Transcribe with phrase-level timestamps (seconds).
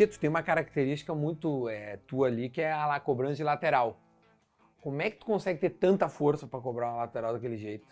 [0.00, 3.44] Tia, tu tem uma característica muito é, tua ali, que é a la- cobrança de
[3.44, 4.00] lateral.
[4.80, 7.86] Como é que tu consegue ter tanta força pra cobrar uma lateral daquele jeito?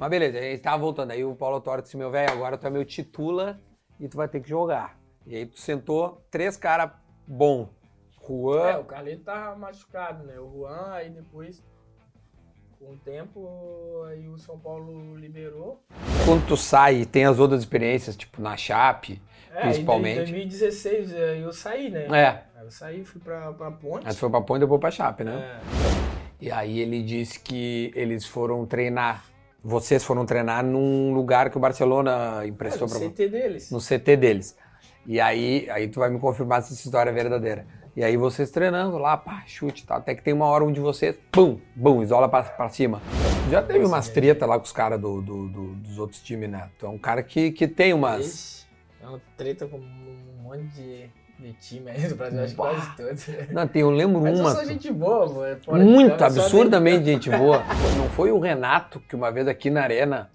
[0.00, 1.10] Mas beleza, a gente tava voltando.
[1.10, 3.60] Aí o Paulo Torre disse, meu velho, agora tu é meu titula
[4.00, 4.98] e tu vai ter que jogar.
[5.26, 6.90] E aí tu sentou três caras
[7.28, 7.68] bom.
[8.22, 10.40] É, Juan, o Carleto tava machucado, né?
[10.40, 11.62] O Juan, aí depois,
[12.84, 15.80] com o tempo, aí o São Paulo liberou.
[16.26, 19.20] quando tu sai e tem as outras experiências, tipo na Chape,
[19.54, 20.14] É, Principalmente.
[20.30, 22.06] Em 2016 eh, eu saí, né?
[22.12, 22.42] é.
[22.62, 24.06] Eu saí, fui pra, pra Ponte.
[24.06, 25.32] Aí foi pra Ponte e depois pra Chape, né?
[25.36, 29.24] É, E aí ele disse que eles foram treinar,
[29.62, 33.70] vocês foram treinar num lugar que o Barcelona é, emprestou no pra CT deles.
[33.70, 34.56] no CT deles.
[35.06, 37.66] E aí, aí tu vai me confirmar se essa história é verdadeira.
[37.96, 39.98] E aí vocês treinando lá, pá, chute tal.
[39.98, 43.00] Até que tem uma hora onde vocês, pum, bum, isola pra, pra cima.
[43.50, 46.68] Já teve umas treta lá com os caras do, do- do- dos outros times, né?
[46.78, 48.26] Tu é um cara que, que tem umas.
[48.26, 48.66] Ixi,
[49.02, 51.04] É uma treta com um monte de,
[51.38, 53.28] de time aí do Brasil, acho que quase todos.
[53.50, 54.54] Não, tem, eu lembro Mas eu uma.
[54.56, 55.44] sou gente boa, pô.
[55.46, 57.62] é de Muito só absurdamente gente boa.
[57.96, 60.30] Não foi o Renato que uma vez aqui na arena.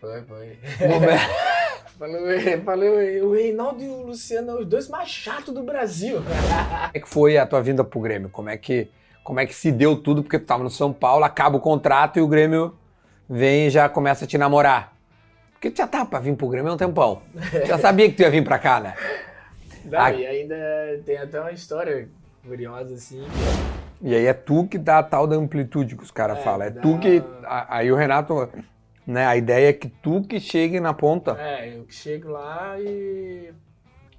[0.00, 0.46] Foi, foi.
[0.80, 1.06] no-
[1.98, 2.20] Falou,
[2.64, 2.94] falou,
[3.28, 6.16] o Reinaldo e o Luciano, os dois mais chatos do Brasil.
[6.22, 8.28] Como é que foi a tua vinda pro Grêmio?
[8.28, 8.90] Como é que,
[9.24, 10.22] como é que se deu tudo?
[10.22, 12.74] Porque tu tava no São Paulo, acaba o contrato e o Grêmio
[13.28, 14.92] vem e já começa a te namorar.
[15.52, 17.22] Porque tu já tava pra vir pro Grêmio há um tempão.
[17.66, 18.94] Já sabia que tu ia vir pra cá, né?
[19.86, 20.12] Não, Ah.
[20.12, 20.54] e ainda
[21.06, 22.08] tem até uma história
[22.46, 23.24] curiosa, assim.
[24.02, 26.66] E aí é tu que dá a tal da amplitude que os caras É, falam.
[26.66, 27.22] É dá- tu que.
[27.44, 28.48] a- Aí o Renato,
[29.06, 29.26] né?
[29.26, 31.36] A ideia é que tu que chegue na ponta.
[31.40, 33.52] É, eu que chego lá e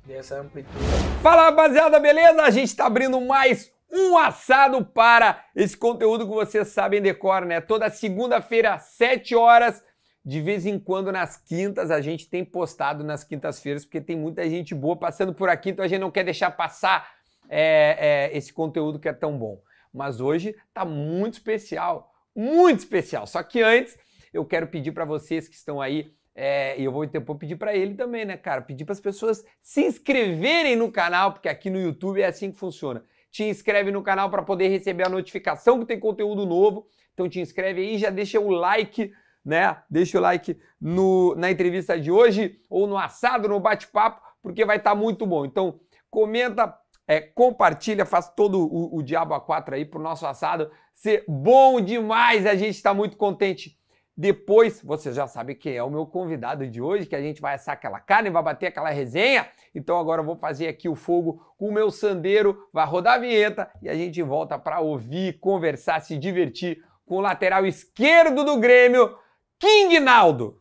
[0.05, 0.77] dei essa amplitude.
[1.21, 2.41] Fala rapaziada, beleza?
[2.41, 7.59] A gente tá abrindo mais um assado para esse conteúdo que vocês sabem decor, né?
[7.59, 9.83] Toda segunda-feira, 7 horas.
[10.23, 14.47] De vez em quando, nas quintas, a gente tem postado nas quintas-feiras, porque tem muita
[14.49, 17.09] gente boa passando por aqui, então a gente não quer deixar passar
[17.49, 19.61] é, é, esse conteúdo que é tão bom.
[19.93, 23.25] Mas hoje tá muito especial, muito especial.
[23.25, 23.97] Só que antes,
[24.37, 27.75] eu quero pedir para vocês que estão aí é, e eu vou depois pedir para
[27.75, 28.61] ele também, né, cara?
[28.61, 32.59] Pedir para as pessoas se inscreverem no canal, porque aqui no YouTube é assim que
[32.59, 33.03] funciona.
[33.31, 36.87] Te inscreve no canal para poder receber a notificação que tem conteúdo novo.
[37.13, 39.11] Então te inscreve aí, já deixa o like,
[39.43, 39.81] né?
[39.89, 44.77] Deixa o like no, na entrevista de hoje ou no assado, no bate-papo, porque vai
[44.77, 45.43] estar muito bom.
[45.43, 46.71] Então comenta,
[47.07, 51.81] é, compartilha, faz todo o, o diabo a quatro aí pro nosso assado ser bom
[51.81, 52.45] demais.
[52.45, 53.77] A gente está muito contente.
[54.17, 57.53] Depois, você já sabe quem é o meu convidado de hoje, que a gente vai
[57.53, 59.47] assar aquela carne, vai bater aquela resenha.
[59.75, 63.19] Então agora eu vou fazer aqui o fogo com o meu sandeiro, vai rodar a
[63.19, 68.57] vinheta e a gente volta para ouvir, conversar, se divertir com o lateral esquerdo do
[68.57, 69.15] Grêmio,
[69.59, 70.59] King Naldo.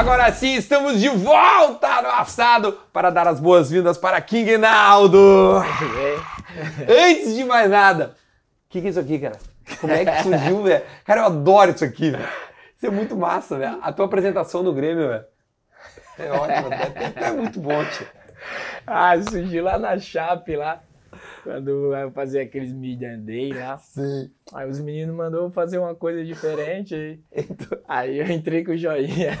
[0.00, 5.62] Agora sim, estamos de volta no assado para dar as boas-vindas para King Naldo.
[6.88, 8.16] Antes de mais nada,
[8.66, 9.36] o que, que é isso aqui, cara?
[9.78, 10.82] Como é que surgiu, velho?
[11.04, 12.26] Cara, eu adoro isso aqui, velho.
[12.78, 13.78] Isso é muito massa, velho.
[13.82, 15.24] A tua apresentação do Grêmio, velho.
[16.18, 18.06] É ótimo, é, é muito bom, tio.
[18.86, 20.80] Ah, surgiu lá na Chape, lá.
[21.42, 23.78] Quando eu fazia aqueles media day lá.
[23.78, 24.30] Sim.
[24.52, 26.94] Aí os meninos mandou fazer uma coisa diferente.
[26.94, 27.20] Aí,
[27.50, 29.32] Então, aí eu entrei com o joinha.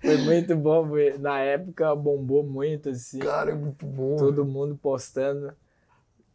[0.00, 0.86] Foi muito bom.
[1.18, 3.18] Na época bombou muito, assim.
[3.20, 4.16] cara, é muito bom.
[4.16, 5.52] Todo mundo postando.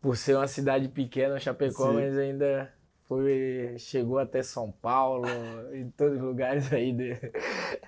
[0.01, 1.94] Por ser uma cidade pequena, Chapecó, Sim.
[1.94, 2.72] mas ainda
[3.07, 5.28] foi, chegou até São Paulo,
[5.74, 7.18] em todos os lugares aí de-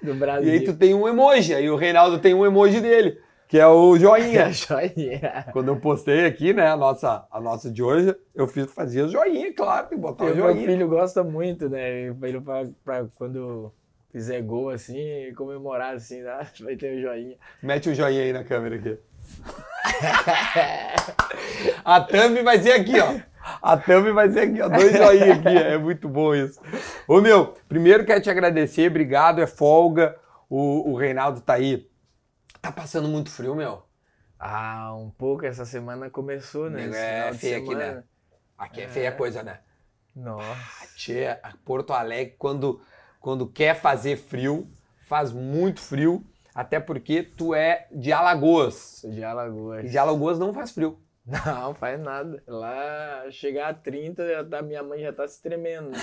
[0.04, 0.48] do Brasil.
[0.50, 3.18] E aí tu tem um emoji, aí o Reinaldo tem um emoji dele,
[3.54, 4.50] que é o joinha.
[4.52, 5.46] joinha.
[5.54, 9.54] Quando eu postei aqui, né, a nossa, a nossa de hoje, eu fiz, fazia joinha,
[9.54, 10.66] claro, tem que botar o O meu joinha.
[10.66, 12.08] filho gosta muito, né?
[12.24, 13.72] Ele pra, pra quando
[14.12, 16.48] fizer gol assim, comemorar assim, né?
[16.62, 17.36] vai ter o joinha.
[17.62, 18.98] Mete o joinha aí na câmera aqui.
[21.86, 23.20] A thumb vai ser aqui, ó.
[23.62, 24.68] A thumb vai ser aqui, ó.
[24.68, 25.58] Dois joinhas aqui.
[25.58, 26.60] É muito bom isso.
[27.08, 28.90] Ô, meu, primeiro quero te agradecer.
[28.90, 30.16] Obrigado, é folga.
[30.50, 31.88] O, o Reinaldo tá aí.
[32.64, 33.84] Tá passando muito frio, meu.
[34.40, 37.28] Ah, um pouco essa semana começou, né?
[37.28, 38.04] É feio aqui, né?
[38.58, 39.60] Aqui é feia a coisa, né?
[40.16, 40.88] Nossa.
[40.96, 42.80] Tchê, a Porto Alegre, quando,
[43.20, 44.66] quando quer fazer frio,
[45.10, 46.24] faz muito frio.
[46.56, 49.02] Até porque tu é de Alagoas.
[49.04, 49.84] De Alagoas.
[49.84, 50.98] E de Alagoas não faz frio.
[51.26, 52.44] Não, faz nada.
[52.46, 55.92] Lá chegar a 30, já tá, minha mãe já tá se tremendo.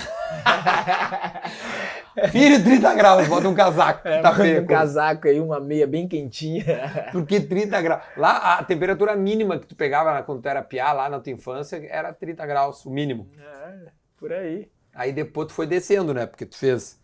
[2.31, 4.07] Filho, 30 graus, bota um casaco.
[4.07, 4.63] É, tá feio.
[4.63, 6.65] um casaco aí, uma meia bem quentinha.
[7.13, 8.03] Porque 30 graus.
[8.17, 11.77] Lá a temperatura mínima que tu pegava quando tu era piá, lá na tua infância,
[11.89, 13.27] era 30 graus, o mínimo.
[13.39, 14.69] É, por aí.
[14.93, 16.25] Aí depois tu foi descendo, né?
[16.25, 16.99] Porque tu fez.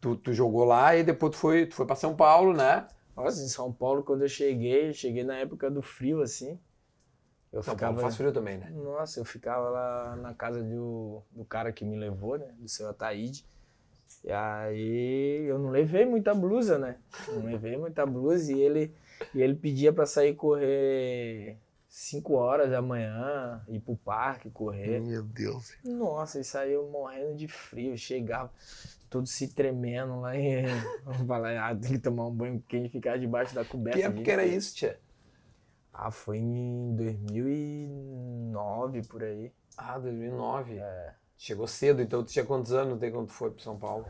[0.00, 2.86] Tu, tu jogou lá e depois tu foi, tu foi pra São Paulo, né?
[3.16, 6.56] Nossa, em São Paulo, quando eu cheguei, cheguei na época do frio, assim.
[7.52, 8.00] Eu ficava.
[8.00, 8.70] Faz frio também, né?
[8.70, 12.54] Nossa, eu ficava lá na casa do, do cara que me levou, né?
[12.58, 13.44] Do seu Ataíde.
[14.24, 16.98] E aí eu não levei muita blusa, né?
[17.28, 18.94] Não levei muita blusa e ele,
[19.34, 21.58] e ele pedia pra sair correr
[21.88, 25.00] 5 horas da manhã, ir pro parque correr.
[25.00, 25.74] Meu Deus.
[25.84, 28.52] Nossa, aí eu morrendo de frio, chegava
[29.08, 30.64] todo se tremendo lá e
[31.26, 33.98] falar, ah, tem que tomar um banho quente e ficar debaixo da coberta.
[33.98, 34.98] Que época era isso, tia?
[36.00, 39.52] Ah, foi em 2009 por aí.
[39.76, 40.78] Ah, 2009.
[40.78, 41.12] É.
[41.36, 44.06] Chegou cedo, então tu tinha quantos anos desde quando tu foi pro São Paulo?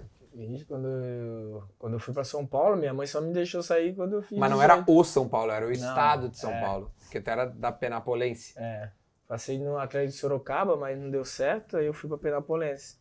[0.69, 4.17] Quando eu, quando eu fui pra São Paulo, minha mãe só me deixou sair quando
[4.17, 4.39] eu fiz.
[4.39, 4.99] Mas não era 18.
[4.99, 6.61] o São Paulo, era o estado de São é.
[6.61, 6.93] Paulo.
[7.01, 8.53] Porque tu era da Penapolense.
[8.59, 8.91] É.
[9.27, 12.99] Passei no Atlético de Sorocaba, mas não deu certo, aí eu fui pra Penapolense.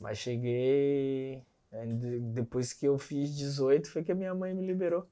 [0.00, 1.44] Mas cheguei.
[2.32, 5.04] Depois que eu fiz 18, foi que a minha mãe me liberou.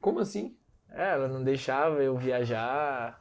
[0.00, 0.56] Como assim?
[0.94, 3.18] É, ela não deixava eu viajar.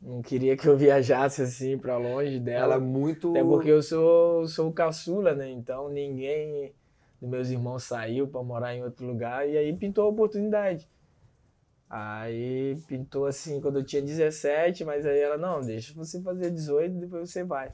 [0.00, 2.74] Não queria que eu viajasse assim pra longe dela.
[2.74, 3.30] Ela é muito.
[3.30, 5.50] Até porque eu sou, sou caçula, né?
[5.50, 6.72] Então ninguém
[7.20, 10.88] dos meus irmãos saiu para morar em outro lugar e aí pintou a oportunidade.
[11.88, 16.94] Aí pintou assim quando eu tinha 17, mas aí ela, não, deixa você fazer 18
[16.94, 17.70] depois você vai.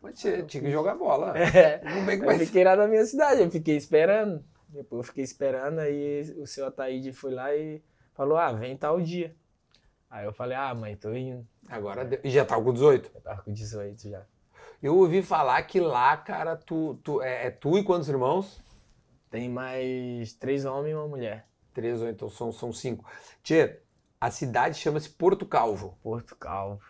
[0.00, 1.34] Mas tinha, tinha que jogar bola.
[1.36, 4.44] É, Não com eu fiquei lá na minha cidade, eu fiquei esperando.
[4.68, 7.82] Depois eu fiquei esperando, aí o seu Ataíde foi lá e
[8.18, 9.34] falou, ah, vem tal dia.
[10.10, 11.46] Aí eu falei, ah, mãe, tô indo.
[11.68, 13.10] Agora deu- e já tava com 18.
[13.14, 14.22] Eu tava com 18 já.
[14.82, 18.60] Eu ouvi falar que lá, cara, tu, tu é, é tu e quantos irmãos?
[19.30, 21.46] Tem mais três homens e uma mulher.
[21.74, 23.04] Três então são, são cinco.
[23.42, 23.78] Tchê,
[24.20, 25.96] a cidade chama-se Porto Calvo.
[26.02, 26.82] Porto Calvo.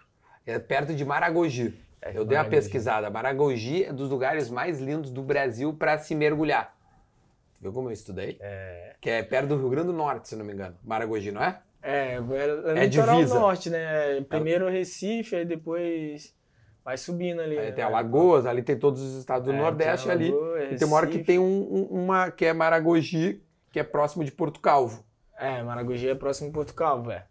[0.47, 1.79] É perto de Maragogi.
[2.01, 2.51] É, Eu dei uma Maragogi.
[2.57, 3.11] pesquisada.
[3.11, 6.75] Maragogi é dos lugares mais lindos do Brasil para se mergulhar.
[7.61, 8.37] Viu como eu estudei?
[8.41, 10.77] É, Que é perto do Rio Grande do Norte, se não me engano.
[10.85, 11.61] Maragogi, não é?
[11.83, 13.39] é, é, É litoral divisa.
[13.39, 14.21] norte, né?
[14.29, 16.35] Primeiro Recife, aí depois
[16.85, 17.59] vai subindo ali.
[17.59, 17.73] Aí né?
[17.73, 20.29] tem Alagoas, ali tem todos os estados do É, Nordeste tem ali.
[20.31, 21.45] Alagoas, E tem uma hora que tem um-
[21.75, 25.05] um- uma que é Maragogi, que é próximo de Porto Calvo.
[25.37, 27.27] É, Maragogi é próximo de Porto Calvo, é.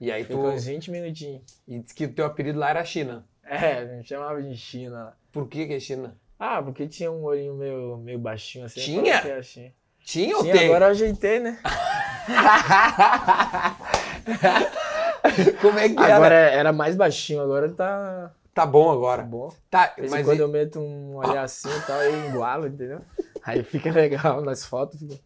[0.00, 0.46] E aí Fica tu.
[0.46, 1.42] uns 20 minutinhos.
[1.68, 3.26] E diz que o teu apelido lá era China.
[3.44, 5.16] É, a gente chamava de China lá.
[5.32, 6.16] Por que, que é China?
[6.42, 8.80] Ah, porque tinha um olhinho meio, meio baixinho assim.
[8.80, 9.20] Tinha?
[9.20, 9.70] que era China.
[10.02, 10.64] Tinha ou Tinha, tem?
[10.68, 11.58] agora eu ajeitei, né?
[15.60, 16.16] Como é que era?
[16.16, 19.22] Agora era mais baixinho, agora tá, Tá bom tá agora.
[19.22, 19.52] bom.
[19.70, 22.66] Tá, vez em mas quando e- eu meto um olhar assim e tal, eu igualo,
[22.66, 23.00] entendeu?
[23.44, 24.98] Aí fica legal nas fotos.
[24.98, 25.18] Fica...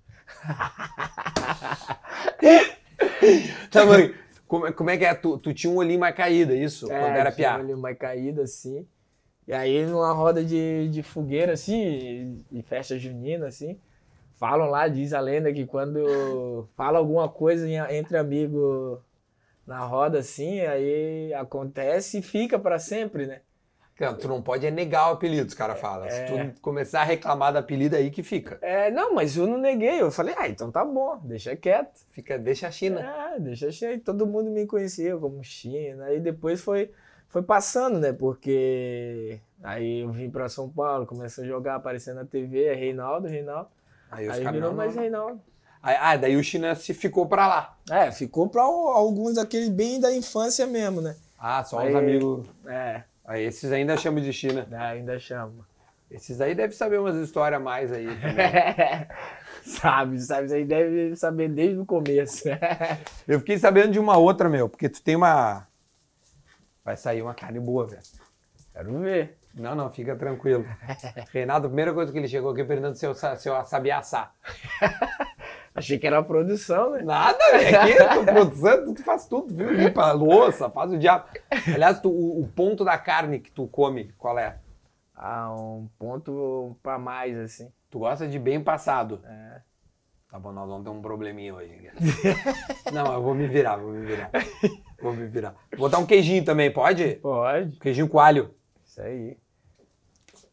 [3.71, 4.15] tá, mãe,
[4.47, 5.15] como, é- como é que é?
[5.15, 6.91] Tu, tu tinha um olhinho mais caído, é isso?
[6.91, 7.61] É, quando era tinha piá.
[7.61, 8.87] ali uma caída assim.
[9.47, 13.79] E aí numa roda de, de fogueira assim, e festa junina assim,
[14.37, 18.99] falam lá, diz a lenda que quando fala alguma coisa entre amigos
[19.67, 23.41] na roda assim, aí acontece e fica pra sempre, né?
[24.01, 26.11] Não, tu não pode é negar o apelido, os caras falam.
[26.11, 26.25] Se É.
[26.25, 28.59] tu começar a reclamar do apelido, aí que fica.
[28.61, 32.01] É, não, mas eu não neguei, eu falei, ah, então tá bom, deixa quieto.
[32.11, 33.01] Fica, deixa a China.
[33.01, 36.07] É, deixa assim, todo mundo me conhecia como China.
[36.07, 36.91] Aí depois foi,
[37.35, 38.13] foi passando, né?
[38.13, 43.27] Porque aí eu vim pra São Paulo, comecei a jogar, aparecendo na TV, é Reinaldo,
[43.27, 43.69] Reinaldo.
[44.09, 45.03] Aí Aí virou não, mais não.
[45.03, 45.41] Reinaldo.
[45.83, 47.77] Aí- Ah, daí o China se ficou pra lá.
[47.91, 51.17] É, ficou pra o- alguns daqueles bem da infância mesmo, né?
[51.37, 52.47] Ah, só Aí- os amigos.
[52.67, 54.67] É, Aí esses ainda chamam de China.
[54.71, 55.67] ainda chama.
[56.09, 58.07] Esses aí devem saber umas histórias a mais aí.
[59.67, 62.45] sabe, sabe, isso aí deve saber desde o começo.
[63.27, 65.67] Eu fiquei sabendo de uma outra, meu, porque tu tem uma.
[66.85, 68.03] Vai sair uma carne boa, velho.
[68.73, 69.39] Quero ver.
[69.55, 70.65] Não, não, fica tranquilo.
[71.33, 74.35] Reinaldo, a primeira coisa que ele chegou aqui perguntando se eu, se eu sabia assar.
[75.75, 77.03] Achei que era a produção, né?
[77.03, 77.79] Nada, velho.
[77.81, 79.73] Aqui, tô produzindo, tu faz tudo, viu?
[79.73, 81.27] Limpa a louça, faz o diabo.
[81.73, 84.59] Aliás, tu- o, o ponto da carne que tu come, qual é?
[85.17, 87.73] Ah, um ponto pra mais, assim.
[87.91, 89.21] Tu gosta de bem passado.
[89.25, 89.61] É.
[90.31, 91.91] Tá bom, nós vamos ter um probleminha hoje.
[92.93, 94.31] Não, eu vou me virar, vou me virar.
[95.05, 95.55] Vou me virar.
[95.73, 97.17] Vou botar um queijinho também, pode?
[97.17, 97.79] Pode.
[97.79, 98.55] Queijinho coalho.
[98.83, 99.37] Isso aí.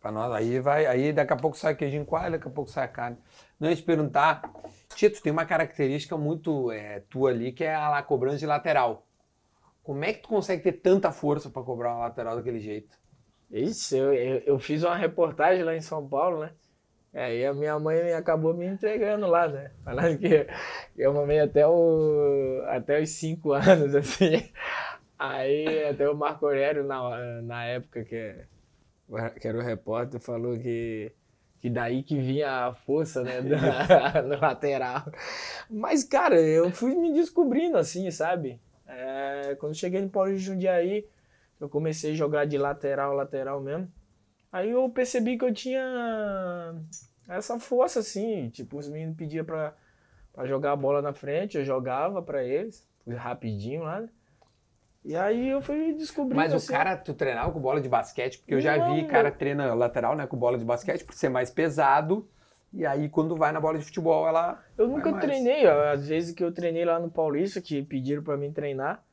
[0.01, 2.83] Pra nós, aí vai, aí daqui a pouco sai queijinho coalho, daqui a pouco sai
[2.83, 3.17] a carne.
[3.57, 4.41] Não ia te perguntar,
[4.93, 9.07] Tito, tem uma característica muito é, tua ali, que é a la- cobrança de lateral.
[9.81, 12.99] Como é que tu consegue ter tanta força pra cobrar uma lateral daquele jeito?
[13.49, 16.51] Isso, eu, eu, eu fiz uma reportagem lá em São Paulo, né?
[17.13, 19.71] Aí a minha mãe acabou me entregando lá, né?
[19.83, 20.47] Falando que
[20.97, 24.49] eu mamei até, o, até os cinco anos, assim.
[25.19, 28.45] Aí até o Marco Aurélio, na, na época que, é-
[29.39, 31.11] que era o repórter, falou que,
[31.59, 33.41] que daí que vinha a força, né?
[33.41, 35.03] da- no lateral.
[35.69, 38.59] Mas, cara, eu fui me descobrindo, assim, sabe?
[38.87, 41.05] É, quando cheguei no Paulo de Jundiaí,
[41.59, 43.91] eu comecei a jogar de lateral, lateral mesmo.
[44.51, 46.75] Aí eu percebi que eu tinha
[47.27, 48.49] essa força, assim.
[48.49, 49.73] Tipo, os meninos pediam pra,
[50.33, 54.01] pra jogar a bola na frente, eu jogava pra eles, rapidinho lá.
[54.01, 54.09] né?
[55.03, 56.35] E aí eu fui descobrindo.
[56.35, 59.07] Mas o assim, cara, tu treinava com bola de basquete, porque eu já Não, vi
[59.07, 62.29] cara treina lateral, né, com bola de basquete, por ser mais pesado.
[62.73, 64.63] E aí, quando vai na bola de futebol, ela.
[64.77, 65.25] Eu nunca mais.
[65.25, 69.03] treinei, ó, às vezes que eu treinei lá no Paulista, que pediram pra mim treinar.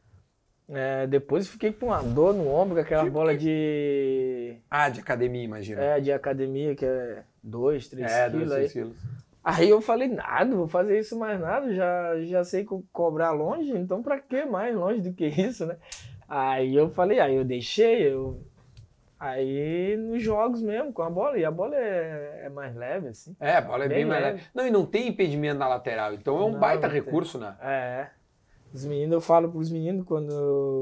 [0.70, 5.00] É, depois fiquei com uma dor no ombro, aquela Tipo bola que- de, Ah, de
[5.00, 5.80] academia, imagina.
[5.82, 8.38] é, de academia, que é 2, 3 É, quilos.
[8.48, 8.56] dois, aí.
[8.58, 8.96] três quilos.
[9.42, 13.70] Aí eu falei, nada, vou fazer isso mais nada, já, já sei co- cobrar longe,
[13.72, 15.76] então pra que mais longe do que isso, né?
[16.28, 18.42] Aí eu falei, aí eu deixei, eu...
[19.20, 23.34] Aí nos jogos mesmo, com a bola, e a bola é, é mais leve, assim.
[23.40, 24.36] É, a bola é bem, Bem mais leve.
[24.36, 24.48] leve.
[24.54, 27.02] Não, e não tem impedimento na lateral, então é um Não, baita não tem.
[27.02, 27.56] recurso, né?
[27.60, 28.06] É.
[28.72, 30.30] Os meninos, eu falo pros meninos, quando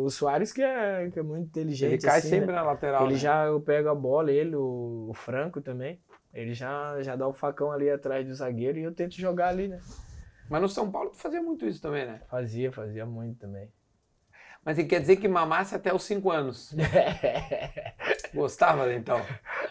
[0.05, 2.55] o Soares, que é, que é muito inteligente, Ele cai assim, sempre né?
[2.55, 3.05] na lateral.
[3.05, 3.19] Ele né?
[3.19, 6.01] já, eu pego a bola, ele, o, o Franco também,
[6.35, 9.69] ele já, já dá o facão ali atrás do zagueiro e eu tento jogar ali,
[9.69, 9.81] né?
[10.51, 12.21] Mas no São Paulo tu fazia muito isso também, né?
[12.29, 13.71] Fazia, fazia muito também.
[14.65, 16.75] Mas quer dizer que mamasse até os 5 anos.
[18.35, 19.21] Gostava, então?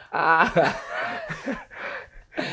[0.10, 0.46] Ah!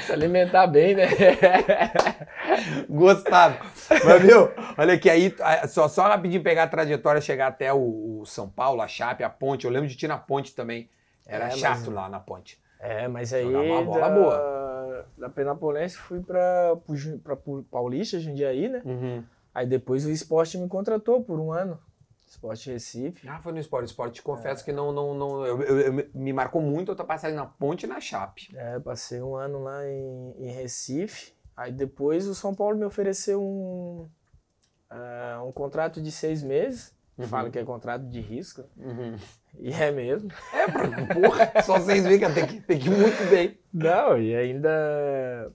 [0.06, 1.06] Se alimentar bem, né?
[2.88, 3.56] Gostava.
[4.04, 4.48] Mas, viu?
[4.78, 5.34] Olha aqui, aí,
[5.68, 9.30] só, só rapidinho pegar a trajetória, chegar até o, o São Paulo, a Chape, a
[9.30, 9.64] Ponte.
[9.64, 10.88] Eu lembro de ti na Ponte também.
[11.26, 12.60] Era É, mas- chato lá na Ponte.
[12.80, 15.06] É, mas aí Jogava uma bola da, boa.
[15.16, 16.76] da Penapolense fui pra,
[17.22, 18.82] pra, pro Paulista, Jundiaí, né?
[18.84, 19.22] Uhum.
[19.54, 21.78] Aí depois o esporte me contratou por um ano.
[22.32, 23.28] Esporte Recife.
[23.28, 23.86] Ah, foi no esporte.
[23.88, 24.22] Esporte, te É.
[24.24, 27.44] confesso que não, não, não eu, eu- eu- me marcou muito a tua passagem na
[27.46, 28.48] Ponte e na Chape.
[28.56, 31.34] É, passei um ano lá em, em Recife.
[31.56, 34.08] Aí depois o São Paulo me ofereceu um,
[34.88, 36.94] ah, um contrato de seis meses.
[37.18, 37.28] Uhum.
[37.28, 38.64] Fala que é contrato de risco.
[38.78, 39.16] Uhum.
[39.60, 40.30] E é mesmo.
[40.54, 40.66] É,
[41.14, 43.58] porra, só vocês veem que tem que, tem que ir muito bem.
[43.70, 45.52] Não, e ainda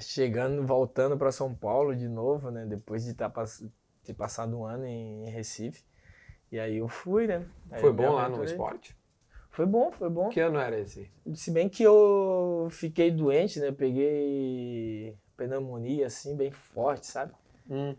[0.00, 2.64] chegando, voltando para São Paulo de novo, né?
[2.66, 3.62] Depois de tá, pass-
[4.04, 5.82] ter passado um ano em Recife.
[6.50, 7.46] E aí eu fui, né?
[7.70, 8.96] Aí Foi bom lá no esporte?
[9.50, 10.28] Foi bom, foi bom.
[10.28, 11.10] Que ano era esse?
[11.34, 13.70] Se bem que eu fiquei doente, né?
[13.70, 17.32] Peguei pneumonia, assim, bem forte, sabe?
[17.70, 17.94] Hum.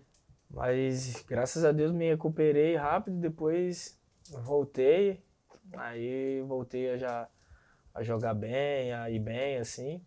[0.50, 5.24] Mas graças a Deus me recuperei rápido, depois voltei.
[5.74, 7.30] Aí voltei a já
[7.94, 10.02] a jogar bem, a ir bem, assim.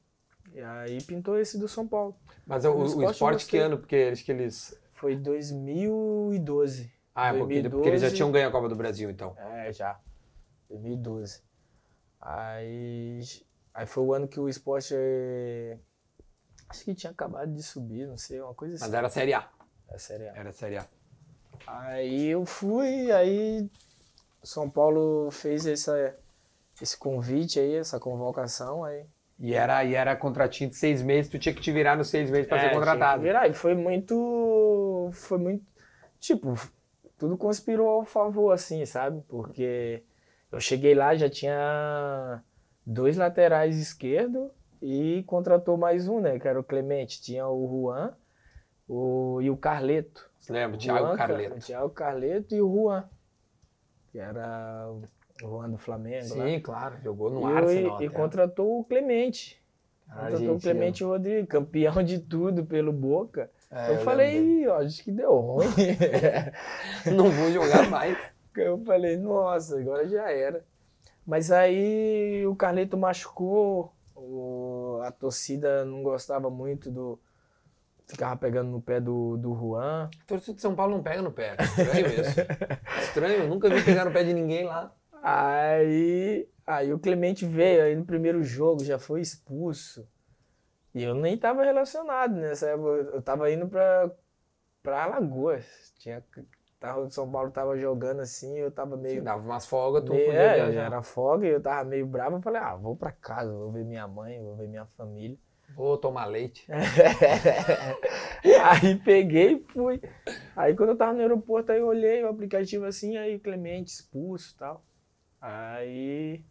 [0.52, 2.14] E aí pintou esse do São Paulo.
[2.47, 3.78] Mas o, o esporte eu esporte que ano?
[3.78, 4.78] Porque eles que eles.
[4.99, 6.93] Foi 2012.
[7.14, 8.17] Ah, é porque, porque eles já 2012.
[8.17, 9.35] tinham ganho a Copa do Brasil, então.
[9.38, 9.99] É, já.
[10.69, 11.43] 2012.
[12.21, 13.21] Aí,
[13.73, 14.93] aí foi o ano que o esporte.
[14.97, 15.78] eh,
[16.69, 18.85] Acho que tinha acabado de subir, não sei, uma coisa assim.
[18.85, 19.49] Mas era a Série A.
[19.88, 20.26] É sério.
[20.26, 20.87] Era a Série A.
[21.67, 23.71] Aí eu fui, aí
[24.43, 26.14] São Paulo fez essa,
[26.83, 29.07] esse convite aí, essa convocação aí.
[29.40, 32.28] E era, e era contratinho de seis meses, tu tinha que te virar nos seis
[32.30, 33.21] meses pra É, ser tinha contratado.
[33.21, 33.49] que virar.
[33.49, 35.11] E foi muito.
[35.12, 35.64] Foi muito.
[36.18, 36.54] Tipo,
[37.16, 39.23] tudo conspirou ao favor, assim, sabe?
[39.28, 40.02] Porque
[40.50, 42.42] eu cheguei lá, já tinha
[42.85, 44.50] dois laterais esquerdo
[44.83, 46.38] e contratou mais um, né?
[46.40, 47.23] Que era o Clemente.
[47.23, 48.14] Tinha o Juan
[48.88, 50.28] o, e o Carleto.
[50.40, 50.76] Você lembra?
[50.76, 51.59] O Thiago Juan, Carleto.
[51.61, 53.09] Thiago Carleto e o Juan.
[54.11, 54.90] Que era
[55.40, 56.37] Juan do Flamengo.
[56.37, 56.45] lá.
[56.47, 56.97] Sim, claro.
[57.02, 58.02] Jogou no e, Arsenal.
[58.02, 58.16] e até.
[58.16, 59.62] contratou o Clemente.
[60.12, 60.61] Contratou o.
[60.61, 63.50] Clemente Rodrigues, campeão de tudo pelo Boca.
[63.71, 65.66] É, eu, lembro falei, ó, acho que deu ruim.
[67.14, 68.16] Não vou jogar mais.
[68.57, 70.64] eu falei, nossa, agora já era.
[71.26, 77.18] Mas aí o Carleto machucou, o- a torcida não gostava muito do.
[78.07, 80.09] Ficava pegando no pé do, do Juan.
[80.23, 81.54] A torcida de São Paulo não pega no pé.
[81.61, 82.40] Estranho isso.
[83.04, 84.90] Estranho, eu nunca vi pegar no pé de ninguém lá.
[85.30, 90.08] Aí, aí o Clemente veio, aí no primeiro jogo já foi expulso.
[90.94, 92.88] E eu nem tava relacionado nessa época.
[92.88, 94.11] Eu tava indo pra,
[94.82, 95.92] pra Alagoas.
[95.99, 96.25] Tinha,
[96.80, 99.16] tava, o São Paulo tava jogando assim, eu tava meio.
[99.16, 100.87] Sim, dava umas folgas, tu meio podia é, viajar.
[100.87, 102.37] era folga e eu tava meio bravo.
[102.37, 105.37] Eu falei, ah, vou pra casa, vou ver minha mãe, vou ver minha família.
[105.76, 106.66] Vou tomar leite.
[108.64, 110.00] aí peguei e fui.
[110.56, 114.54] Aí quando eu tava no aeroporto, aí eu olhei o aplicativo assim, aí Clemente expulso
[114.54, 114.82] e tal.
[115.40, 116.42] Aí.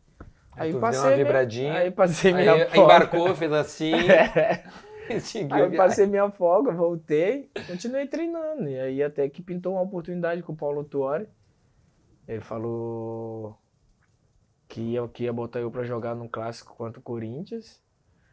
[0.56, 1.02] Aí Aí tu deu passei.
[1.02, 1.74] uma minha- vibradinha.
[1.80, 2.78] Aí passei Aí minha folga.
[2.96, 3.92] embarcou, fez assim
[5.22, 5.56] seguiu.
[5.56, 8.68] Aí passei minha folga, voltei, continuei treinando.
[8.68, 11.28] E aí até que pintou uma oportunidade com o Paulo Tuori.
[12.28, 13.58] Ele falou
[14.68, 17.82] que ia, que ia botar eu pra jogar num clássico contra o Corinthians.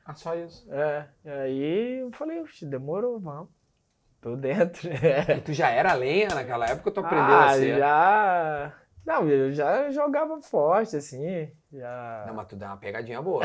[0.04, 0.66] Ah, só isso.
[0.72, 3.48] É, e aí eu falei, "Oxe, demorou, vamos.
[4.20, 4.88] Tô dentro.
[5.36, 7.78] E tu já era lenha naquela época ou tu aprendeu ah, a ser?
[7.78, 8.72] já.
[9.06, 11.48] Não, eu já jogava forte, assim.
[11.70, 12.24] Já.
[12.26, 13.42] Não, mas tu deu uma pegadinha boa.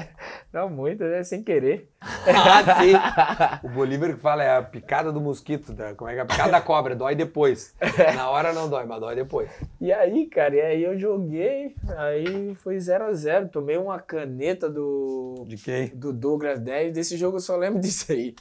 [0.52, 1.22] Não muito, né?
[1.22, 1.88] Sem querer.
[2.02, 3.66] ah, sim.
[3.66, 5.72] O Bolívar que fala é a picada do mosquito.
[5.72, 6.22] da- Como é que é?
[6.22, 7.74] A picada da cobra, dói depois.
[8.16, 9.48] Na hora não dói, mas dói depois.
[9.80, 13.48] E aí, cara, e aí eu joguei, aí foi 0x0.
[13.50, 15.88] Tomei uma caneta do, De quem?
[15.88, 16.92] do Douglas 10.
[16.92, 18.34] Desse jogo eu só lembro disso aí.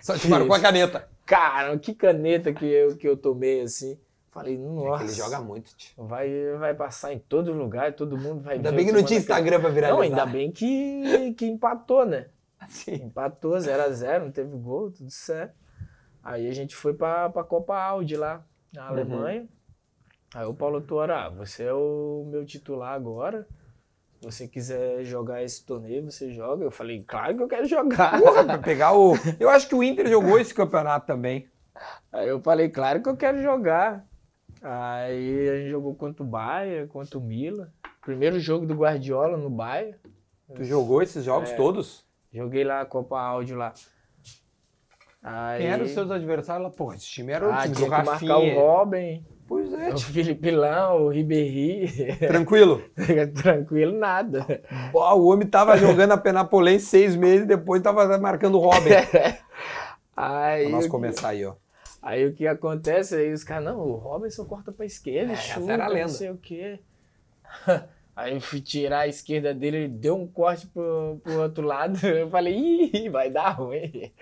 [0.00, 1.08] Só te marcou a caneta.
[1.26, 3.96] Cara, que caneta que eu, que eu tomei assim.
[4.32, 5.04] Falei, É que nossa.
[5.04, 6.06] ele joga muito, tio.
[6.06, 9.18] Vai, vai passar em todo lugar, todo mundo vai Ainda ver bem que não tinha
[9.18, 9.96] Instagram pra aquele- viralizar.
[9.96, 12.28] Não, ainda bem que, que empatou, né?
[12.68, 12.94] Sim.
[13.06, 15.54] Empatou 0x0, não teve gol, tudo certo.
[16.22, 18.88] Aí a gente foi pra, pra Copa Audi lá, na Uhum.
[18.88, 19.48] Alemanha.
[20.32, 23.48] Aí o Paulo Tuora, ah, você é o meu titular agora.
[24.20, 26.62] Se você quiser jogar esse torneio, você joga.
[26.62, 28.20] Eu falei, claro que eu quero jogar.
[28.20, 29.14] Porra, pra pegar o.
[29.40, 31.48] Eu acho que o Inter jogou esse campeonato também.
[32.12, 34.06] Aí eu falei, claro que eu quero jogar.
[34.62, 37.68] Aí a gente jogou contra o Bayern, contra o Milan.
[38.02, 39.94] Primeiro jogo do Guardiola no Bayern.
[40.54, 41.56] Tu jogou esses jogos É.
[41.56, 42.04] todos?
[42.32, 43.72] Joguei lá a Copa Áudio lá.
[45.22, 45.60] Aí...
[45.62, 46.70] Quem eram os seus adversários lá?
[46.70, 49.92] Porra, esse time era o Ah, time tinha do que marcar o Robin, Pois é,
[49.92, 49.98] o.
[49.98, 52.16] Felipe Lão, o Ribéry.
[52.18, 52.82] Tranquilo.
[53.42, 54.62] Tranquilo, nada.
[54.92, 58.90] Pô, o homem tava jogando a Penapolense seis meses, depois tava marcando o Robin.
[60.16, 61.54] Aí, Pra nós começar aí, ó.
[62.02, 63.14] Aí o que acontece?
[63.16, 66.02] Aí os caras, não, o Robinson corta pra esquerda, É, chuta, era a lenda.
[66.02, 66.80] não sei o quê.
[68.16, 71.96] Aí eu fui tirar a esquerda dele, ele deu um corte pro, pro outro lado.
[72.06, 72.54] Eu falei,
[72.92, 74.12] ih, vai dar ruim.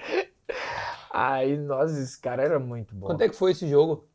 [1.10, 3.06] Aí, nossa, esse cara era muito bom.
[3.06, 4.08] Quanto é que foi esse jogo?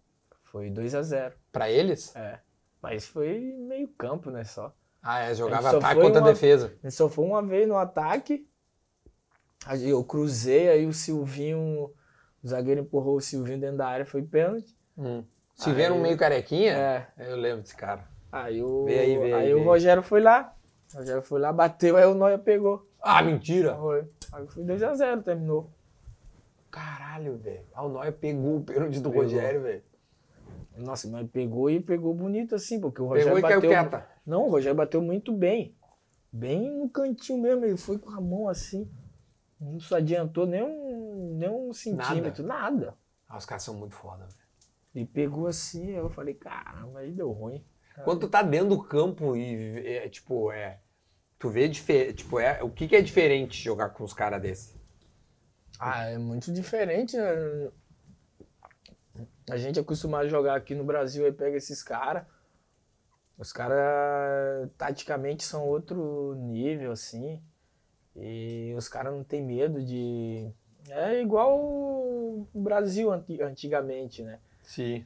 [0.44, 1.34] Foi 2x0.
[1.52, 2.16] Pra eles?
[2.16, 2.40] É.
[2.82, 4.74] Mas foi meio campo, né, só.
[5.02, 6.74] Ah, é, jogava ataque contra uma- defesa.
[6.82, 8.48] Ele só foi uma vez no ataque.
[9.66, 11.92] Aí eu cruzei, aí o Silvinho,
[12.44, 14.76] o zagueiro empurrou o Silvinho dentro da área, foi pênalti.
[14.98, 15.24] Hum.
[15.66, 17.08] Aí- vieram meio carequinha, É.
[17.30, 18.06] eu lembro desse cara.
[18.32, 19.64] Aí o, Vê aí, vê aí, aí o.
[19.64, 20.54] Rogério foi lá.
[20.94, 22.88] O Rogério foi lá, bateu, aí o Noia pegou.
[23.02, 23.76] Ah, mentira!
[23.76, 24.04] Foi.
[24.32, 25.70] Aí foi 2x0, terminou.
[26.72, 27.62] Caralho, velho.
[27.74, 29.24] Ah, o Noia pegou o pênalti do Pegou.
[29.24, 29.84] Rogério, velho.
[30.78, 33.70] Nossa, mas pegou e pegou bonito assim, porque o Pegou Rogério e caiu bateu.
[33.70, 34.08] quieta.
[34.26, 35.76] Não, o Rogério bateu muito bem.
[36.32, 38.90] Bem no cantinho mesmo, ele foi com a mão assim.
[39.62, 40.93] Não se adiantou nem um,
[41.48, 42.98] nem um centímetro, nada.
[43.28, 44.38] Ah, os caras são muito foda, velho.
[44.96, 47.66] Ele pegou assim, eu falei, caramba, aí deu ruim.
[48.04, 50.80] Quando tu tá dentro do campo e, é, tipo, é...
[51.38, 54.76] Tu vê, tipo, é, o que que é diferente jogar com os caras desses?
[55.80, 57.18] Ah, é muito diferente.
[57.18, 57.72] né?
[59.50, 62.26] A gente é acostumado a jogar aqui no Brasil, aí pega esses caras.
[63.38, 67.44] Os caras, taticamente, são outro nível, assim.
[68.16, 70.50] E os caras não tem medo de.
[70.90, 74.40] É igual o Brasil anti- antigamente, né?
[74.62, 75.06] Sim.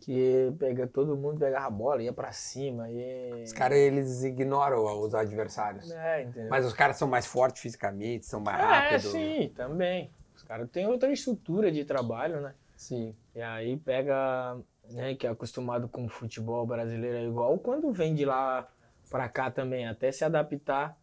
[0.00, 2.90] Que pega todo mundo pegava a bola, ia pra cima.
[2.90, 3.44] E...
[3.44, 5.90] Os caras, eles ignoram os adversários.
[5.90, 6.50] É, entendeu?
[6.50, 9.12] Mas os caras são mais fortes fisicamente, são mais é, rápidos.
[9.12, 10.10] sim, também.
[10.36, 12.54] Os caras têm outra estrutura de trabalho, né?
[12.76, 13.14] Sim.
[13.34, 14.58] E aí pega,
[14.90, 18.68] né, que é acostumado com o futebol brasileiro, é igual quando vem de lá
[19.10, 20.98] pra cá também, até se adaptar.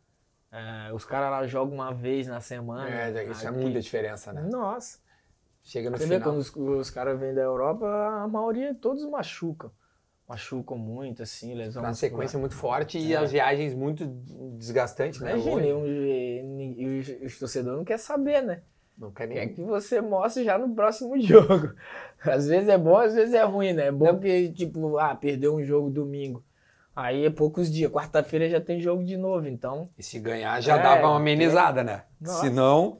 [0.52, 2.90] É, os caras lá jogam uma vez na semana.
[2.90, 4.42] É, isso é muita diferença, né?
[4.42, 5.00] Nossa.
[5.64, 6.30] Chega no Você vê final.
[6.34, 9.72] quando os, os caras vêm da Europa, a maioria todos machucam.
[10.28, 11.82] Machucam muito, assim, lesão.
[11.84, 13.18] Na sequência muito forte e É.
[13.18, 14.06] as viagens muito
[14.58, 15.32] desgastantes, né?
[15.34, 18.62] Imagina, e, um- e- e os, torcedores não querem saber, né?
[18.98, 19.54] Não quer Quer nem...
[19.54, 21.74] que você mostre já no próximo jogo.
[22.24, 23.88] Às vezes é bom, às vezes é ruim, né?
[23.88, 26.44] É bom que, tipo, ah, perdeu um jogo domingo.
[26.96, 27.92] Aí é poucos dias.
[27.92, 29.90] Quarta-feira já tem jogo de novo, então.
[29.98, 32.04] E se ganhar já É, dava uma amenizada, né?
[32.20, 32.42] Nossa.
[32.42, 33.00] Se não,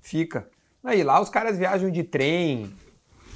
[0.00, 0.48] fica.
[0.84, 2.72] Aí lá os caras viajam de trem,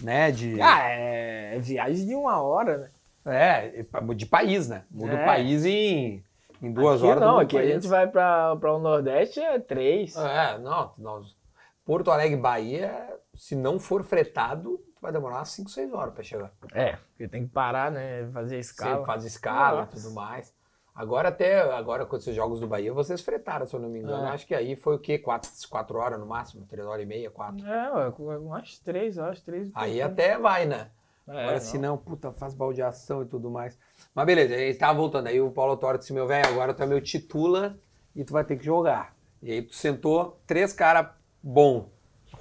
[0.01, 0.31] né?
[0.31, 2.91] De, Ah, é viagem de uma hora, né?
[3.27, 4.85] é, de país, né?
[4.91, 5.23] Muda É.
[5.23, 6.23] o país em,
[6.63, 7.21] em duas Aqui horas.
[7.21, 7.73] não, aqui a país.
[7.75, 10.17] gente vai pra, pra o Nordeste é três.
[10.17, 11.37] É, não, nós...
[11.85, 13.09] Porto Alegre, Bahia,
[13.41, 16.53] se não for fretado, vai demorar umas 5, 6 horas pra chegar.
[16.75, 18.29] É, porque tem que parar, né?
[18.35, 18.99] Fazer escala.
[18.99, 20.55] Você faz escala e tudo mais.
[20.95, 24.27] Agora até, agora com esses jogos do Bahia, vocês fretaram, se eu não me engano.
[24.27, 24.29] É.
[24.29, 25.19] Acho que aí foi o quê?
[25.19, 26.67] 4, quatro horas no máximo?
[26.67, 27.67] 3 horas e meia, 4.
[27.67, 29.69] É, umas três, eu acho, três.
[29.69, 30.91] e Aí pouco, até vai, né?
[31.27, 31.41] né?
[31.43, 33.79] Agora É, se não, puta, faz baldeação e tudo mais.
[34.15, 35.29] Mas beleza, aí tava voltando.
[35.29, 37.79] Aí o Paulo Toro disse, meu velho, agora tu é meu titula
[38.15, 39.17] e tu vai ter que jogar.
[39.43, 41.07] E aí tu sentou três caras
[41.43, 41.89] bom.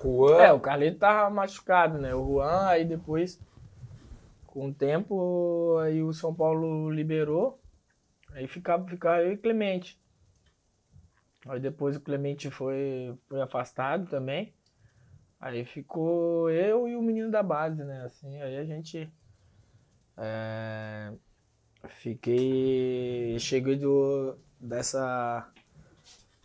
[0.02, 2.14] Juan, É, o Carlito tava machucado, né?
[2.16, 3.40] O Juan, aí depois,
[4.48, 7.60] com o tempo, aí o São Paulo liberou.
[8.32, 10.00] Aí ficava, ficava eu e Clemente.
[11.48, 14.54] Aí depois o Clemente foi, foi afastado também.
[15.40, 18.04] Aí ficou eu e o menino da base, né?
[18.04, 19.10] Assim, aí a gente.
[20.18, 21.14] é,
[21.88, 23.38] fiquei.
[23.40, 25.50] Cheguei do, dessa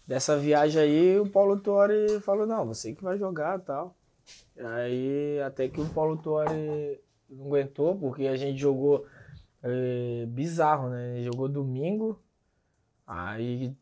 [0.07, 3.97] dessa viagem aí, o Paulo Torre falou, não, você que vai jogar e tal.
[4.59, 9.07] Aí até que o Paulo Torre não aguentou, porque a gente jogou
[9.63, 11.23] é, bizarro, né?
[11.23, 12.19] Jogou domingo,
[13.07, 13.75] aí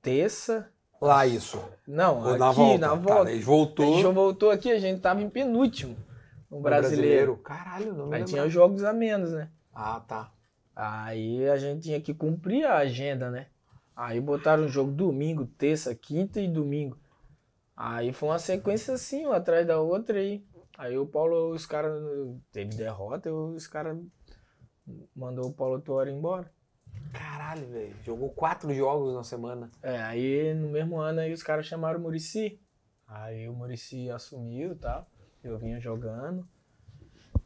[0.00, 0.68] terça.
[1.00, 1.62] lá isso.
[1.86, 2.78] Não, Ou aqui na volta.
[2.78, 3.24] na Tá, volta.
[3.24, 3.94] daí a voltou.
[3.96, 5.96] gente voltou aqui, a gente tava em penúltimo
[6.50, 7.36] no no brasileiro.
[7.38, 8.26] Caralho, não Aí lembro.
[8.26, 9.50] tinha jogos a menos, né?
[9.74, 10.30] Ah, tá.
[10.76, 13.46] Aí a gente tinha que cumprir a agenda, né?
[13.96, 16.98] Aí botaram o jogo domingo, terça, quinta e domingo.
[17.76, 20.44] Aí foi uma sequência assim, uma atrás da outra aí.
[20.76, 21.92] Aí o Paulo, os caras,
[22.50, 23.96] teve derrota, os caras
[25.14, 26.50] mandou o Paulo Torre embora.
[27.12, 27.94] Caralho, velho.
[28.02, 29.70] Jogou quatro jogos na semana.
[29.82, 32.60] É, aí no mesmo ano aí os caras chamaram o Murici.
[33.06, 35.06] Aí o Murici assumiu e tal.
[35.42, 36.46] Eu vinha jogando.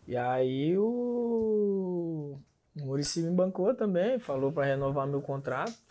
[0.07, 2.39] E aí o,
[2.81, 5.88] o Murici me bancou também, falou pra renovar meu contrato.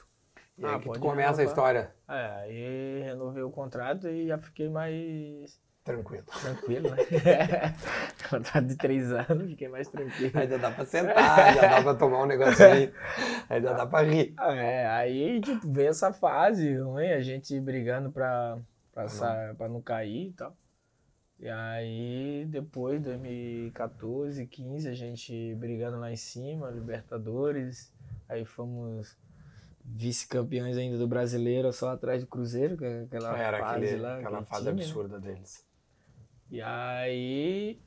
[0.58, 1.46] E Ah, aí que tu começa a renovar.
[1.46, 1.91] história.
[2.10, 6.24] É, aí renovei o contrato e já fiquei mais Tranquilo.
[6.41, 6.98] tranquilo, né?
[8.30, 10.32] contrato de três anos, fiquei mais tranquilo.
[10.38, 12.91] Ainda dá pra sentar, já dá pra tomar um negocinho.
[13.50, 14.34] Ainda dá pra rir.
[14.39, 18.58] É, aí tipo, veio essa fase ruim, a gente brigando pra,
[18.93, 20.56] pra, sa- pra não cair e tal.
[21.39, 27.93] E aí, depois, 2014, 15, a gente brigando lá em cima, Libertadores.
[28.28, 29.15] Aí fomos
[29.89, 34.17] vice-campeões ainda do brasileiro, só atrás do Cruzeiro, que é aquela Era fase aquele, lá.
[34.17, 34.71] aquela que fase né?
[34.71, 35.65] absurda deles.
[36.52, 37.80] E aí.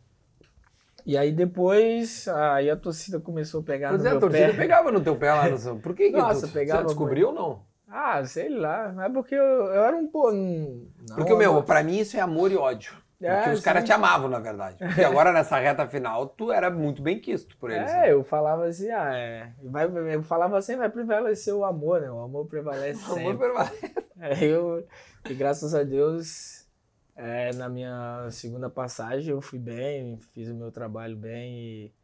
[1.06, 4.56] E aí depois, aí a torcida começou a pegar Pois no é, a torcida pé.
[4.56, 7.28] pegava no teu pé lá no São Por que que Nossa, tu pegava já descobriu
[7.28, 7.62] ou não?
[7.88, 8.92] Ah, sei lá.
[8.94, 10.30] Mas é porque eu, eu era um pô.
[10.30, 12.92] não- Porque, não, meu, pra mim isso é amor e ódio.
[13.20, 14.78] Porque É, os caras te amavam, na verdade.
[14.78, 17.84] Porque agora, nessa reta final, tu era muito bem quisto por eles.
[17.92, 18.08] né?
[18.08, 19.52] É, eu falava assim, ah, é.
[19.62, 22.10] Vai, eu falava assim, vai prevalecer o amor, né?
[22.10, 23.38] O amor prevalece Amor sempre.
[23.38, 23.94] permanente.
[24.18, 24.86] É, eu,
[25.28, 26.66] e graças a Deus,
[27.14, 31.94] é, na minha segunda passagem eu fui bem, fiz o meu trabalho bem e,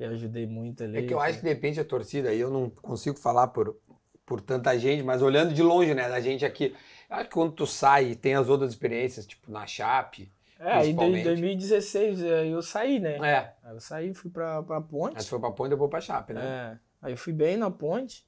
[0.00, 0.98] e ajudei muito ali.
[0.98, 3.76] É que eu acho que de repente a torcida, aí eu não consigo falar por,
[4.24, 6.74] por tanta gente, mas olhando de longe, né, da gente aqui,
[7.10, 10.32] acho que quando tu sai e tem as outras experiências, tipo na Chape,
[10.64, 11.24] É, aí em principalmente.
[11.24, 13.16] 2016 é, eu saí, né?
[13.16, 15.16] é, Aí eu saí, fui pra, pra ponte.
[15.18, 16.40] aí foi pra Ponte e depois pra Chape, né?
[16.40, 18.24] É, aí eu fui bem na ponte.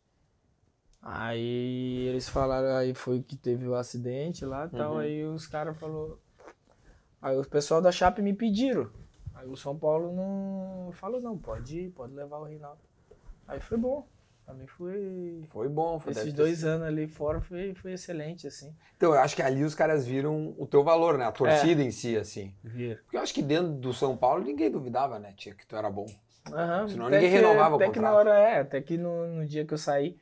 [1.00, 4.92] Aí eles falaram, aí foi que teve o acidente lá e tal.
[4.94, 4.98] Uhum.
[4.98, 6.18] Aí os caras falaram.
[7.20, 8.90] Aí o pessoal da Chape me pediram.
[9.34, 12.80] Aí o São Paulo não falou, não, pode ir, pode levar o Reinaldo.
[13.46, 14.06] Aí foi bom.
[14.44, 15.42] Pra mim foi.
[15.50, 18.74] Foi bom, foi Esses dois anos ali fora foi, foi excelente, assim.
[18.96, 21.24] Então, eu acho que ali os caras viram o teu valor, né?
[21.24, 22.54] A torcida em si, assim.
[22.62, 23.02] Viram.
[23.04, 25.90] Porque eu acho que dentro do São Paulo ninguém duvidava, né, tia, que tu era
[25.90, 26.06] bom.
[26.52, 28.28] Aham, Senão até ninguém que- renovava o Até que na contrato.
[28.28, 30.18] hora, é, até que no, no dia que eu saí,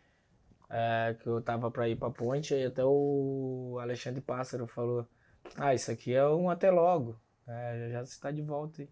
[0.70, 5.06] é, que eu tava pra ir pra ponte, aí até o Alexandre Pássaro falou,
[5.56, 8.82] ah, isso aqui é um até logo, é, já você tá de volta.
[8.82, 8.88] aí."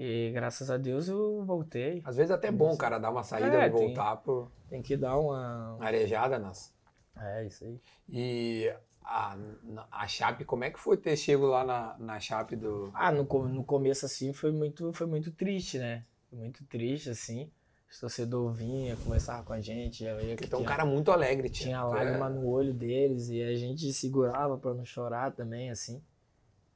[0.00, 2.00] E graças a Deus eu voltei.
[2.04, 4.48] Às vezes até é bom o cara dar uma saída É, e tem- voltar por
[4.70, 5.76] Tem que dar uma...
[5.80, 6.72] arejada nas...
[7.16, 7.80] É, isso aí.
[8.08, 9.36] E a,
[9.90, 12.92] a Chape, como é que foi ter chego lá na, na Chape do...
[12.94, 16.04] Ah, no, no começo, assim, foi muito, foi muito triste, né?
[16.30, 17.50] Foi muito triste, assim.
[17.90, 21.48] Os torcedores vinham, conversava com a gente, via que Então, um tinha- cara muito alegre.
[21.48, 25.70] Tinha Tu lágrima é- no olho deles e a gente segurava pra não chorar também,
[25.70, 26.00] assim.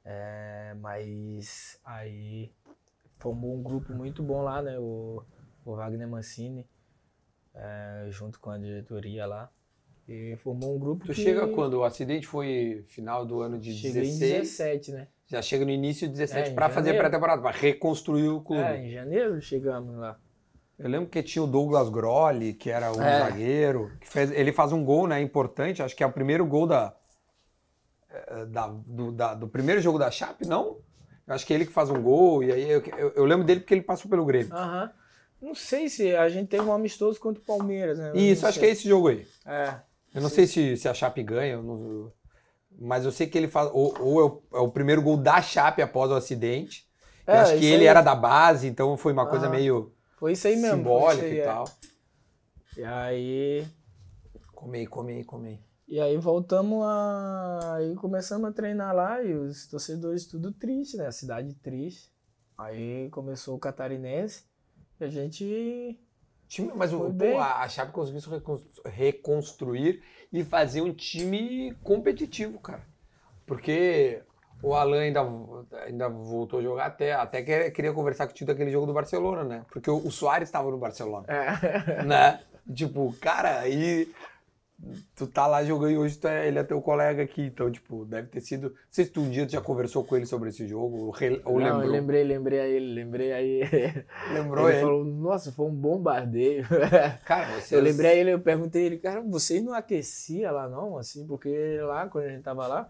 [0.03, 2.51] É, mas aí
[3.23, 4.77] formou um grupo muito bom lá, né?
[4.77, 5.23] O,
[5.65, 6.67] o Wagner Mancini,
[7.55, 9.49] é, junto com a diretoria lá.
[10.05, 11.75] E formou um grupo Tu que chega quando?
[11.75, 14.15] O acidente foi final do ano de Cheguei 16.
[14.15, 15.07] em 17, né?
[15.27, 18.61] Já chega no início de 17 É, pra fazer pré-temporada, pra reconstruir o clube.
[18.61, 20.19] É, em janeiro chegamos lá.
[20.77, 23.19] Eu lembro que tinha o Douglas Grolli, que era um É.
[23.19, 26.67] zagueiro, que fez, ele faz um gol, né, importante, acho que é o primeiro gol
[26.67, 26.93] da,
[28.09, 30.79] eh, da- do, da- do primeiro jogo da Chape, não?
[31.27, 33.61] Acho que é ele que faz um gol, e aí eu, eu, eu lembro dele
[33.61, 34.51] porque ele passou pelo Grêmio.
[34.53, 34.91] Aham.
[35.41, 38.11] Não sei se a gente teve um amistoso contra o Palmeiras, né?
[38.11, 39.25] Eu Isso, acho que é esse jogo aí.
[39.45, 39.75] É.
[40.13, 42.11] Eu não sei se, se a Chape ganha, eu não-
[42.79, 43.69] mas eu sei que ele faz.
[43.73, 46.87] Ou, ou é, o, é o primeiro gol da Chape após o acidente.
[47.31, 47.87] Eu É, acho que isso ele aí.
[47.87, 49.51] era da base, então foi uma coisa Aham.
[49.51, 50.67] meio Foi isso aí mesmo.
[50.67, 51.43] foi simbólica isso aí, e é.
[51.43, 51.65] tal.
[52.77, 53.65] E aí.
[54.55, 55.59] Come aí, come aí, come aí.
[55.87, 57.75] E aí voltamos a.
[57.75, 61.07] Aí começamos a treinar lá e os torcedores tudo triste, né?
[61.07, 62.09] A cidade triste.
[62.57, 64.43] Aí começou o catarinense
[64.99, 65.99] e a gente.
[66.47, 72.59] Time, mas o, pô, a Chape conseguiu se recon- reconstruir e fazer um time competitivo,
[72.59, 72.83] cara.
[73.45, 74.21] Porque
[74.61, 75.21] o Alan ainda,
[75.85, 79.65] ainda voltou a jogar até, até que queria conversar contigo daquele jogo do Barcelona, né?
[79.71, 82.03] Porque o, o Soares estava no Barcelona, É.
[82.03, 82.39] né?
[82.73, 84.13] Tipo, cara, aí
[85.15, 88.27] tu tá lá jogando e hoje é- ele é teu colega aqui, então, tipo, deve
[88.27, 88.69] ter sido...
[88.69, 91.09] Não sei se tu um dia tu já conversou com ele sobre esse jogo, ou,
[91.11, 91.91] re- ou Não, eu lembrou.
[91.91, 94.05] lembrei, lembrei a ele, lembrei a ele.
[94.33, 94.85] Lembrou ele ele.
[94.85, 96.65] falou, nossa, foi um bombardeio.
[97.25, 97.71] Cara, vocês...
[97.71, 101.25] Eu lembrei a ele, eu perguntei a ele, cara, vocês não aquecia lá não, assim,
[101.25, 102.89] porque lá, quando a gente tava lá,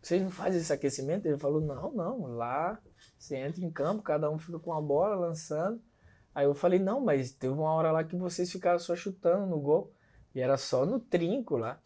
[0.00, 1.26] vocês não fazem esse aquecimento?
[1.26, 2.78] Ele falou, não, não, lá
[3.18, 5.80] você entra em campo, cada um fica com a bola lançando.
[6.34, 9.58] Aí eu falei, não, mas teve uma hora lá que vocês ficaram só chutando no
[9.58, 9.90] gol.
[10.34, 11.80] E era só no trinco lá.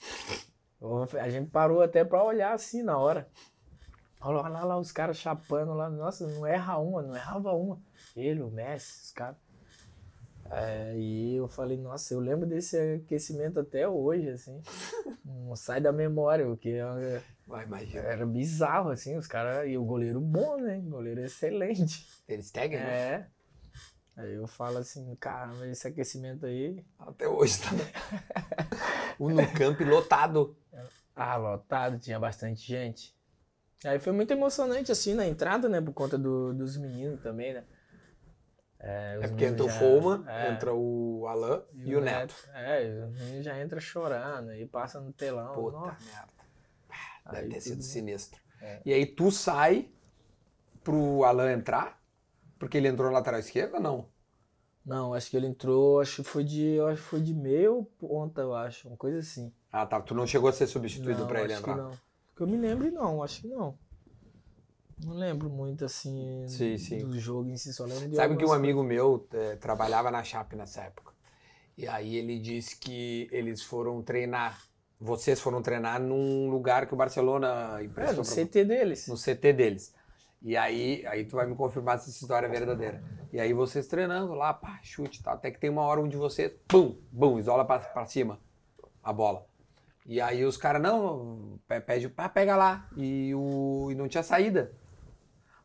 [1.21, 3.29] A gente parou até pra olhar assim na hora.
[4.21, 5.89] Olha lá, lá, os caras chapando lá.
[5.91, 7.81] Nossa, não erra uma, não errava uma.
[8.17, 9.37] Ele, o Messi, os caras.
[10.51, 14.61] É, e eu falei, nossa, eu lembro desse aquecimento até hoje, assim.
[15.25, 18.03] Não sai da memória, porque é- Vai, imagina.
[18.03, 19.69] era bizarro, assim, os caras.
[19.69, 20.79] E o goleiro bom, né?
[20.85, 22.07] Goleiro excelente.
[22.29, 22.85] Eles seguem, né?
[22.85, 23.27] É.
[24.17, 26.85] Aí eu falo assim, caramba, esse aquecimento aí.
[26.99, 27.71] Até hoje tá.
[29.19, 30.57] o No Camp lotado.
[31.15, 33.17] Ah, lotado, tinha bastante gente.
[33.85, 35.81] Aí foi muito emocionante, assim, na entrada, né?
[35.81, 37.65] Por conta do- dos meninos também, né?
[38.79, 42.35] É, É porque entra o Foman, é, entra o Alan e, o Neto.
[42.53, 45.55] É, e os meninos já entram chorando e passa no telão.
[45.55, 46.05] Puta Nossa.
[46.05, 46.33] merda.
[47.31, 48.41] Deve Aí ter sido sinistro.
[48.61, 48.81] É.
[48.85, 49.89] E aí tu sai
[50.83, 52.02] pro Alan entrar?
[52.63, 54.07] Porque ele entrou na lateral esquerda, não?
[54.87, 58.41] Não, acho que ele entrou, acho que foi de, acho que foi de meio ponta,
[58.41, 59.53] eu acho, uma coisa assim.
[59.73, 60.01] Ah, tá.
[60.01, 61.83] Tu não chegou a ser substituído não, pra ele acho que entrar.
[61.83, 61.91] não.
[62.37, 63.77] Que eu me lembre não, acho que não.
[65.05, 66.99] Não lembro muito assim Sim, sim.
[67.01, 70.23] do jogo em si, só lembro de Sabe que um amigo meu eh, trabalhava na
[70.23, 71.13] Chape nessa época.
[71.77, 74.63] E aí ele disse que eles foram treinar.
[75.01, 79.09] Vocês foram treinar num lugar que o Barcelona É, emprestou no pra CT deles.
[79.09, 79.93] no CT deles.
[80.45, 83.03] E aí, aí tu vai me confirmar se essa história é verdadeira.
[83.33, 86.49] E aí vocês treinando lá, pá, chute tal, até que tem uma hora onde você,
[86.69, 88.39] pum, bum, isola pra, pra cima
[89.03, 89.47] a bola.
[90.05, 92.89] E aí os caras, não, pe- pede, pá, pega lá.
[92.97, 94.73] E, o, e não tinha saída.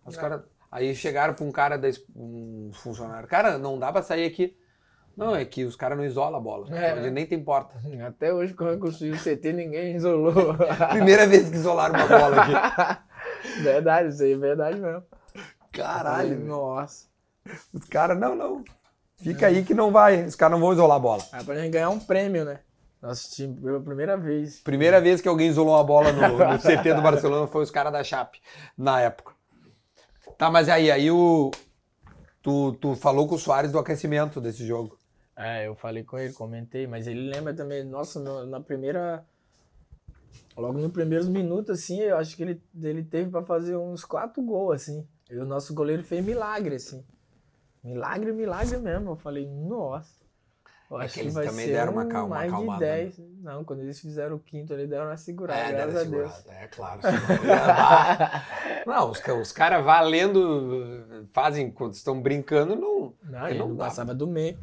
[0.06, 0.22] Os Não.
[0.22, 4.56] caras, aí chegaram pra um cara, da, um funcionário, cara, não dá pra sair aqui.
[5.18, 6.70] Não, é que os caras não isolam a bola.
[6.78, 6.94] É.
[6.94, 7.76] Onde nem tem porta.
[8.08, 10.54] Até hoje, quando eu construí o CT, ninguém isolou.
[10.94, 13.02] Primeira vez que isolaram uma bola aqui.
[13.62, 15.04] verdade, isso aí é verdade mesmo.
[15.71, 16.39] Caralho.
[16.39, 17.08] Nossa.
[17.73, 18.63] Os caras, não, não.
[19.17, 20.23] Fica aí que não vai.
[20.26, 21.23] Os caras não vão isolar a bola.
[21.34, 22.60] É pra gente ganhar um prêmio, né?
[23.02, 24.60] Nosso time, pela primeira vez.
[24.62, 27.93] Primeira vez que alguém isolou a bola no, no CT do Barcelona foi os caras
[27.93, 28.41] da Chape,
[28.78, 29.34] na época.
[30.38, 31.52] Tá, mas aí, aí o.
[32.41, 34.97] Tu, tu falou com o Soares do aquecimento desse jogo.
[35.36, 39.23] É, eu falei com ele, comentei, mas ele lembra também, nossa, no- na primeira.
[40.58, 44.42] Logo nos primeiros minutos, assim, eu acho que ele, ele teve pra fazer uns quatro
[44.42, 45.08] gols, assim.
[45.30, 47.04] E o nosso goleiro fez milagre, assim.
[47.84, 49.12] Milagre, milagre mesmo.
[49.12, 50.18] Eu falei, nossa.
[50.90, 52.86] Eu É acho que que, eles vai também deram uma um calma- uma mais acalmada,
[52.86, 53.20] de 10.
[53.44, 56.32] Não, quando eles fizeram o quinto, eles deram uma segurada, É, graças deram a Deus.
[56.34, 57.02] segurada, É claro.
[58.88, 63.13] Não, os, os caras valendo, fazem quando estão brincando, não.
[63.24, 64.58] Não, ele não não passava do meio.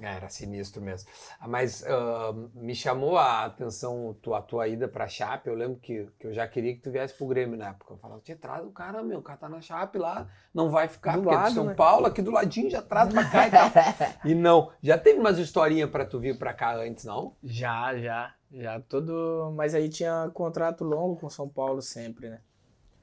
[0.00, 1.08] Era sinistro mesmo.
[1.38, 5.48] Ah, Mas ah, me chamou a atenção tua, a tua ida pra Chape.
[5.48, 7.94] Eu lembro que, que eu já queria que tu viesse pro Grêmio na época.
[7.94, 10.88] Eu falava, te traz o cara, meu, o cara tá na Chape lá, não vai
[10.88, 11.74] ficar, Do porque é de lado, São né?
[11.74, 13.70] Paulo, aqui do ladinho, já traz pra cá e tal.
[14.24, 17.36] e não, já teve umas historinhas pra tu vir pra cá antes, não?
[17.42, 18.34] Já, já.
[18.52, 19.52] Já todo.
[19.56, 22.40] Mas aí tinha contrato longo com São Paulo sempre, né?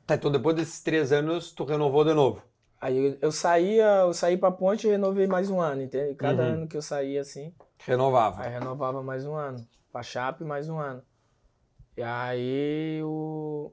[0.06, 2.41] Tá, então depois desses três anos, tu renovou de novo.
[2.82, 6.15] Aí eu, eu saía, eu saí pra ponte e renovei mais um ano, entende?
[6.15, 6.50] Cada Uhum.
[6.54, 7.54] ano que eu saía assim,
[7.86, 8.41] Renovava.
[8.41, 9.63] aí renovava mais um ano.
[9.91, 11.04] Pra Chape mais um ano.
[11.96, 13.72] E aí o.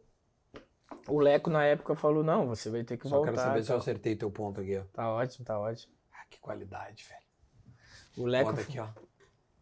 [1.07, 3.31] O Leco na época falou, não, você vai ter que Só voltar.
[3.33, 4.83] quero saber e se eu acertei teu ponto aqui, ó.
[4.93, 5.95] Tá ótimo, tá ótimo.
[6.13, 7.23] Ah, que qualidade, velho.
[8.19, 8.51] O Leco.
[8.51, 8.89] Bota aqui, ó.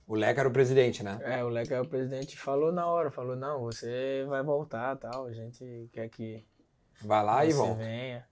[0.08, 1.18] O Leco era o presidente, né?
[1.22, 5.32] É, o Leco, o presidente, falou na hora, falou, não, você vai voltar tal, a
[5.32, 6.44] gente quer que.
[7.02, 7.74] Vai lá e volta.
[7.74, 8.26] venha.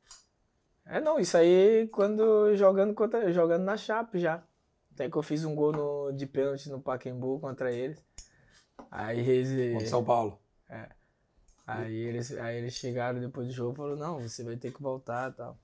[0.86, 4.42] É, não, isso aí quando jogando contra, jogando na Chape já.
[4.92, 7.98] Até que eu fiz um gol no, de pênalti no Pacaembu contra eles.
[8.90, 10.38] Aí Contra eles, São Paulo.
[11.66, 14.82] aí eles, aí eles chegaram depois do jogo e falaram, não, você vai ter que
[14.82, 15.58] voltar e tal.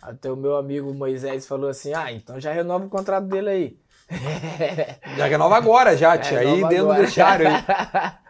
[0.00, 3.80] Até o meu amigo Moisés falou assim, ah, então já renova o contrato dele aí.
[5.18, 6.38] Já renova agora, já, tia.
[6.38, 7.02] aí dentro do agora.
[7.02, 7.46] vestiário.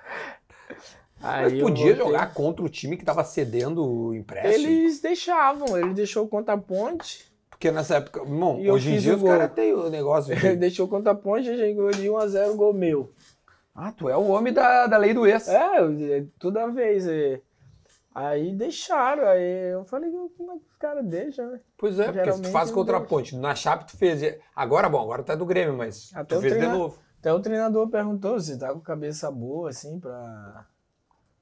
[1.23, 1.53] Aí.
[1.55, 4.67] Mas podia jogar contra o time que tava cedendo o empréstimo.
[4.69, 9.17] Eles deixavam, ele deixou contra a ponte, Porque nessa época, irmão, E hoje em dia
[9.17, 10.57] os caras têm o negócio ele de...
[10.57, 13.13] deixou contra a ponte e chegou de 1x0 gol meu.
[13.75, 15.49] Ah, tu é o homem da, da lei do ex.
[15.49, 17.07] É, eu- toda vez.
[17.07, 17.41] é.
[18.15, 21.61] Aí deixaram, aí eu falei, como é que os caras deixam, né?
[21.77, 23.37] Pois é, porque tu Geralmente faz contra a ponte.
[23.37, 24.37] Na Chape tu fez...
[24.57, 26.99] Agora, bom, agora é do Grêmio, mas Até tu fez de treina- novo.
[27.21, 30.67] Até o treinador perguntou se tá com cabeça boa, assim, pra,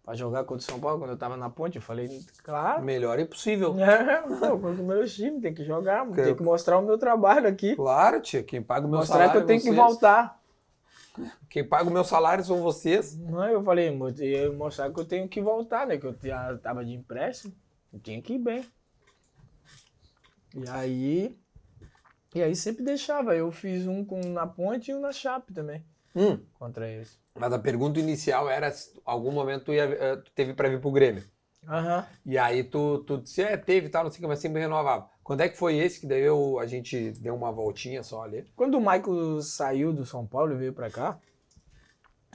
[0.06, 1.76] pra jogar contra o São Paulo, quando eu tava na ponte.
[1.76, 2.82] Eu falei, claro.
[2.82, 3.74] Melhor impossível.
[3.78, 6.96] É, pô, contra o meu time, tem que jogar, Porque- tem que mostrar o meu
[6.96, 7.74] trabalho aqui.
[7.76, 8.42] Claro, tia.
[8.42, 9.76] Quem paga o meu Mostrar salário que eu tenho é que vocês.
[9.76, 10.40] voltar.
[11.50, 13.16] Quem paga o meu salário são vocês.
[13.18, 13.88] Não, eu falei,
[14.20, 15.96] ia mostrar que eu tenho que voltar, né?
[15.98, 16.14] Que eu
[16.62, 17.54] tava de empréstimo,
[17.92, 18.64] eu tinha que ir bem.
[20.54, 21.38] E aí.
[22.34, 23.34] E aí sempre deixava.
[23.34, 25.82] Eu fiz um com, na ponte e um na Chape também,
[26.14, 27.18] Hum, contra eles.
[27.38, 30.80] Mas a pergunta inicial era se algum momento tu, ia, eh, tu teve pra vir
[30.80, 31.24] pro Grêmio.
[31.68, 32.06] Aham.
[32.24, 34.60] E aí tu, tu disse, é, teve e tal, não sei o que, mas sempre
[34.60, 35.08] renovava.
[35.22, 38.44] Quando é que foi esse que daí eu, a gente deu uma voltinha só ali?
[38.54, 41.18] Quando o Michael saiu do São Paulo e veio pra cá,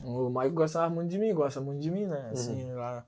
[0.03, 2.29] o Michael gostava muito de mim, gosta muito de mim, né?
[2.31, 3.05] Assim, lá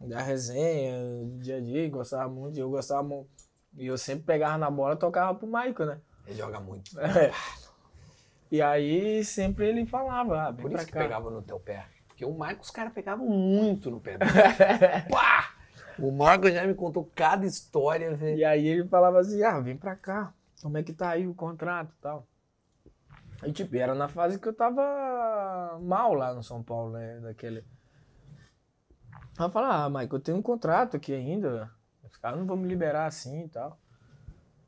[0.00, 3.28] da resenha, do dia a dia, gostava muito, eu gostava muito.
[3.76, 6.00] E eu sempre pegava na bola e tocava pro Michael, né?
[6.26, 6.98] Ele joga muito.
[7.00, 7.32] É.
[8.50, 11.00] E aí sempre ele falava, ah, vem Por isso que cá.
[11.00, 11.86] pegava no teu pé.
[12.06, 14.30] Porque o Marcos, os caras pegavam muito no pé dele.
[15.10, 15.54] Pá!
[15.98, 18.38] O Marcos já me contou cada história, velho.
[18.38, 20.32] E aí ele falava assim, ah, vem pra cá,
[20.62, 22.26] como é que tá aí o contrato e tal.
[23.44, 27.64] E tipo, era na fase que eu tava mal lá no São Paulo, né, daquele...
[29.38, 31.70] Eu falava, ah, Mike, eu tenho um contrato aqui ainda,
[32.02, 33.78] os caras não vão me liberar assim e tal.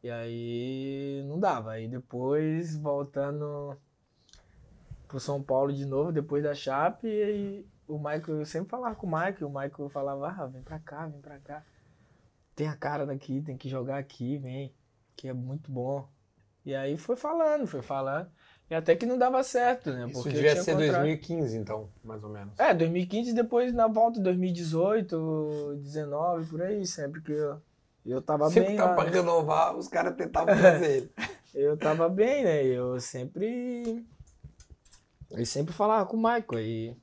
[0.02, 3.76] E aí não dava, aí depois voltando
[5.06, 9.06] pro São Paulo de novo, depois da Chape, e o Michael, eu sempre falava com
[9.06, 11.64] o Michael, o Michael falava, ah, vem pra cá, vem pra cá
[12.60, 14.70] tem a cara daqui, tem que jogar aqui, vem,
[15.16, 16.06] que é muito bom.
[16.62, 18.28] E aí foi falando, foi falando.
[18.68, 20.04] E até que não dava certo, né?
[20.04, 20.92] Isso Porque devia ser contrato.
[20.92, 22.52] 2015, então, mais ou menos.
[22.58, 27.62] É, 2015, depois na volta 2018, 19, por aí, sempre que eu,
[28.06, 29.10] eu tava Sempre bem tava lá, pra né?
[29.10, 31.12] renovar, os caras tentavam fazer ele.
[31.54, 32.64] Eu tava bem, né?
[32.64, 34.06] Eu sempre.
[35.30, 36.60] Eu sempre falava com o Michael.
[36.60, 36.96] E,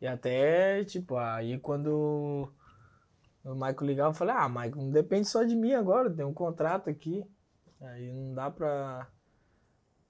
[0.00, 2.50] e até, tipo, aí quando
[3.44, 6.34] o Michael ligava, eu falei, ah, Michael, não depende só de mim agora, tem um
[6.34, 7.24] contrato aqui.
[7.80, 9.06] Aí não dá pra.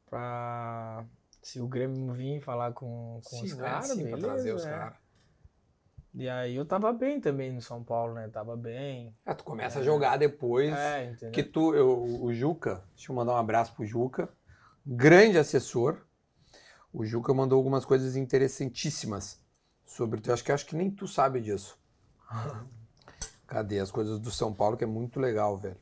[0.09, 1.05] pra
[1.43, 4.55] se o Grêmio vir falar com, com os Sim, é caras, assim pra beleza, trazer
[4.55, 4.71] os é.
[4.71, 5.08] caras.
[6.15, 8.29] E aí eu tava bem também no São Paulo, né?
[8.29, 9.15] Tava bem.
[9.25, 10.73] Ah, tu começa a jogar depois.
[10.73, 11.31] É, entendeu?
[11.33, 14.29] Que tu, eu, o Juca, deixa eu mandar um abraço pro Juca,
[14.85, 16.03] grande assessor.
[16.93, 19.41] O Juca mandou algumas coisas interessantíssimas
[19.85, 20.33] sobre tu.
[20.33, 21.79] Acho que acho que nem tu sabe disso.
[23.47, 25.77] Cadê as coisas do São Paulo que é muito legal, velho.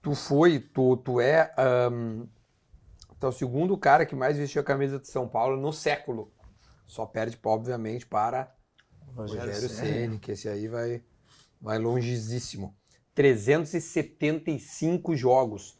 [0.00, 2.26] Tu foi, tu, tu é, ahn,
[3.20, 6.32] tu é o segundo cara que mais vestiu a camisa de São Paulo no século.
[6.86, 8.52] Só perde, obviamente, para
[9.14, 10.18] Rogério Ceni.
[10.18, 11.02] Que esse aí vai,
[11.60, 12.74] vai longezíssimo.
[13.14, 15.78] 375 jogos.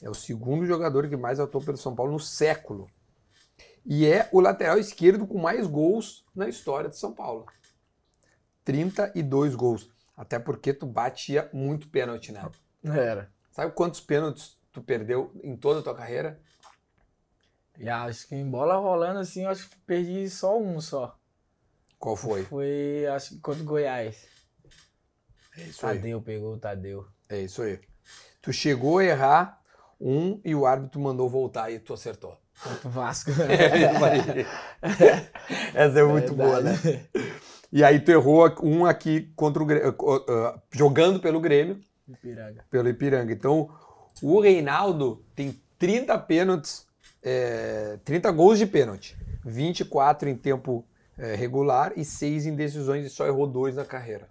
[0.00, 2.88] É o segundo jogador que mais atuou pelo São Paulo no século.
[3.84, 7.46] E é o lateral esquerdo com mais gols na história de São Paulo.
[8.64, 9.90] 32 gols.
[10.16, 12.48] Até porque tu batia muito pênalti, né?
[12.84, 13.30] Era.
[13.50, 16.40] Sabe quantos pênaltis tu perdeu em toda a tua carreira?
[17.78, 21.18] E acho que em bola rolando assim, eu acho que perdi só um só.
[22.04, 22.42] Qual foi?
[22.42, 24.26] Foi, acho que contra o Goiás.
[25.56, 25.96] É isso aí.
[25.96, 27.06] Tadeu pegou o Tadeu.
[27.30, 27.80] É isso aí.
[28.42, 29.62] Tu chegou a errar
[29.98, 32.36] um e o árbitro mandou voltar e tu acertou.
[32.62, 33.30] Contra o Vasco.
[35.72, 36.72] Essa é muito boa, né?
[37.72, 39.96] E aí tu errou um aqui contra o Grêmio,
[40.72, 42.66] jogando pelo Grêmio, Ipiranga.
[42.70, 43.32] pelo Ipiranga.
[43.32, 43.74] Então,
[44.20, 46.86] o Reinaldo tem 30 pênaltis,
[47.22, 50.86] é, 30 gols de pênalti, 24 em tempo
[51.18, 54.28] é, regular e 6 em decisões e só errou dois na carreira.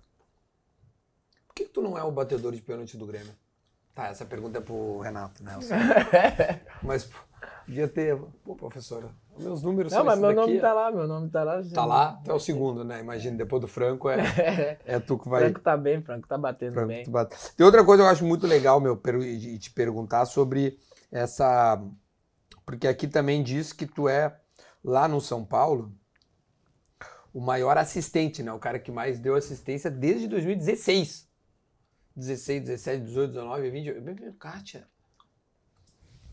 [1.48, 3.34] Por que, que tu não é o batedor de pênalti do Grêmio?
[3.94, 5.58] Tá, essa pergunta é pro Renato, né?
[6.82, 7.08] Mas
[7.66, 8.18] Podia ter.
[8.44, 10.62] Pô, professora, meus números Não, são mas esses meu daqui, nome ó.
[10.62, 11.62] tá lá, meu nome tá lá.
[11.74, 13.00] Tá lá, tu é o segundo, né?
[13.00, 14.18] Imagina, depois do Franco é,
[14.86, 15.44] é tu que vai.
[15.44, 17.10] Franco tá bem, Franco tá batendo Franco, bem.
[17.10, 17.36] bate.
[17.56, 20.78] Tem outra coisa que eu acho muito legal, meu, de te perguntar sobre
[21.12, 21.82] essa.
[22.66, 24.36] Porque aqui também diz que tu é,
[24.84, 25.92] lá no São Paulo,
[27.34, 28.52] o maior assistente, né?
[28.54, 31.28] O cara que mais deu assistência desde 2016.
[32.16, 34.32] 16, 17, 18, 19, 20.
[34.38, 34.88] Kátia.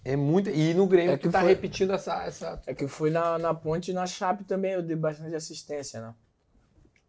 [0.05, 0.51] É muito.
[0.51, 2.23] E no Grêmio É que que tá foi- repetindo essa.
[2.25, 2.63] essa...
[2.67, 6.01] É que eu fui na, na ponte e na Chape também, eu dei bastante assistência,
[6.01, 6.15] né?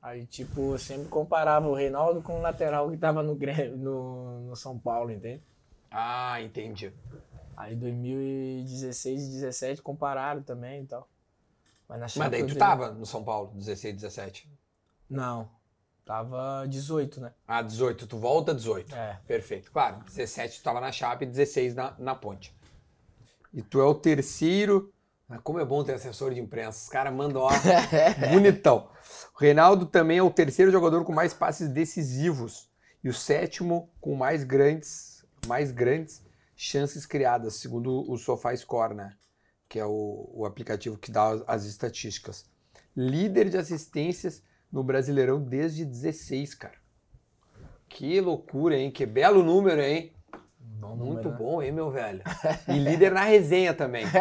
[0.01, 4.39] Aí, tipo, eu sempre comparava o Reinaldo com o lateral que tava no, Grêmio, no,
[4.47, 5.43] no São Paulo, entende?
[5.91, 6.91] Ah, entendi.
[7.55, 11.07] Aí 2016 e 17 compararam também e tal.
[11.91, 14.49] Mas na Mas daí tu tava no São Paulo, 16, 17.
[15.09, 15.49] Não.
[16.05, 17.33] Tava 18, né?
[17.45, 18.07] Ah, 18.
[18.07, 18.95] Tu volta 18.
[18.95, 19.19] É.
[19.27, 19.69] Perfeito.
[19.71, 22.55] Claro, 17 tu tava na Chape, 16 na, na Ponte.
[23.53, 24.93] E tu é o terceiro.
[25.29, 26.81] Ah, Como é bom ter assessor de imprensa.
[26.81, 27.49] Os caras mandam ó,
[28.31, 28.89] bonitão.
[29.35, 32.69] O Reinaldo também é o terceiro jogador com mais passes decisivos
[33.03, 36.23] e o sétimo com mais grandes, mais grandes
[36.55, 39.13] chances criadas, segundo o SofaScore, né?
[39.71, 42.45] Que é o, o aplicativo que dá as, as estatísticas.
[42.93, 46.73] Líder de assistências no Brasileirão desde 16, cara.
[47.87, 48.91] Que loucura, hein?
[48.91, 50.11] Que belo número, hein?
[50.59, 51.37] Bom Muito número, né?
[51.37, 52.21] bom, hein, meu velho?
[52.67, 54.05] E líder na resenha também.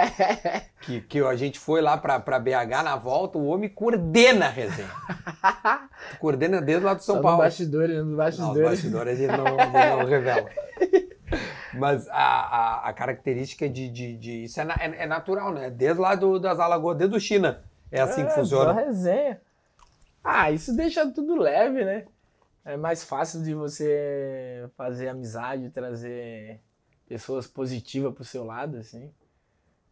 [0.83, 4.51] Que, que a gente foi lá pra, pra BH na volta, o homem coordena a
[4.51, 4.89] resenha.
[6.21, 7.39] coordena desde lá do São Só Paulo.
[7.39, 8.63] no bastidores, no Não, os bastidores.
[8.63, 10.51] bastidores a gente não, a gente não revela.
[11.75, 15.71] Mas a, a, a característica de, de, de- Isso é, na- é- é natural, né?
[15.71, 17.63] Desde lá do, das Alagoas, desde o China.
[17.91, 18.73] É assim que É, funciona.
[18.75, 19.41] Só resenha.
[20.23, 22.07] Ah, isso deixa tudo leve, né?
[22.65, 26.61] É mais fácil de você fazer amizade, trazer
[27.09, 29.11] pessoas positivas pro seu lado, assim.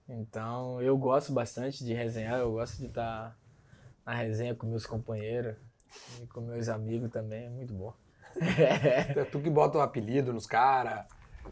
[0.09, 3.37] Então, eu gosto bastante de resenhar, eu gosto de estar
[4.07, 5.57] na resenha com meus companheiros
[6.23, 7.93] e com meus amigos também, é muito bom.
[9.17, 11.07] É tu que bota o apelido nos caras.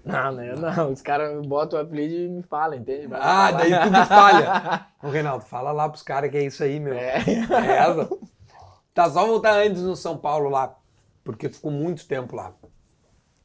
[0.04, 0.54] Não, né?
[0.54, 3.06] Não, os caras botam o apelido e me falam, entende?
[3.06, 3.52] Vai Ah, falar.
[3.52, 4.86] daí tu me espalha.
[5.02, 6.94] Ô, Reinaldo, fala lá pros caras que é isso aí, meu.
[6.94, 7.16] É.
[7.18, 8.08] É essa.
[8.94, 10.74] Tá, só voltar antes no São Paulo lá,
[11.24, 12.52] porque tu ficou muito tempo lá.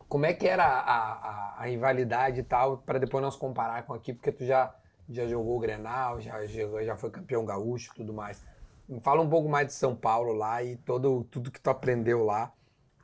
[0.07, 3.93] Como é que era a, a, a rivalidade e tal, pra depois nós comparar com
[3.93, 4.73] aqui, porque tu já,
[5.09, 8.43] já jogou o Grenal, já, já, foi campeão gaúcho e tudo mais.
[9.01, 12.51] Fala um pouco mais de São Paulo lá e todo, tudo que tu aprendeu lá,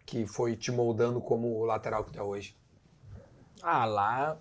[0.05, 2.55] que foi te moldando como o lateral que tu é hoje.
[3.61, 4.39] Ah, lá.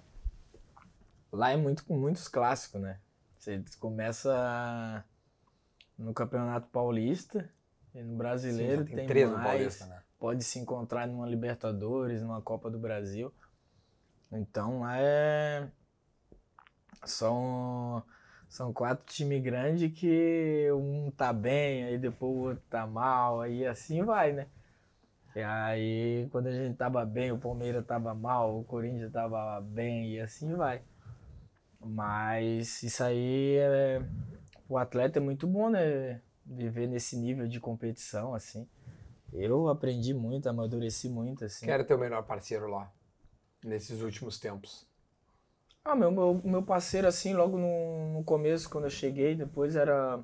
[1.32, 2.98] Lá é muito com muitos clássicos, né?
[3.38, 5.04] Você começa
[5.98, 7.48] no Campeonato Paulista
[7.94, 9.46] e no Brasileiro Sim, já tem, três no mais.
[9.46, 10.02] Paulista, né?
[10.18, 13.32] Pode se encontrar numa Libertadores, numa Copa do Brasil.
[14.32, 15.68] Então lá é.
[17.04, 18.02] São,
[18.48, 23.64] são quatro times grandes que um tá bem, aí depois o outro tá mal, aí
[23.64, 24.48] assim vai, né?
[25.36, 30.14] E aí, quando a gente tava bem, o Palmeiras tava mal, o Corinthians tava bem,
[30.14, 30.80] e assim vai.
[31.78, 34.02] Mas isso aí é.
[34.66, 36.22] O atleta é muito bom, né?
[36.42, 38.66] Viver nesse nível de competição, assim.
[39.30, 41.66] Eu aprendi muito, amadureci muito, assim.
[41.66, 42.90] Quem era teu melhor parceiro lá,
[43.62, 44.88] nesses últimos tempos?
[45.84, 50.18] Ah, meu, meu, meu parceiro, assim, logo no, no começo, quando eu cheguei, depois era,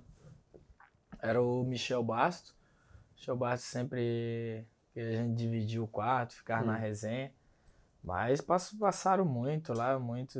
[1.21, 2.57] era o Michel Basto.
[3.15, 6.81] Michel Basto sempre que a gente dividia o quarto, ficava na Hum.
[6.81, 7.33] resenha.
[8.03, 10.39] Mas pass- passaram muito lá, muito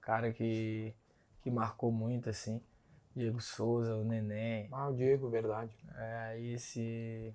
[0.00, 0.94] cara que,
[1.42, 2.60] que marcou muito, assim.
[3.14, 4.68] Diego Souza, o Neném.
[4.72, 5.74] Ah, o Diego, verdade.
[5.96, 7.34] É, aí esse.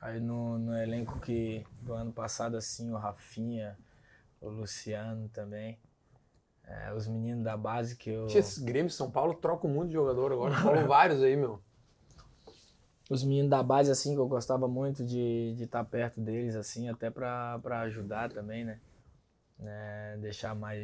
[0.00, 3.78] Aí no, no elenco que do ano passado, assim, o Rafinha,
[4.40, 5.78] o Luciano também.
[6.64, 8.26] É, os meninos da base que eu.
[8.28, 10.54] Esses Grêmio São Paulo trocam muito de jogador agora.
[10.56, 11.62] Falam vários aí, meu.
[13.10, 17.10] Os meninos da base, assim, que eu gostava muito de estar perto deles, assim, até
[17.10, 18.80] pra, pra ajudar também, né?
[19.58, 20.80] Né, deixar mais,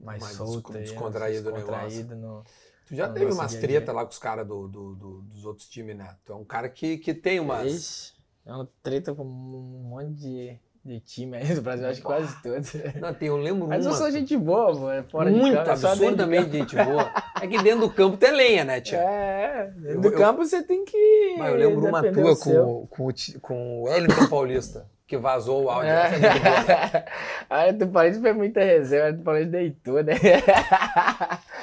[0.00, 0.86] mais, Mais solto descon- aí, né?
[0.86, 2.44] descontraído descontraído no.
[2.86, 3.60] Tu já teve umas dia.
[3.60, 6.16] treta lá com os caras do, do- do- dos outros times, né?
[6.24, 7.72] Tu é um cara que, que tem umas.
[7.72, 8.14] Ixi,
[8.46, 12.42] é uma treta com um monte de, de time aí do Brasil, acho que quase
[12.42, 12.72] todos.
[13.00, 13.98] Não, tem, eu lembro Mas eu uma.
[13.98, 17.10] sou gente boa, é Fora muito de campo, é dentro de absurdamente gente boa.
[17.40, 18.98] É que dentro do campo tem lenha, né, tia?
[18.98, 21.34] É, dentro Eu- do eu- campo você tem que.
[21.38, 23.08] Mas eu lembro uma tua com, com,
[23.40, 25.90] com o Wellington Paulista, que vazou o áudio.
[25.90, 27.04] É.
[27.50, 30.14] É tu Paulista foi muita reserva, tu Paulista deitou, né?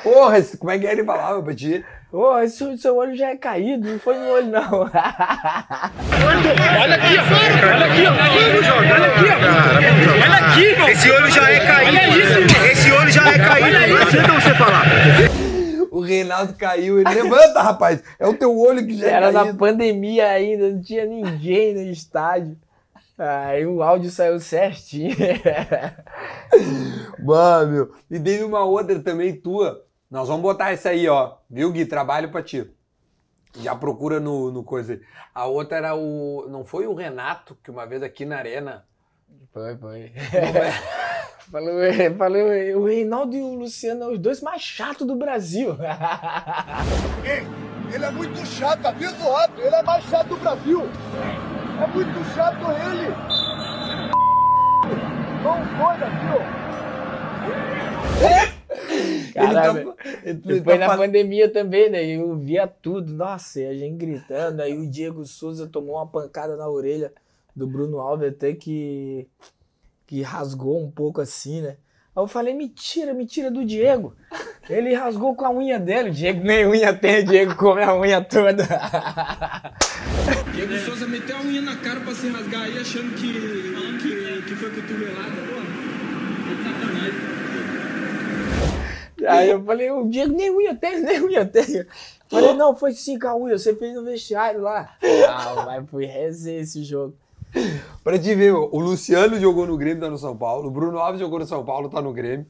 [0.03, 1.83] Porra, como é que ele falava pra ti?
[2.11, 4.89] Ô, esse seu olho já é caído, não foi no olho, não.
[10.89, 11.97] Esse olho já é caído.
[12.71, 13.93] Esse olho já é caído.
[13.93, 14.85] Não adianta você falar.
[15.91, 16.99] O Reinaldo caiu.
[16.99, 18.01] Ele levanta, rapaz.
[18.19, 19.57] É o teu olho que já é Era na caído.
[19.57, 22.57] pandemia ainda, não tinha ninguém no estádio.
[23.17, 25.15] Aí o áudio saiu certinho.
[27.21, 27.91] Mano, meu.
[28.09, 29.83] E teve uma outra também tua.
[30.09, 31.35] Nós vamos botar essa aí, ó.
[31.49, 31.85] Viu, Gui?
[31.85, 32.69] Trabalho pra ti.
[33.59, 35.01] Já procura no, no coisa aí.
[35.33, 36.47] A outra era o.
[36.49, 38.85] Não foi o Renato, que uma vez aqui na arena.
[39.53, 40.11] Foi, foi.
[41.51, 41.73] Falou,
[42.15, 45.75] falou, o Reinaldo e o Luciano são os dois mais chatos do Brasil.
[47.91, 50.87] Ele é muito chato, aviso rápido, ele é mais chato do Brasil.
[51.81, 53.07] É muito chato ele.
[55.43, 56.27] Não foi daqui,
[59.33, 62.03] Caralho, ele tá- Depois na pandemia também, né?
[62.05, 63.13] Eu via tudo.
[63.13, 64.61] Nossa, e a gente gritando.
[64.61, 67.11] Aí o Diego Souza tomou uma pancada na orelha
[67.55, 69.27] do Bruno Alves, até que,
[70.07, 71.77] que rasgou um pouco assim, né?
[72.15, 74.15] Aí eu falei, mentira, mentira do Diego.
[74.69, 76.09] Ele rasgou com a unha dele.
[76.09, 78.63] O Diego nem unha tem, o Diego come a unha toda.
[80.53, 83.33] Diego Souza meteu a unha na cara pra se rasgar aí, achando que,
[84.01, 85.31] que, que foi cotovelada.
[85.47, 85.59] Pô,
[86.51, 87.29] é sacanagem.
[89.27, 91.85] Aí eu falei, o Diego nem unha tem, nem unha tem.
[92.27, 94.95] Falei, não, foi sim com a unha, você fez no vestiário lá.
[95.27, 97.15] Ah, mas foi resenha esse jogo.
[98.03, 100.67] Pra te ver, o Luciano jogou no Grêmio, tá no São Paulo.
[100.67, 102.45] O Bruno Alves jogou no São Paulo, tá no Grêmio.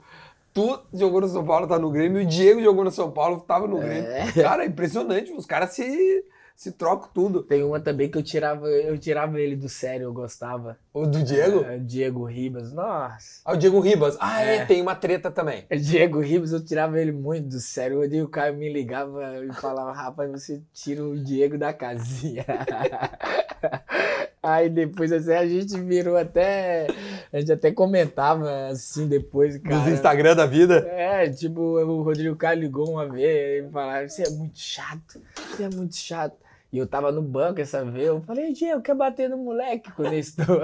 [0.53, 2.22] Tu jogou no São Paulo, tá no Grêmio.
[2.22, 4.09] E o Diego jogou no São Paulo, tava no Grêmio.
[4.36, 5.32] Cara, é impressionante.
[5.32, 7.43] Os caras se, se trocam tudo.
[7.43, 10.78] Tem uma também que eu tirava, eu tirava ele do sério, eu gostava.
[10.92, 11.64] O do Diego?
[11.66, 13.42] É, Diego Ribas, nossa.
[13.46, 14.18] Ah, o Diego Ribas.
[14.20, 14.66] Ah, é, É.
[14.66, 15.66] tem uma treta também.
[15.72, 18.02] O Diego Ribas, eu tirava ele muito do sério.
[18.24, 22.44] O Caio me ligava e falava, rapaz, você tira o Diego da casinha.
[24.42, 26.88] Aí depois assim, a gente virou até.
[27.32, 29.80] A gente até comentava assim depois, cara.
[29.80, 30.88] Dos Instagram da vida.
[30.90, 35.64] É, tipo, o Rodrigo Caio ligou uma vez e falava, você é muito chato, você
[35.64, 36.36] é muito chato.
[36.72, 40.13] E eu tava no banco essa vez, eu falei, Diego, quer bater no moleque quando
[40.13, 40.61] eu estou?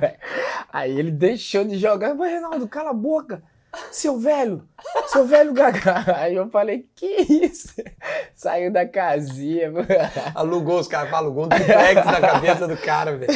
[0.72, 3.42] Aí ele deixou de jogar, eu falei, Reinaldo, cala a boca,
[3.90, 4.66] seu velho,
[5.08, 6.02] seu velho gaga.
[6.16, 7.74] Aí eu falei, que isso?
[8.34, 9.86] Saiu da casinha, mano.
[10.34, 13.32] Alugou os caras, alugou um triplex na cabeça do cara, velho.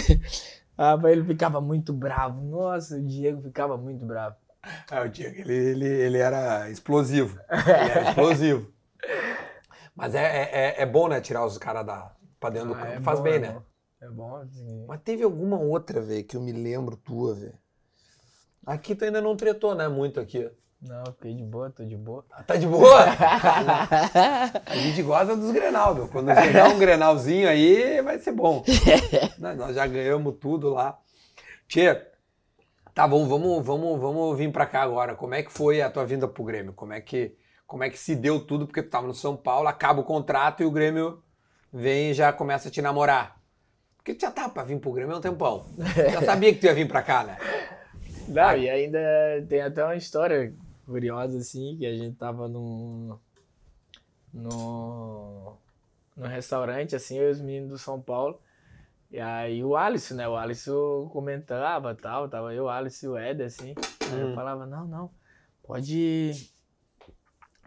[0.79, 2.41] Rapaz, ele ficava muito bravo.
[2.41, 4.37] Nossa, o Diego ficava muito bravo.
[4.91, 7.39] Ah, o Diego, ele, ele, ele era explosivo.
[7.51, 8.73] Ele era explosivo.
[9.99, 12.79] Mas é, é, é- é bom, né, tirar os caras da, pra dentro do Ah,
[12.79, 12.93] campo.
[12.93, 13.51] é Faz bom, bem, é né?
[13.53, 13.63] bom.
[14.01, 14.85] É bom, assim.
[14.87, 17.59] Mas teve alguma outra, velho, que eu me lembro tua, velho.
[18.65, 20.49] Aqui tu ainda não tretou, né, muito aqui.
[20.81, 22.25] Não, fiquei de boa, tô de boa.
[22.31, 22.87] Ah, Tá de boa?
[24.67, 26.07] A gente gosta dos Grenal, meu.
[26.07, 28.63] Quando chegar um Grenalzinho aí, vai ser bom.
[29.39, 30.97] Nós nós já ganhamos tudo lá.
[31.67, 32.01] Tchê,
[32.95, 35.17] tá bom, vamos, vamos, vamos vir pra cá agora.
[35.17, 36.73] Como é que foi a tua vinda pro Grêmio?
[36.73, 37.37] Como é que,
[37.69, 38.67] como é que se deu tudo?
[38.67, 41.23] Porque tu tava no São Paulo, acaba o contrato e o Grêmio
[41.71, 43.39] vem e já começa a te namorar.
[43.99, 45.67] Porque tu já tava pra vir pro Grêmio há um tempão.
[46.11, 47.37] Já sabia que tu ia vir pra cá, né?
[48.27, 48.99] Não, e ainda
[49.47, 50.55] tem até uma história
[50.87, 53.19] curiosa, assim, que a gente tava num.
[54.33, 55.53] no.
[56.17, 58.41] no restaurante, assim, eu e os meninos do São Paulo.
[59.11, 60.27] E aí o Alisson, né?
[60.27, 63.75] O Alisson comentava tal, tava eu, o Alisson e o Éder, assim.
[64.11, 65.11] Aí eu falava, não, não,
[65.63, 66.51] pode.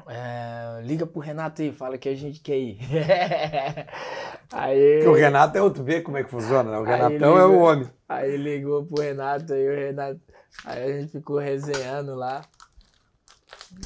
[0.08, 2.80] É, liga pro Renato aí, fala que a gente quer ir.
[4.52, 6.78] aí, Porque o Renato é outro, vê como é que funciona, né?
[6.78, 7.90] O Renatão ele- é o homem.
[8.10, 10.20] Aí ligou pro Renato, aí o Renato.
[10.66, 12.42] Aí a gente ficou resenhando lá.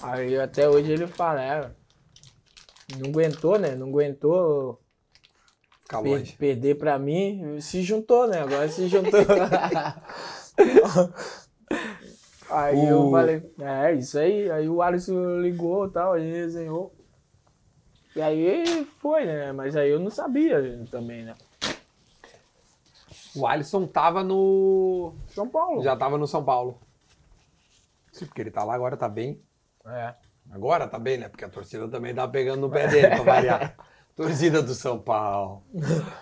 [0.01, 1.69] Aí até hoje ele fala, é,
[2.97, 3.75] não aguentou, né?
[3.75, 4.81] Não aguentou
[5.81, 6.33] Ficar per- longe.
[6.33, 8.41] perder pra mim, se juntou, né?
[8.41, 9.19] Agora se juntou.
[12.49, 14.49] aí O- eu falei, é isso aí.
[14.51, 16.93] Aí o Alisson ligou e tal, aí resenhou.
[18.15, 19.51] E aí foi, né?
[19.51, 21.35] Mas aí eu não sabia também, né?
[23.35, 25.13] O Alisson tava no.
[25.27, 25.83] São Paulo.
[25.83, 26.79] Já tava no São Paulo.
[28.13, 29.41] Sim, porque ele tá lá agora, tá bem.
[29.85, 30.13] É.
[30.51, 31.27] Agora tá bem, né?
[31.27, 33.75] Porque a torcida também tá pegando no pé dele, pra variar.
[34.15, 35.63] Torcida do São Paulo.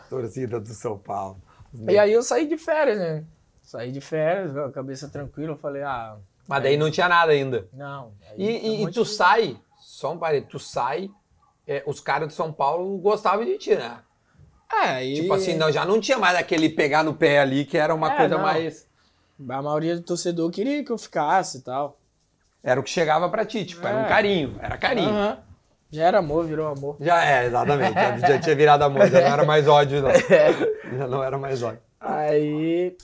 [0.09, 1.39] Torcida do São Paulo.
[1.87, 3.23] E aí eu saí de férias, né?
[3.63, 7.31] Saí de férias, com a cabeça tranquila, eu falei, ah, Mas daí não tinha nada
[7.31, 7.67] ainda.
[7.73, 8.11] não.
[8.37, 11.09] E, tem um e- e tu de- sai, só um parede, tu sai,
[11.67, 13.99] é, os caras de São Paulo gostavam de ti, né?
[14.71, 15.13] É, e...
[15.21, 18.11] Tipo assim, não, já não tinha mais aquele pegar no pé ali, que era uma
[18.13, 18.43] É, coisa não.
[18.43, 18.87] mais.
[19.49, 21.97] A maioria do torcedor queria que eu ficasse e tal.
[22.61, 24.07] Era o que chegava pra ti, tipo, era um É.
[24.09, 25.09] carinho, era carinho.
[25.09, 25.37] Aham.
[25.91, 26.97] Já era amor, virou amor.
[26.99, 27.93] Já é, exatamente.
[27.93, 30.09] Já, já tinha virado amor, já não era mais ódio, não.
[30.97, 31.81] Já não era mais ódio.
[31.99, 32.95] Aí.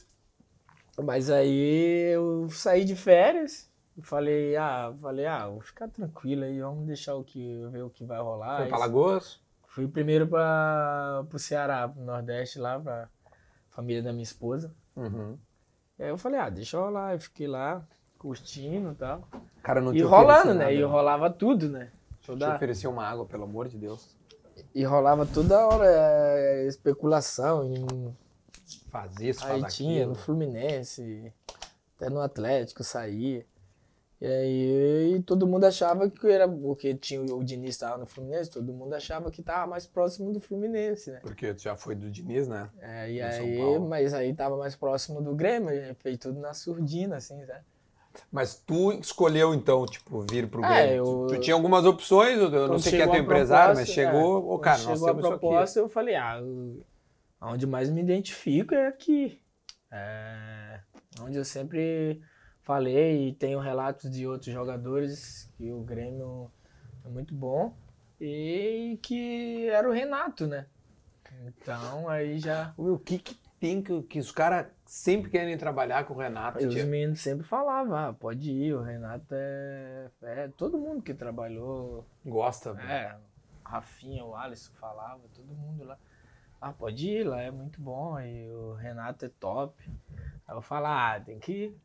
[1.04, 6.60] Mas aí eu saí de férias e falei, ah, falei, ah, vou ficar tranquilo aí,
[6.62, 8.58] vamos deixar o que, ver o que vai rolar.
[8.60, 9.40] Foi pra Lagoas?
[9.68, 13.08] Fui primeiro para pro Ceará, pro Nordeste, lá pra
[13.70, 14.74] família da minha esposa.
[14.96, 15.38] Uhum.
[15.98, 17.14] E aí eu falei, ah, deixa eu rolar.
[17.14, 17.86] Eu fiquei lá,
[18.18, 19.28] curtindo e tal.
[19.34, 20.66] O cara não E te rolando, né?
[20.66, 21.92] nada, E rolava tudo, né?
[22.22, 24.16] Te Toda, ofereceu uma água, pelo amor de Deus.
[24.74, 27.86] e rolava toda hora é, especulação em
[28.90, 30.10] Faz isso, faz Aí tinha aquilo.
[30.10, 31.34] no Fluminense,
[31.96, 33.46] até no Atlético saía.
[34.22, 38.74] E aí todo mundo achava que era, porque tinha o Diniz estava no Fluminense, todo
[38.74, 41.20] mundo achava que tava mais próximo do Fluminense, né?
[41.22, 42.70] Porque tu já foi do Diniz, né?
[42.82, 45.70] É, e No aí, mas aí tava mais próximo do Grêmio,
[46.00, 47.64] fez tudo na surdina, assim, sabe?
[48.30, 50.96] Mas tu escolheu, então, tipo, vir pro É, Grêmio.
[50.98, 53.94] eu- Tu, tu tinha algumas opções, eu não sei quem é teu empresário, mas proposta,
[53.94, 55.28] chegou, é, ô quando cara, nós chegou a isso aqui.
[55.40, 56.84] proposta, eu falei, ah, eu-
[57.42, 59.42] onde mais me identifico é aqui.
[59.92, 60.82] É,
[61.22, 62.22] onde eu sempre
[62.62, 66.52] falei e tenho relatos de outros jogadores que o Grêmio
[67.04, 67.76] é muito bom
[68.22, 70.68] e que era o Renato, né?
[71.46, 76.06] Então aí já Meu, O que que tem que, que os caras sempre querem trabalhar
[76.06, 76.66] com o Renato?
[76.66, 76.86] os tia?
[76.86, 82.74] meninos sempre falavam, ah, pode ir, o Renato é, é todo mundo que trabalhou Gosta.
[82.74, 82.88] velho.
[82.90, 83.18] É,
[83.64, 85.98] Rafinha, o Alisson falava, todo mundo lá.
[86.62, 88.20] Ah, pode ir lá, é muito bom.
[88.20, 89.74] E o Renato é top.
[90.48, 91.78] Aí eu falo, ah, tem que ir.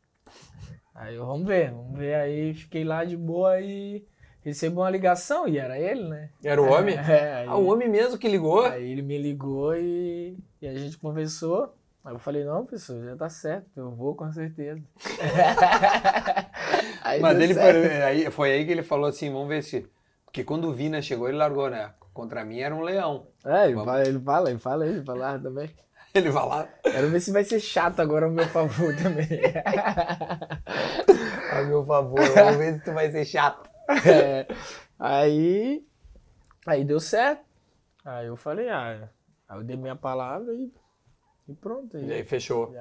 [0.93, 2.15] Aí eu, vamos ver, vamos ver.
[2.15, 4.05] Aí fiquei lá de boa e
[4.41, 6.29] recebi uma ligação, e era ele, né?
[6.43, 6.95] Era o homem?
[6.97, 8.65] É, aí, Ah, o homem mesmo que ligou?
[8.65, 11.73] aí ele me ligou e, e a gente conversou.
[12.03, 14.81] Aí eu falei, não, pessoal, já tá certo, eu vou com certeza.
[17.03, 19.87] Aí Mas ele foi, aí, foi aí que ele falou assim, vamos ver se...
[20.35, 21.93] Porque quando o Vina chegou, ele largou, né?
[22.13, 23.25] Contra mim era um leão.
[23.45, 23.85] É, ele Vamos.
[23.89, 25.69] fala, ele fala, ele fala, ele fala também.
[26.13, 29.25] Ele vai lá, Quero ver se vai ser chato agora ao meu favor também.
[31.53, 33.69] a meu favor, vamos ver se tu vai ser chato.
[34.05, 34.45] É,
[34.99, 35.87] aí,
[36.67, 37.45] aí deu certo.
[38.03, 39.07] Aí eu falei, ah,
[39.47, 40.69] aí eu dei minha palavra e,
[41.47, 41.97] e pronto.
[41.97, 42.73] E aí Aí, fechou.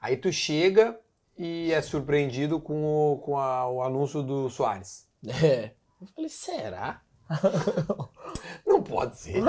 [0.00, 0.98] Aí tu chega
[1.36, 5.06] e é surpreendido com o, com a- o anúncio do Soares.
[5.42, 5.72] É.
[6.04, 7.02] Eu falei, será?
[8.66, 9.44] Não pode ser, tio.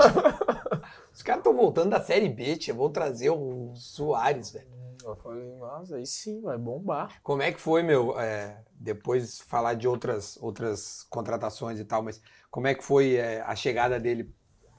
[1.12, 2.74] Os caras estão voltando da Série B, tia.
[2.74, 4.76] Vão trazer o Soares, velho.
[5.04, 7.20] Eu falei, nossa, aí sim, vai bombar.
[7.22, 8.18] Como é que foi, meu?
[8.18, 13.40] é, depois falar de outras, outras contratações e tal, mas como é que foi é,
[13.42, 14.34] a chegada dele?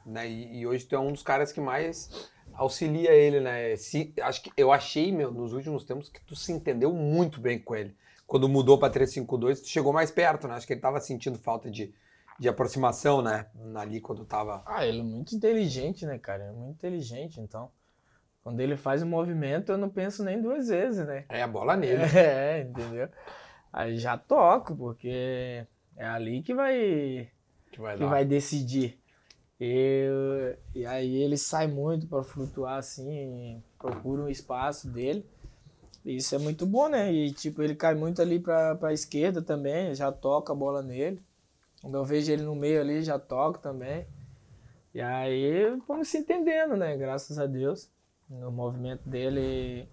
[0.06, 0.28] Né?
[0.28, 3.76] E, e hoje tu é um dos caras que mais auxilia ele, né?
[3.78, 7.60] Se, acho que eu achei, meu, nos últimos tempos que tu se entendeu muito bem
[7.60, 7.96] com ele.
[8.28, 10.56] Quando mudou para 352, tu chegou mais perto, né?
[10.56, 11.94] Acho que ele tava sentindo falta de,
[12.38, 13.48] de aproximação, né?
[13.76, 14.62] Ali quando tava.
[14.66, 16.44] Ah, ele é muito inteligente, né, cara?
[16.44, 17.72] É muito inteligente, então.
[18.44, 21.26] Quando ele faz um movimento, eu não penso nem duas vezes, né?
[21.30, 22.04] É a bola nele.
[22.16, 23.10] É, entendeu?
[23.72, 25.66] Aí já toco, porque
[25.96, 27.30] é ali que vai
[27.72, 29.00] Que vai que vai decidir.
[29.60, 35.26] E, e aí ele sai muito para flutuar assim, procura um espaço dele.
[36.10, 37.12] Isso é muito bom, né?
[37.12, 41.22] E tipo, ele cai muito ali para a esquerda também, já toca a bola nele.
[41.82, 44.08] Quando eu vejo ele no meio ali, já toco também.
[44.94, 46.96] E aí vamos se entendendo, né?
[46.96, 47.90] Graças a Deus.
[48.30, 49.88] No movimento dele,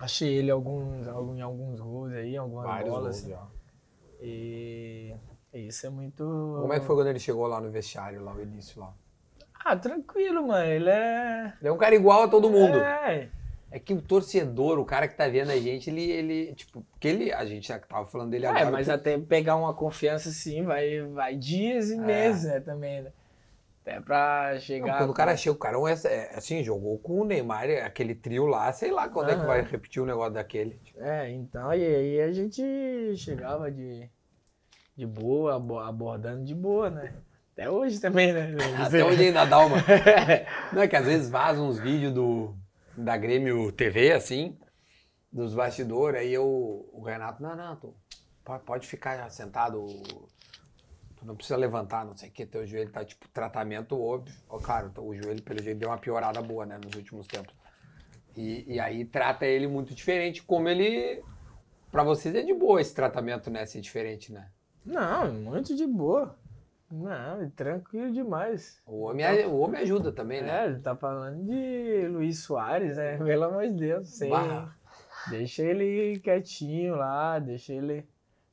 [0.00, 3.20] achei ele alguns, algum- em alguns gols aí, algumas Vários bolas.
[3.20, 3.32] gols, assim.
[3.34, 3.58] ó.
[4.20, 5.14] E
[5.52, 6.24] isso é muito.
[6.60, 8.92] Como é que foi quando ele chegou lá no vestiário, lá no início lá?
[9.64, 10.64] Ah, tranquilo, mano.
[10.64, 11.52] Ele é.
[11.60, 12.78] Ele é um cara igual a todo mundo.
[12.78, 13.28] É,
[13.70, 17.06] É que o torcedor, o cara que tá vendo a gente, ele, ele tipo, porque
[17.06, 18.70] ele, a gente já tava falando dele é, agora.
[18.70, 21.98] mas tu- até pegar uma confiança assim, vai, vai dias e É.
[21.98, 23.12] meses, né, também, né?
[23.82, 24.98] Até pra Não, chegar.
[24.98, 28.14] quando o cara chega, o cara é, é, assim, jogou com o Neymar, é, aquele
[28.14, 30.78] trio lá, sei lá quando é que vai repetir o negócio daquele.
[30.96, 32.62] É, então, e aí a gente
[33.16, 34.08] chegava de,
[34.96, 37.12] de boa, abo- abordando de boa, né?
[37.52, 38.54] Até hoje também, né?
[38.86, 39.76] Até hoje ainda dá uma.
[40.72, 42.54] Não é que às vezes vazam uns vídeos do,
[42.98, 44.58] da Grêmio TV, assim,
[45.32, 47.94] dos bastidores, aí eu, o Renato, não, não, tu
[48.64, 49.86] pode, ficar sentado,
[51.16, 54.34] tu não precisa levantar, não sei o que, teu joelho tá, tipo, tratamento óbvio.
[54.48, 57.54] Ó, claro, o joelho, pelo jeito, deu uma piorada boa, né, nos últimos tempos.
[58.36, 61.22] E, e aí trata ele muito diferente, como ele,
[61.92, 64.50] pra vocês é de boa esse tratamento, né, ser diferente, né?
[64.84, 66.36] Não, muito de boa.
[66.90, 68.80] Não, é tranquilo demais.
[68.86, 70.64] O homem, o homem ajuda também, né?
[70.64, 73.18] É, ele tá falando de Luiz Soares, né?
[73.22, 74.08] Pelo amor de Deus.
[74.08, 74.32] Sem...
[75.30, 78.08] Deixa ele quietinho lá, deixa ele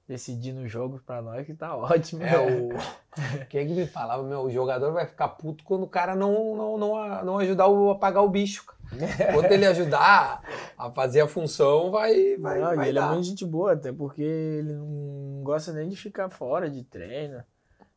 [0.07, 2.23] decidindo o jogo pra nós, que tá ótimo.
[2.23, 2.69] É, o...
[3.49, 6.55] Quem é que me falava, meu, o jogador vai ficar puto quando o cara não,
[6.55, 8.65] não, não, não ajudar o, a pagar o bicho.
[8.65, 8.75] cara.
[9.33, 10.43] Quando ele ajudar
[10.77, 13.11] a fazer a função, vai, vai, Não, e vai ele é dar.
[13.11, 17.43] muito gente boa, até porque ele não gosta nem de ficar fora de treino.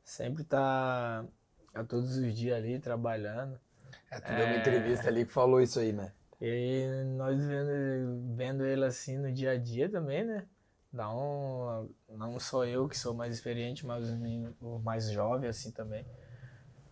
[0.08, 1.22] Sempre tá,
[1.70, 3.60] tá todos os dias ali trabalhando.
[4.10, 6.14] É, tu deu uma entrevista ali que falou isso aí, né?
[6.40, 6.86] E
[7.18, 10.46] nós vendo, vendo ele assim no dia a dia também, né?
[10.94, 11.90] Um.
[12.08, 16.06] Não sou eu que sou mais experiente, mas os mais jovens assim também.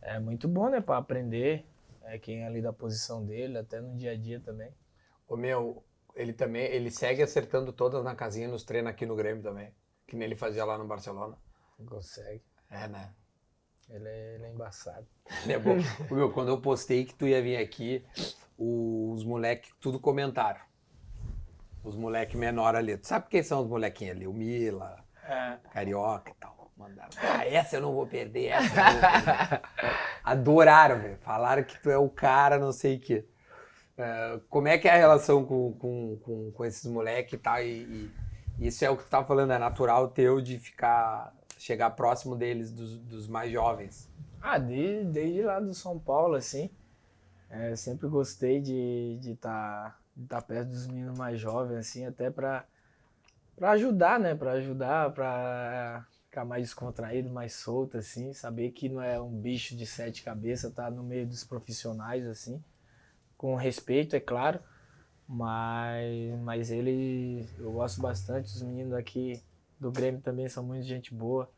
[0.03, 0.83] É muito bom, né?
[0.83, 1.65] Pra aprender.
[2.03, 4.71] É quem é ali da posição dele, até no dia a dia também.
[5.27, 5.83] O meu,
[6.15, 9.73] ele também, ele segue acertando todas na casinha nos treinos aqui no Grêmio também.
[10.07, 11.39] Que nem ele fazia lá no Barcelona.
[11.79, 12.45] Não consegue.
[12.71, 13.11] É, né?
[13.89, 15.07] Ele é, ele é embaçado.
[15.45, 15.77] Ele é bom.
[16.11, 18.05] Meu, quando eu postei que tu ia vir aqui,
[18.59, 20.61] os moleques tudo comentaram.
[21.85, 22.97] Os moleques menor ali.
[22.97, 24.27] Tu sabe quem são os molequinhos ali?
[24.27, 25.59] O Mila, É.
[25.73, 26.57] Carioca e tal.
[26.77, 27.09] Mandaram.
[27.23, 29.63] Ah, essa eu não vou perder, essa eu não vou perder.
[30.23, 31.17] Adoraram, velho.
[31.19, 33.25] Falaram que tu é o cara, não sei o quê.
[33.97, 37.63] É, como é que é a relação com, com, com, com esses moleques e tal?
[37.63, 38.13] E,
[38.59, 42.37] e isso é o que tu tava falando, é natural teu de ficar, chegar próximo
[42.37, 44.09] deles, dos, dos mais jovens.
[44.41, 46.71] Ah, desde, desde lá do São Paulo, assim.
[47.49, 52.05] É, sempre gostei de estar de tá, de tá perto dos meninos mais jovens, assim,
[52.05, 52.65] até pra,
[53.57, 54.35] pra ajudar, né?
[54.35, 58.33] Pra ajudar, pra ficar mais descontraído, mais solto, assim.
[58.33, 62.63] Saber que não é um bicho de sete cabeças, tá no meio dos profissionais, assim.
[63.37, 64.61] Com respeito, é claro.
[65.29, 68.47] Mas, mas ele, eu gosto bastante.
[68.47, 69.43] Os meninos aqui
[69.79, 71.51] do Grêmio também são muito gente boa.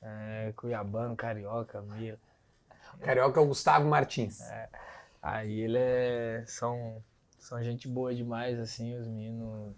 [0.00, 2.18] É, Cuiabano, Carioca, Mila.
[3.00, 4.40] Carioca é o Gustavo Martins.
[5.22, 6.44] Aí ele é.
[6.46, 7.02] São,
[7.38, 9.74] são gente boa demais, assim, os meninos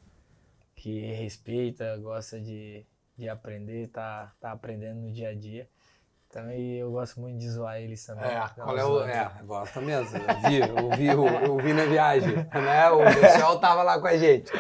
[0.75, 2.85] que respeita, gosta de,
[3.17, 5.69] de aprender, tá, tá aprendendo no dia a dia.
[6.55, 8.25] E eu gosto muito de zoar eles também.
[8.25, 9.03] É, qual é o.
[9.03, 10.17] É, gosta mesmo.
[10.17, 12.37] Eu vi, eu vi, eu, eu vi na viagem.
[12.37, 12.91] Né?
[12.91, 14.53] O pessoal tava lá com a gente.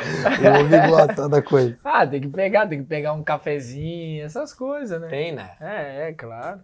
[0.43, 1.79] Eu ouvi gostando da coisa.
[1.85, 5.07] Ah, tem que pegar, tem que pegar um cafezinho, essas coisas, né?
[5.07, 5.53] Tem, né?
[5.61, 6.61] É, é, claro.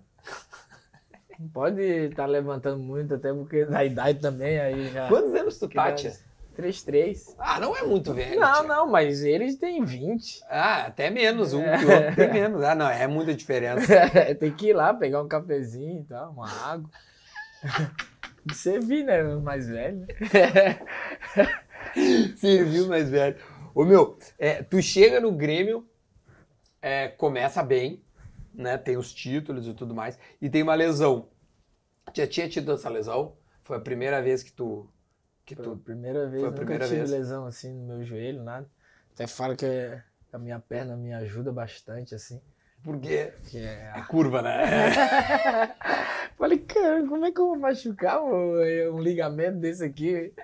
[1.39, 5.07] Não pode estar levantando muito, até porque na idade também aí já.
[5.07, 6.13] Quantos anos tu tá, tia?
[6.57, 7.35] 3-3.
[7.39, 8.41] Ah, não é muito velho.
[8.41, 8.63] Não, tia.
[8.63, 10.41] não, mas eles têm 20.
[10.49, 11.53] Ah, até menos.
[11.53, 12.63] Um que o outro tem menos.
[12.63, 13.87] Ah, não, é muita diferença.
[14.41, 16.89] tem que ir lá pegar um cafezinho e tal, uma água.
[18.49, 19.23] Você viu, né?
[19.37, 20.07] Mais velho.
[22.37, 23.37] Sim, viu, mais velho.
[23.75, 25.87] Ô, meu, é, tu chega no Grêmio,
[26.81, 28.03] é, começa bem,
[28.55, 28.79] né?
[28.79, 31.29] Tem os títulos e tudo mais, e tem uma lesão.
[32.15, 33.37] Já tinha tido essa lesão?
[33.63, 34.89] Foi a primeira vez que tu.
[35.47, 35.77] Que Foi a tu...
[35.77, 37.11] primeira vez, Foi a nunca primeira tive vez.
[37.11, 38.69] lesão assim no meu joelho, nada.
[39.15, 39.65] Até falo que
[40.33, 42.41] a minha perna me ajuda bastante, assim.
[42.83, 44.61] Porque Que é é curva, né?
[46.37, 50.35] Falei, cara, como é que eu vou machucar um, um ligamento desse aqui,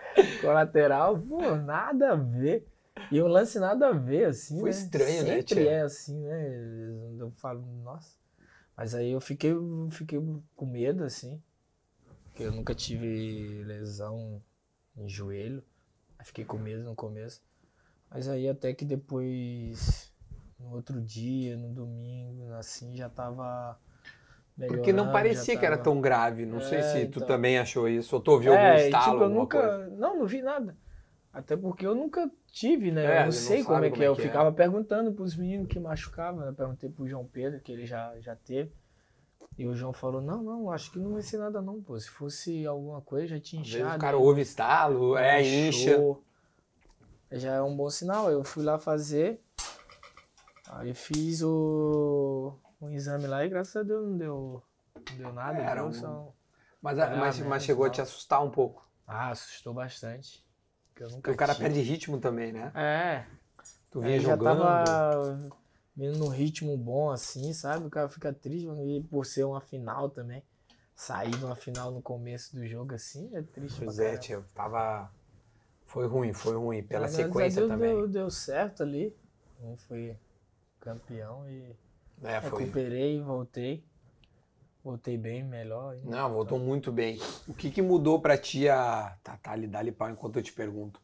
[0.41, 1.19] colateral?
[1.19, 2.67] Pô, nada a ver.
[3.11, 4.77] E um lance nada a ver, assim, Foi né?
[4.77, 7.19] estranho, né, Sempre é assim, né?
[7.19, 8.17] Eu falo, nossa.
[8.77, 9.53] Mas aí eu fiquei,
[9.91, 10.19] fiquei
[10.57, 11.41] com medo, assim.
[12.25, 14.41] Porque eu nunca tive lesão
[14.97, 15.63] em joelho.
[16.23, 17.43] Fiquei com medo no começo.
[18.11, 20.13] Mas aí até que depois,
[20.59, 23.79] no outro dia, no domingo, assim, já tava
[24.69, 26.47] Porque não parecia já que era tava- tão grave.
[26.47, 27.27] Não sei É, se tu então.
[27.27, 29.59] também achou isso, ou tu ouviu algum é, e, estalo, tipo, eu nunca.
[29.59, 29.91] coisa.
[29.97, 30.77] Não, não vi nada.
[31.33, 33.05] Até porque eu nunca tive, né?
[33.05, 34.07] É, eu não não sei como sabe é que como é.
[34.07, 34.25] é Eu que é.
[34.27, 36.43] ficava perguntando pros meninos que machucavam.
[36.43, 36.49] né?
[36.51, 38.71] Eu perguntei pro João Pedro, que ele já, já teve.
[39.59, 41.99] E o João falou: Não, não, acho que não vai ser nada, não, pô.
[41.99, 43.97] Se fosse alguma coisa, já tinha Às vezes inchado.
[43.99, 45.99] o cara ouve estalo, é, incha.
[47.31, 48.31] Já é um bom sinal.
[48.31, 49.41] Eu fui lá fazer.
[50.69, 54.63] Aí fiz o, o exame lá e graças a Deus não deu,
[55.11, 55.59] não deu nada.
[55.59, 56.33] Era deu um- só-
[56.81, 58.89] Mas, a- Ah, mas, né, mas chegou a te assustar um pouco.
[59.07, 60.43] Ah, assustou bastante.
[60.95, 61.67] Porque o cara tive.
[61.67, 62.73] perde ritmo também, né?
[62.75, 63.25] É,
[63.91, 64.59] Tu vinha já jogando.
[64.61, 65.51] tava
[65.95, 67.87] vindo num ritmo bom assim, sabe?
[67.87, 70.43] O cara fica triste e por ser uma final também.
[70.95, 73.81] Sair de uma final no começo do jogo assim é triste.
[73.85, 75.11] Pois pra é, tio, tava.
[75.87, 76.83] Foi ruim, foi ruim.
[76.83, 77.95] Pela Mas, sequência Deus, também.
[77.97, 79.15] Deu, deu certo ali.
[79.61, 80.17] Um foi
[80.81, 81.75] campeão e
[82.23, 82.65] É, foi.
[82.65, 83.85] recuperei, voltei.
[84.85, 85.97] Voltei bem, melhor.
[85.97, 87.19] e- Não, voltou muito bem.
[87.47, 89.17] O que, que mudou pra ti a.
[89.23, 91.01] Tá, tá, ali, dá-lhe pau enquanto eu te pergunto.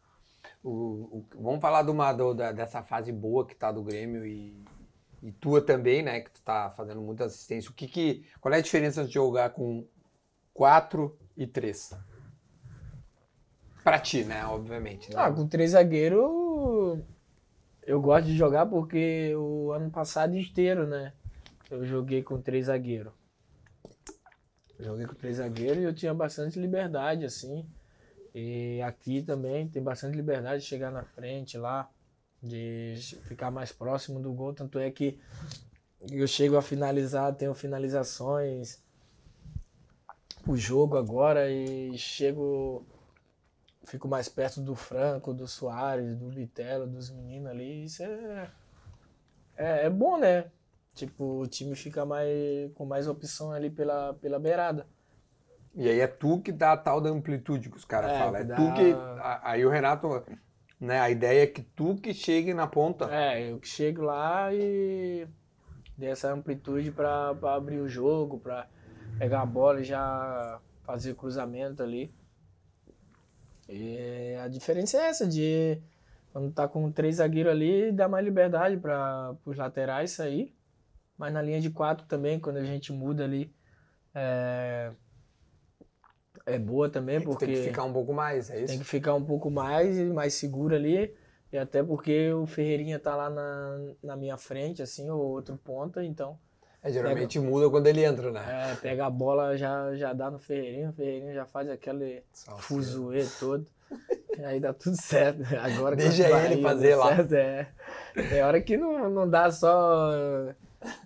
[0.62, 0.70] O,
[1.18, 4.64] o- vamos falar de uma, do- da- dessa fase boa que tá do Grêmio e,
[5.22, 6.20] e tua também, né?
[6.20, 7.70] Que tu tá fazendo muita assistência.
[7.70, 8.24] O que que.
[8.40, 9.86] Qual é a diferença de jogar com
[10.54, 11.94] 4 e 3?
[13.82, 14.44] Pra ti, né?
[14.46, 15.10] Obviamente.
[15.10, 15.16] né?
[15.18, 17.00] Ah, com três zagueiros
[17.86, 21.12] Eu gosto de jogar porque o ano passado inteiro, né?
[21.70, 23.12] Eu joguei com três zagueiros.
[24.78, 27.66] Joguei com três zagueiros e eu tinha bastante liberdade, assim.
[28.34, 31.90] E aqui também tem bastante liberdade de chegar na frente lá,
[32.42, 34.52] de ficar mais próximo do gol.
[34.54, 35.18] Tanto é que
[36.10, 38.80] eu chego a finalizar, tenho finalizações
[40.46, 42.86] o jogo agora e chego.
[43.84, 47.84] Fico mais perto do Franco, do Soares, do Bitelo, dos meninos ali.
[47.84, 48.50] Isso é,
[49.56, 50.50] é, é bom, né?
[50.94, 54.86] Tipo, o time fica mais, com mais opção ali pela, pela beirada.
[55.74, 58.36] E aí é tu que dá a tal da amplitude que os caras É, falam.
[58.36, 58.94] É que tu dá- que.
[59.42, 60.22] Aí o Renato,
[60.80, 61.00] né?
[61.00, 63.08] A ideia é que tu que chegue na ponta.
[63.14, 65.26] É, eu que chego lá e
[65.96, 68.68] dê essa amplitude pra abrir o jogo, pra
[69.18, 72.12] pegar a bola e já fazer cruzamento ali.
[73.68, 75.82] E a diferença é essa, de
[76.32, 80.54] quando tá com três zagueiros ali, dá mais liberdade para os laterais sair.
[81.18, 83.52] Mas na linha de quatro também, quando a gente muda ali,
[84.14, 84.92] é,
[86.54, 88.66] é boa também, porque Tem que ficar um pouco mais, é isso?
[88.66, 91.14] tem que ficar um pouco mais e mais seguro ali.
[91.52, 96.04] E até porque o Ferreirinha tá lá na, na minha frente, assim, o outro ponta,
[96.04, 96.38] então
[96.82, 98.44] É, geralmente muda quando ele entra, né?
[98.72, 102.62] é, pega a bola, já, já dá no Ferreirinha, o Ferreirinha já faz aquele Salseiro.
[102.62, 103.66] fuzuê todo.
[104.38, 105.40] E aí dá tudo certo.
[105.58, 107.16] Agora que Deixa ele Bahia fazer lá.
[107.16, 107.68] certo, é.
[108.28, 110.12] Tem hora que não, não dá só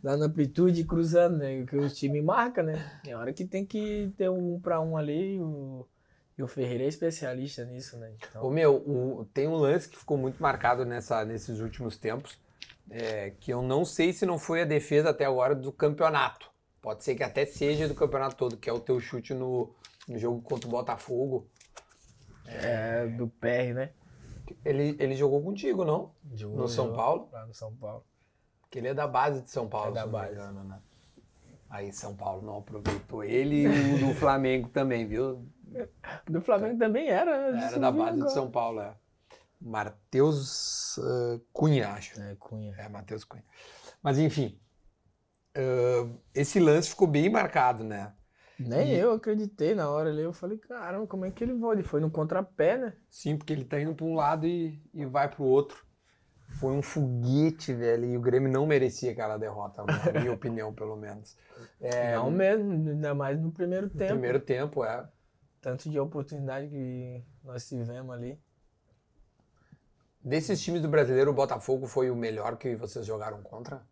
[0.03, 1.64] dando amplitude e cruzando, né?
[1.64, 2.75] Que o time marca, né?
[3.03, 5.87] Tem hora que tem que ter um pra um ali e o,
[6.37, 8.12] e o Ferreira é especialista nisso, né?
[8.16, 12.39] Então, Ô, meu, o- tem um lance que ficou muito marcado nessa, nesses últimos tempos,
[12.91, 16.51] é, que eu não sei se não foi a defesa até agora do campeonato.
[16.81, 19.73] Pode ser que até seja do campeonato todo, que é o teu chute no,
[20.09, 21.47] no jogo contra o Botafogo.
[22.47, 23.91] é do PR, né?
[24.64, 26.11] Ele, ele jogou contigo, não?
[26.35, 27.29] Jogou, No São jogou Paulo?
[27.33, 28.05] Lá no São Paulo.
[28.73, 29.91] Porque ele é da base de São Paulo.
[29.91, 30.33] É da base.
[30.33, 30.81] engano, né?
[31.68, 35.47] Aí São Paulo não aproveitou ele e o do Flamengo também, viu?
[36.27, 37.31] Do Flamengo também era.
[37.31, 38.95] Era da base de São Paulo, é.
[39.61, 42.18] Matheus ah, Cunha, acho.
[42.18, 42.75] É, Cunha.
[42.79, 43.45] É, Matheus Cunha.
[44.03, 44.59] Mas enfim,
[45.55, 48.14] ah, esse lance ficou bem marcado, né?
[48.59, 50.23] Nem eu acreditei na hora ali.
[50.23, 51.75] Eu falei, caramba, como é que ele vai?
[51.75, 52.95] Ele foi no contrapé, né?
[53.11, 55.85] Sim, porque ele tá indo para um lado e, e vai para o outro.
[56.55, 60.97] Foi um foguete, velho, e o Grêmio não merecia aquela derrota, na minha opinião, pelo
[60.97, 61.37] menos.
[61.81, 64.13] É, Não mesmo, ainda mais no primeiro no tempo.
[64.13, 65.09] primeiro tempo, é.
[65.61, 68.39] Tanto de oportunidade que nós tivemos ali.
[70.25, 73.83] Desses times do brasileiro, o Botafogo foi o melhor que vocês jogaram contra?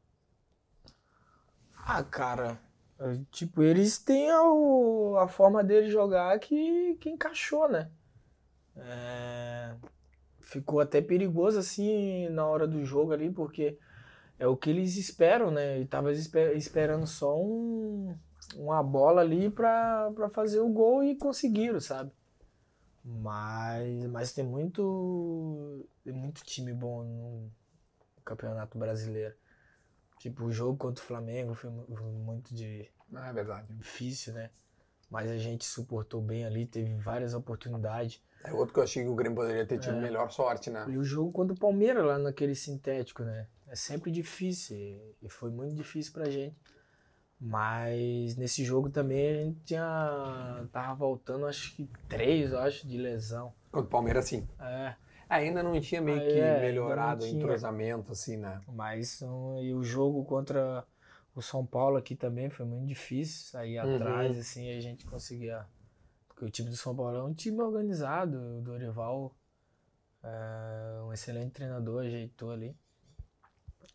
[1.76, 2.60] Ah, cara,
[3.00, 7.90] eh, tipo, eles têm a, o- a forma deles jogar que, que encaixou, né?
[8.76, 9.74] É,
[10.50, 13.78] ficou até perigoso assim na hora do jogo ali, porque
[14.38, 15.80] é o que eles esperam, né?
[15.80, 18.16] E tava espe- esperando só um,
[18.56, 22.12] uma bola ali pra, pra fazer o gol e conseguiram, sabe?
[23.04, 27.50] Mas, mas tem muito, tem muito time bom no
[28.24, 29.34] Campeonato Brasileiro.
[30.18, 33.68] Tipo, o jogo contra o Flamengo foi mu- foi muito de, Ah, é verdade.
[33.78, 34.50] difícil, né?
[35.10, 38.22] Mas a gente suportou bem ali, teve várias oportunidades.
[38.44, 40.00] É outro que eu achei que o Grêmio poderia ter tido É.
[40.00, 40.86] melhor sorte, né?
[40.88, 43.46] E o jogo contra o Palmeiras lá naquele sintético, né?
[43.66, 44.76] É sempre difícil
[45.22, 46.56] e- foi muito difícil pra gente.
[47.38, 50.68] Mas nesse jogo também a gente tinha.
[50.72, 53.52] Tava voltando, acho que três, acho, de lesão.
[53.72, 54.46] Contra o Palmeiras, sim.
[54.58, 54.94] É.
[55.28, 58.60] Ainda não tinha meio que é, melhorado o entrosamento, assim, né?
[58.68, 60.84] Mas um, e o jogo contra
[61.34, 63.94] o São Paulo aqui também foi muito difícil sair Uhum.
[63.94, 65.64] atrás, assim, e a gente conseguia.
[66.40, 69.36] Porque o time do São Paulo é um time organizado, o Dorival
[70.22, 72.74] é um excelente treinador, ajeitou ali.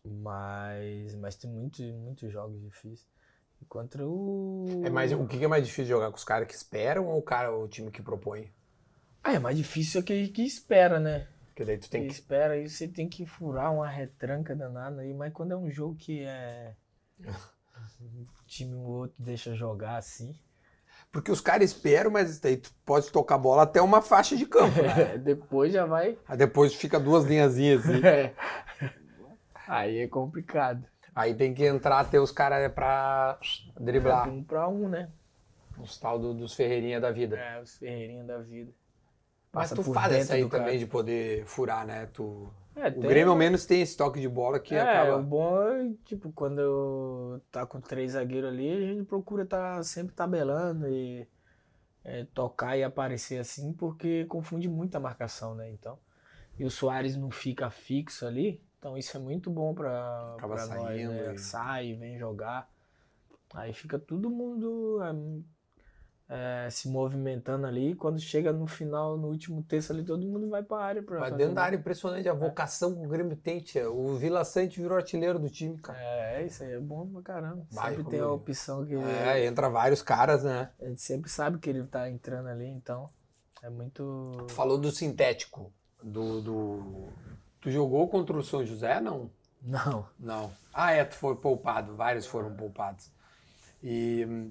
[0.04, 3.04] Mas, mas tem muitos muitos jogos difíceis.
[3.60, 4.64] E contra o.
[4.84, 7.18] É mais, o que é mais difícil de jogar com os caras que esperam ou
[7.18, 8.54] o, cara, o time que propõe?
[9.24, 11.26] Ah, é mais difícil que, que espera, né?
[11.46, 12.14] Porque daí tu tem que que.
[12.14, 15.96] espera, aí você tem que furar uma retranca danada aí, mas quando é um jogo
[15.96, 16.76] que é.
[18.00, 20.32] um time ou outro deixa jogar assim.
[21.12, 24.44] Porque os caras esperam, mas daí tu pode tocar a bola até uma faixa de
[24.46, 25.16] campo, né?
[25.24, 26.18] Depois já vai.
[26.28, 28.00] Aí depois fica duas linhazinhas assim.
[29.66, 30.84] Aí é complicado.
[31.14, 33.38] Aí tem que entrar até os caras pra
[33.80, 34.28] driblar.
[34.28, 35.08] Um pra um, né?
[35.78, 37.36] Os tal do- dos Ferreirinha da vida.
[37.36, 38.70] É, os ferreirinhos da vida.
[39.52, 40.64] Mas Passa tu por faz essa aí do cara.
[40.64, 42.06] também de poder furar, né?
[42.12, 42.52] Tu...
[42.76, 45.16] É, O tem- Grêmio ao menos tem esse toque de bola que é, acaba.
[45.16, 50.14] o bom é, tipo, quando tá com três zagueiros ali, a gente procura estar sempre
[50.14, 51.26] tabelando e
[52.04, 55.70] é, tocar e aparecer assim, porque confunde muito a marcação, né?
[55.70, 55.98] Então.
[56.58, 60.66] E o Soares não fica fixo ali, Então isso é muito bom pra, Acaba pra
[60.66, 61.34] nós, saindo né?
[61.34, 62.70] e- Sai, vem jogar.
[63.54, 65.12] Aí fica todo mundo é,
[66.28, 67.94] é, se movimentando ali.
[67.94, 71.02] Quando chega no final, no último terço ali, todo mundo vai pra área.
[71.02, 73.90] Pra Mas dentro da área, impressionante a vocação que o Grêmio tem, tia.
[73.90, 75.98] O Vila Sante virou artilheiro do time, cara.
[76.00, 77.66] É, isso aí é bom pra caramba.
[77.70, 80.70] Vai, sempre tem a opção que É, entra vários caras, né?
[80.80, 83.08] a gente sempre sabe que ele tá entrando ali, então
[83.62, 84.44] é muito.
[84.48, 85.72] Tu falou do sintético,
[86.02, 87.08] do, do...
[87.60, 89.30] Tu jogou contra o São José, não?
[89.62, 90.06] Não.
[90.18, 90.52] Não.
[90.72, 93.10] Ah, é, tu foi poupado, vários foram poupados.
[93.82, 94.50] E hum,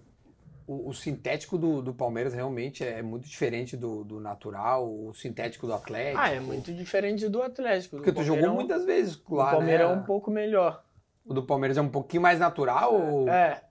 [0.68, 5.68] o, o sintético do, do Palmeiras realmente é muito diferente do, do natural, o sintético
[5.68, 6.20] do Atlético.
[6.22, 7.97] Ah, é muito diferente do Atlético.
[7.97, 9.93] do Porque tu jogou muitas vezes O lá, Palmeiras né?
[9.93, 10.84] é um pouco melhor.
[11.26, 13.61] O do Palmeiras é um pouquinho mais natural ou É.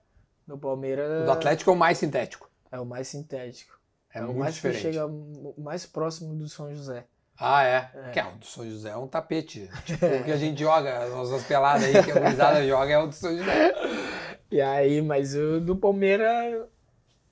[0.47, 1.23] Do Palmeiras.
[1.23, 2.49] o do Atlético é o mais sintético?
[2.71, 3.73] É o mais sintético.
[4.13, 4.81] É, É, o muito mais diferente.
[4.81, 7.05] que chega o mais próximo do São José.
[7.37, 7.89] Ah, é?
[7.93, 8.09] É.
[8.11, 9.69] Que é, o do São José é um tapete.
[9.85, 12.97] Tipo, o que a gente joga, as nossas peladas aí, que a gurizada joga é
[12.97, 13.73] o do São José.
[14.51, 16.67] E aí, mas o do Palmeiras,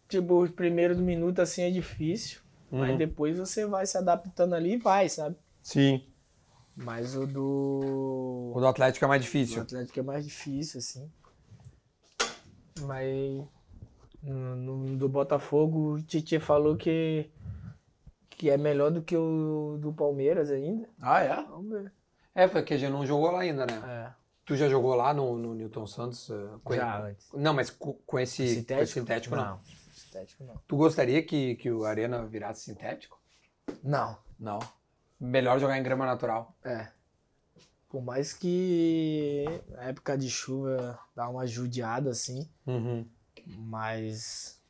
[0.10, 2.42] tipo, os primeiros minutos assim é difícil.
[2.72, 2.80] Uhum.
[2.80, 5.36] Mas depois você vai se adaptando ali e vai, sabe?
[5.62, 6.06] Sim.
[6.76, 8.52] Mas o do.
[8.56, 9.62] O do Atlético é mais O difícil.
[9.62, 11.08] Atlético é mais difícil, assim.
[12.82, 13.44] Mas
[14.22, 17.30] no, no- do Botafogo, o Titi falou que,
[18.32, 20.90] que é melhor do que o do Palmeiras ainda.
[21.02, 21.36] Ah, é?
[21.36, 21.92] Vamos ver.
[22.34, 23.82] É, porque a gente não jogou lá ainda, né?
[23.86, 24.12] É,
[24.46, 26.30] Tu já jogou lá no, no Newton Santos?
[26.30, 27.12] eh, com já ele?
[27.12, 27.28] antes.
[27.34, 29.60] Não, mas com, com esse com esse sintético, não.
[30.14, 30.62] Sintético não.
[30.68, 33.20] Tu gostaria que, que o Arena virasse sintético?
[33.84, 34.18] Não.
[34.40, 34.60] Não.
[35.20, 36.56] Melhor jogar em grama natural.
[36.64, 36.90] É.
[37.90, 43.08] Por mais que na época de chuva dá uma judiada assim, Uhum.
[43.46, 44.62] mas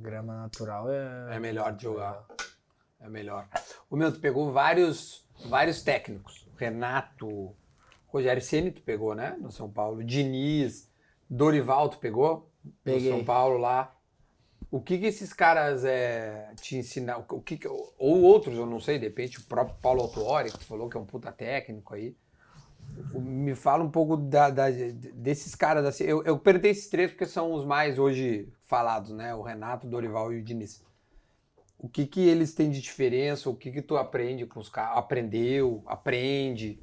[0.00, 1.36] grama natural é.
[1.36, 2.24] É melhor de jogar.
[3.00, 3.48] É melhor.
[3.88, 6.48] O meu, tu pegou vários, vários técnicos.
[6.56, 7.54] Renato,
[8.08, 9.36] Rogério Ceni tu pegou, né?
[9.40, 10.02] No São Paulo.
[10.02, 10.90] Diniz,
[11.30, 12.50] Dorival tu pegou?
[12.82, 13.10] Peguei.
[13.10, 13.94] No São Paulo lá.
[14.70, 17.24] O que que esses caras é, te ensinaram?
[17.30, 20.62] O que que- ou outros, eu não sei, de repente o próprio Paulo Autuori, que
[20.64, 22.14] falou que é um puta técnico aí.
[23.14, 25.86] Me fala um pouco da- da- desses caras.
[25.86, 29.34] Assim, eu, eu perguntei esses três porque são os mais hoje falados, né?
[29.34, 30.84] O Renato, o Dorival e o Diniz.
[31.78, 33.48] O que que eles têm de diferença?
[33.48, 34.98] O que que tu aprende com os caras?
[34.98, 36.78] Aprendeu, aprende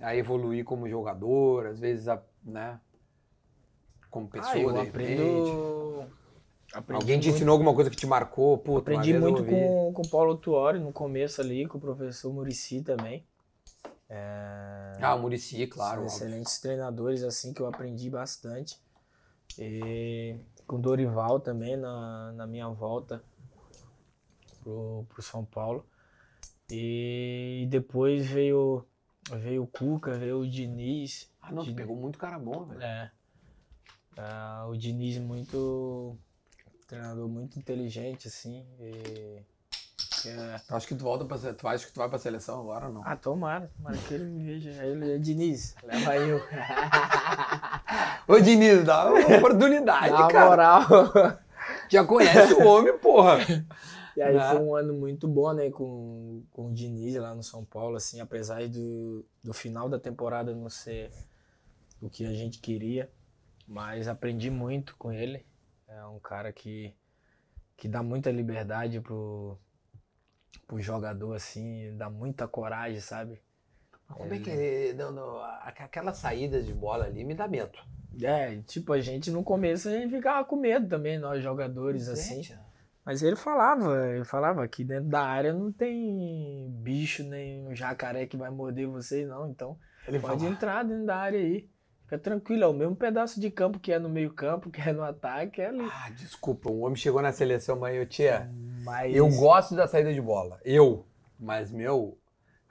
[0.00, 2.80] a evoluir como jogador, às vezes, a- né?
[4.08, 5.50] Como pessoa, Ah, eu de repente.
[6.74, 8.58] Aprendi Alguém te muito- ensinou alguma coisa que te marcou?
[8.58, 12.82] Puta, Aprendi muito com, com o Paulo Tuori no começo ali, com o professor Murici
[12.82, 13.24] também.
[14.08, 16.00] É, Ah, o Murici, claro.
[16.00, 18.78] são excelentes treinadores assim que eu aprendi bastante.
[19.58, 23.22] E com Dorival também na, na minha volta
[24.62, 25.86] pro, pro São Paulo.
[26.70, 28.84] E depois veio,
[29.32, 31.30] veio o Cuca, veio o Diniz.
[31.40, 32.82] Ah, não, Diniz- pegou muito cara bom, velho.
[32.82, 33.10] É.
[34.16, 36.16] Ah, o Diniz muito.
[36.86, 38.64] Treinador muito inteligente, assim.
[38.80, 39.42] e-
[40.26, 43.02] é, que tu volta pra, tu acha que tu vai pra seleção agora ou não?
[43.04, 44.70] Ah, tomara, tomara que ele me veja.
[44.80, 46.40] Aí Ele é Diniz, leva eu.
[48.26, 50.48] Ô, Diniz, dá uma oportunidade, Na cara.
[50.48, 50.82] moral.
[51.90, 53.38] Já conhece o homem, porra.
[54.16, 54.48] E aí Né?
[54.50, 58.20] foi um ano muito bom, né, com, com o Diniz lá no São Paulo, assim,
[58.20, 61.10] apesar do, do final da temporada não ser
[62.00, 63.10] o que a gente queria,
[63.66, 65.44] mas aprendi muito com ele.
[65.96, 66.94] É um cara que,
[67.76, 69.58] que dá muita liberdade pro,
[70.66, 73.40] pro jogador, assim, dá muita coragem, sabe?
[74.08, 74.92] Como é que ele.
[74.94, 77.78] Não, não, aquela saída de bola ali me dá medo.
[78.22, 82.42] É, tipo, a gente no começo a gente ficava com medo também, nós jogadores, assim.
[82.42, 82.58] Gente,
[83.04, 88.26] Mas ele falava, ele falava que dentro da área não tem bicho nem um jacaré
[88.26, 89.48] que vai morder vocês, não.
[89.48, 91.68] Então Ele pode fala, entrar dentro da área aí.
[92.04, 94.92] Fica tranquilo, é o mesmo pedaço de campo que é no meio campo, que é
[94.92, 95.88] no ataque, é ali.
[95.90, 98.50] Ah, desculpa, um homem chegou na seleção, mas eu tia.
[98.84, 100.60] Mas Eu gosto da saída de bola.
[100.64, 101.06] Eu.
[101.40, 102.18] Mas, meu,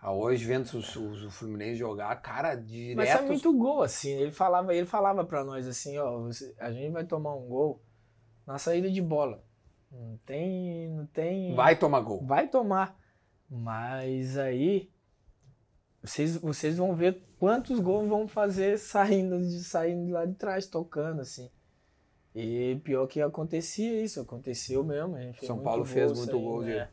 [0.04, 2.98] hoje vendo os- os- o Fluminense jogar, cara, direto.
[2.98, 4.12] Mas é muito gol, assim.
[4.12, 7.82] Ele falava, ele falava pra nós assim, ó, você- a gente vai tomar um gol
[8.46, 9.44] na saída de bola.
[9.92, 10.90] Não tem.
[10.90, 11.56] Não tem.
[11.56, 12.24] Vai tomar gol.
[12.24, 12.96] Vai tomar.
[13.50, 14.90] Mas aí
[16.04, 21.22] vocês, vocês vão ver quantos gols vão fazer saindo de saindo lá de trás, tocando
[21.22, 21.50] assim.
[22.36, 25.16] E pior que acontecia isso, aconteceu mesmo.
[25.44, 26.90] São Paulo fez muito saindo, gol de- é.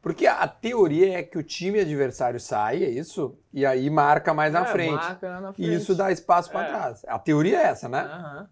[0.00, 3.36] Porque a teoria é que o time adversário sai, é isso?
[3.52, 4.92] E aí marca mais na É, frente.
[4.94, 5.74] marca na E frente.
[5.74, 6.68] isso dá espaço pra É.
[6.68, 7.04] trás.
[7.08, 8.02] A teoria é essa, né?
[8.02, 8.48] Aham.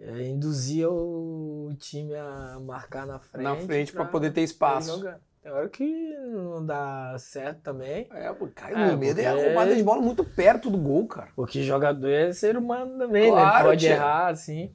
[0.00, 3.42] É, induzia o time a marcar na frente.
[3.44, 5.02] na frente pra poder ter espaço.
[5.42, 5.84] Tem hora que
[6.18, 8.06] não dá certo também.
[8.12, 10.68] É, pô, cara, É, o meu medo é a porque- roubada de bola muito perto
[10.68, 11.28] do gol, cara.
[11.36, 13.64] Porque jogador é ser humano também, Claro, né?
[13.70, 13.92] Pode tia.
[13.94, 14.74] errar, assim.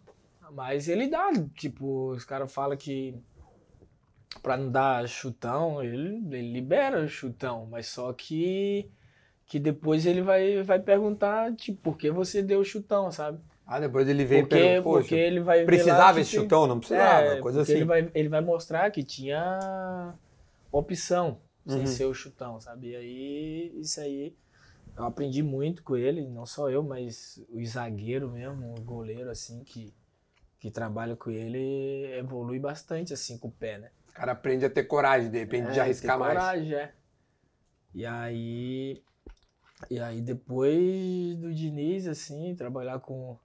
[0.51, 3.15] Mas ele dá, tipo, os caras falam que
[4.41, 8.89] pra não dar chutão, ele, ele libera o chutão, mas só que
[9.45, 13.39] que depois ele vai, vai perguntar, tipo, por que você deu o chutão, sabe?
[13.67, 16.65] Ah, depois ele veio e Porque, perguntou, porque ele vai precisava esse chutão?
[16.65, 17.81] Não precisava, É, coisa porque assim.
[17.81, 20.13] Ele vai, ele vai mostrar que tinha
[20.73, 21.87] opção sem Uhum.
[21.87, 22.89] ser o chutão, sabe?
[22.89, 24.35] E aí, isso aí,
[24.97, 29.63] eu aprendi muito com ele, não só eu, mas o zagueiro mesmo, o goleiro, assim,
[29.63, 29.93] que,
[30.59, 33.91] que trabalha com ele, evolui bastante, assim, com o pé, né?
[34.09, 36.33] O cara aprende a ter coragem, de repente, de É, arriscar ter mais.
[36.33, 36.93] coragem, é.
[37.95, 39.03] E aí,
[39.89, 43.37] e aí depois do Diniz, assim, trabalhar com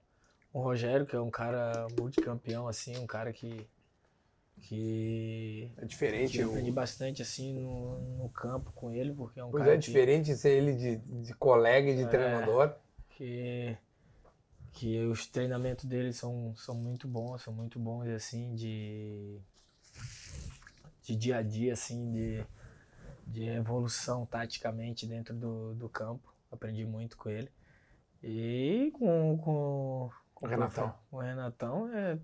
[0.51, 3.65] o Rogério, que é um cara multicampeão, assim, um cara que
[4.61, 6.31] que, É diferente.
[6.31, 9.73] que eu aprendi bastante, assim, no, no campo com ele, porque é um Pois cara
[9.73, 12.09] é, que- diferente ser ele de, de colega e de É.
[12.09, 12.73] treinador.
[13.17, 13.77] que,
[14.73, 19.39] que os treinamentos dele são, são muito bons, são muito bons, assim, de,
[21.03, 22.43] de dia a dia, assim, de,
[23.27, 26.33] de evolução taticamente dentro do, do campo.
[26.51, 27.49] Aprendi muito com ele.
[28.23, 30.11] E com, com
[30.41, 30.93] O Renatão.
[31.11, 32.17] O Renatão é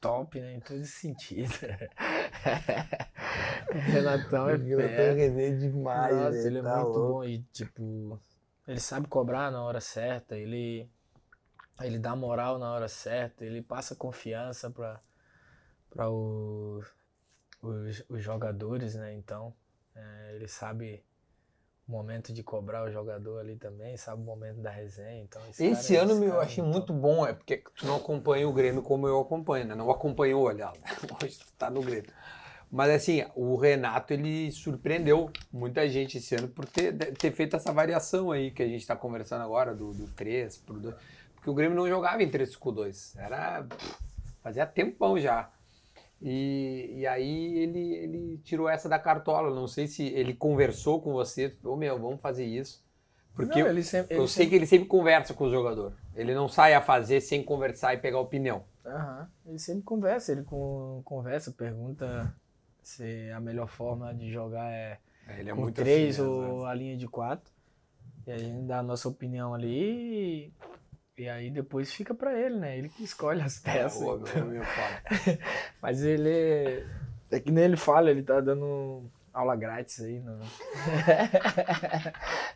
[0.00, 1.52] top, né, em todo sentido.
[3.70, 5.14] o Renatão é fera.
[5.14, 6.46] resenha demais, Nossa, né?
[6.46, 7.12] ele é Tá muito louco.
[7.12, 8.20] bom e, tipo,
[8.66, 10.88] ele sabe cobrar na hora certa, ele,
[11.80, 15.00] ele dá moral na hora certa, ele passa confiança para
[15.88, 16.86] para os,
[18.08, 19.14] os, jogadores, né?
[19.14, 19.54] Então,
[19.94, 21.11] é, ele sabe o
[21.86, 25.22] momento de cobrar o jogador ali também, sabe o momento da resenha.
[25.22, 26.72] Então, esse, Esse cara- ano esse eu é achei top.
[26.72, 29.74] muito bom, é porque tu não acompanha o Grêmio como eu acompanho, né?
[29.74, 30.78] Não acompanhou, aliás.
[31.22, 32.10] Hoje tu tá no Grêmio.
[32.70, 37.70] Mas assim, o Renato ele surpreendeu muita gente esse ano por ter, ter feito essa
[37.72, 40.94] variação aí que a gente tá conversando agora, do, do 3 pro 2.
[41.34, 43.18] Porque o Grêmio não jogava em 3-5-2.
[43.18, 43.64] Era.
[43.64, 43.94] pff,
[44.42, 45.50] Fazia tempão já.
[46.22, 49.54] E, e aí ele, ele tirou essa da cartola.
[49.54, 52.82] Não sei se ele conversou com você, ô meu, vamos fazer isso.
[53.34, 55.94] Porque Não, ele sempre, eu sei que ele sempre conversa com o jogador.
[56.14, 58.62] Ele não sai a fazer sem conversar e pegar opinião.
[58.84, 59.28] Aham.
[59.46, 62.32] Ele sempre conversa, ele con- conversa, pergunta
[62.82, 64.98] se a melhor forma de jogar é
[65.38, 67.50] Ele é com muito três assim, ou a linha de quatro.
[68.26, 70.52] E aí a gente dá a nossa opinião ali e,
[71.22, 72.76] e aí depois fica pra ele, né?
[72.78, 74.00] Ele que escolhe as É, peças.
[74.02, 75.38] o meu, o meu foda.
[75.80, 76.86] Mas ele.
[77.30, 80.38] É que nem ele fala, ele tá dando aula grátis aí no...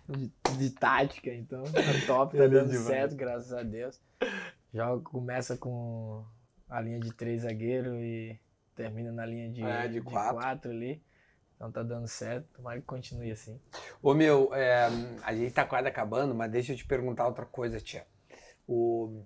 [0.08, 2.86] de, de tática, então tá top, tá Ele é dando demais.
[2.86, 3.98] certo, graças a Deus.
[4.72, 6.24] Joga, começa com
[6.68, 8.38] a linha de três zagueiro e
[8.74, 10.70] termina na linha de, É, de quatro.
[10.70, 11.02] ali.
[11.54, 13.58] Então tá dando certo, tomara que continue assim.
[14.02, 14.88] Ô meu, é,
[15.22, 18.06] a gente tá quase acabando, mas deixa eu te perguntar outra coisa, tia.
[18.66, 19.22] O,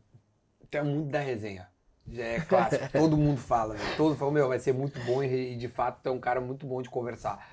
[0.71, 1.69] tu é muito da resenha.
[2.09, 3.81] Já é clássico, todo mundo fala, né?
[3.97, 6.41] Todo mundo fala, meu, vai ser muito bom e, de fato tu é um cara
[6.41, 7.47] muito bom de conversar.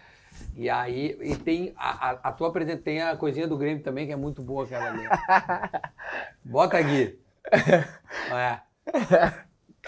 [0.55, 4.05] E aí, e tem a, a, a tua apresentação, tem a coisinha do Grêmio também,
[4.05, 5.03] que é muito boa aquela ali.
[6.43, 7.19] Bota aqui.
[8.29, 8.59] É.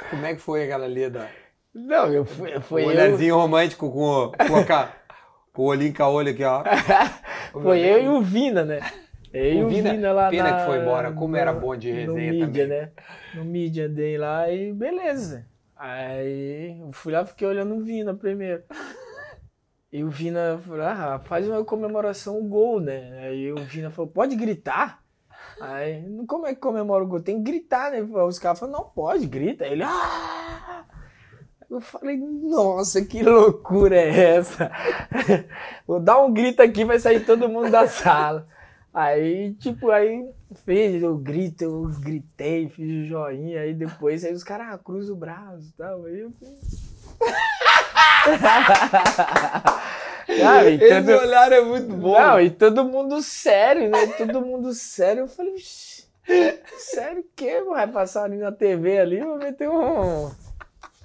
[0.09, 1.27] Como é que foi aquela ali da...
[1.73, 4.91] Não, eu fui, foi o eu, olharzinho romântico com o, com, a,
[5.51, 6.63] com o olhinho com a olho aqui, ó.
[7.51, 8.79] foi eu e o Vina, né?
[9.31, 11.75] Eu e O Vina- Vina, lá pena na, que foi embora, como era no- bom
[11.75, 12.67] de no resenha mídia, também.
[12.67, 12.91] né?
[13.35, 15.45] No mídia dei lá e beleza.
[15.75, 18.63] Aí eu fui lá fiquei olhando o Vina primeiro.
[19.91, 23.21] E o Vina falou, ah, faz uma comemoração o gol, né?
[23.23, 25.01] Aí o Vina falou, pode gritar?
[25.59, 27.19] Aí, "Não, como é que comemora o gol?
[27.23, 27.99] Tem que gritar, né?
[28.03, 29.63] Os caras falaram, não, pode, grita.
[29.65, 30.85] Aí ele, ah!
[31.67, 34.71] Eu falei, nossa, que loucura é essa?
[35.87, 38.47] Vou dar um grito aqui, vai sair todo mundo da sala.
[39.01, 40.27] Aí, tipo, aí
[40.65, 45.13] fez o grito, eu gritei, fiz o joinha, aí depois aí os caras ah, cruza
[45.13, 46.03] o braço e tal.
[46.03, 46.33] Aí eu
[50.27, 52.19] e Esse todo- olhar é muito bom.
[52.19, 54.07] Não, e todo mundo sério, né?
[54.17, 55.21] Todo mundo sério.
[55.21, 56.03] Eu falei, "Ixi,
[56.77, 57.61] sério o quê?
[57.61, 60.29] Vai passar ali na TV ali, vou meter um.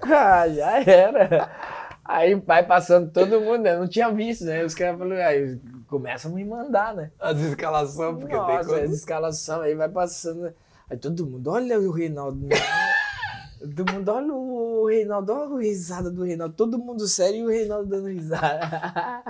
[0.03, 1.49] Ah, já era.
[2.05, 3.77] Aí vai passando todo mundo, né?
[3.77, 4.63] Não tinha visto, né?
[4.65, 5.59] Os caras falaram, aí
[5.95, 7.13] começam a me mandar, né?
[7.21, 8.85] As escalações, porque tem Nossa, coisa...
[8.85, 10.53] essa escalação aí vai passando.
[10.91, 12.47] Aí todo mundo, olha o Reinaldo.
[12.47, 12.57] né?
[13.61, 16.55] Todo mundo, olha o Reinaldo, olha a risada do Reinaldo.
[16.57, 19.23] Todo mundo sério e o Reinaldo dando risada.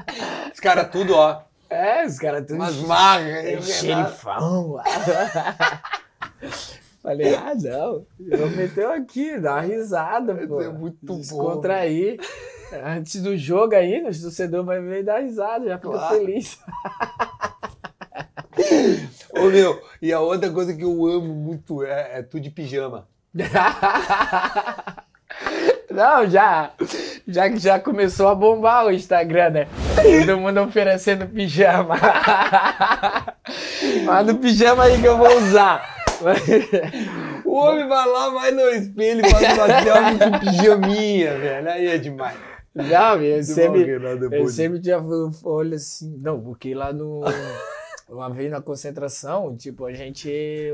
[0.52, 1.42] Os caras tudo, ó.
[1.68, 3.28] É, os caras tudo Umas marcas.
[3.28, 4.80] é, xerifão.
[7.02, 8.06] Falei, ah, não.
[8.18, 10.62] Eu meteu aqui, dá uma risada, pô.
[10.62, 11.18] é muito bom.
[11.18, 12.18] Descontrair.
[12.82, 16.16] Antes do jogo aí, o torcedor vai ver dar risada, já fica Claro.
[16.16, 16.58] feliz.
[19.36, 23.06] Ô meu, e a outra coisa que eu amo muito é, é tu de pijama.
[25.90, 26.70] Não, já,
[27.26, 29.68] já que já começou a bombar o Instagram, né?
[30.26, 31.96] Todo mundo oferecendo pijama.
[34.04, 35.94] Mas no pijama aí que eu vou usar.
[37.44, 41.70] O homem vai lá, vai no espelho e faz uma selfie de pijaminha, velho.
[41.70, 42.36] Aí é demais.
[42.74, 43.86] Não, eu sempre,
[44.32, 44.98] eu sempre tinha
[45.44, 46.16] olho assim.
[46.18, 47.22] Não, porque lá no.
[48.08, 50.28] Uma vez na concentração, tipo, a gente.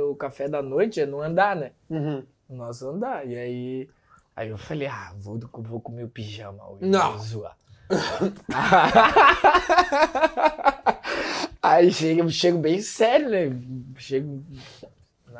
[0.08, 1.72] O café da noite é no andar, né?
[1.88, 2.24] Uhum.
[2.48, 3.26] No nosso andar.
[3.26, 3.88] E aí.
[4.34, 6.86] Aí eu falei, ah, vou, vou comer o pijama hoje.
[6.86, 7.12] Não.
[7.12, 7.56] vou zoar.
[11.62, 13.50] aí chego, chego bem sério, né?
[13.96, 14.42] Chego.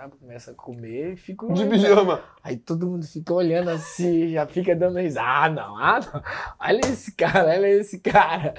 [0.07, 1.53] Né, Começa a comer e fico.
[1.53, 2.23] De pijama.
[2.43, 5.27] Aí todo mundo fica olhando assim, já fica dando risada.
[5.31, 6.23] Ah, não, ah, não.
[6.61, 8.55] Olha esse cara, olha esse cara.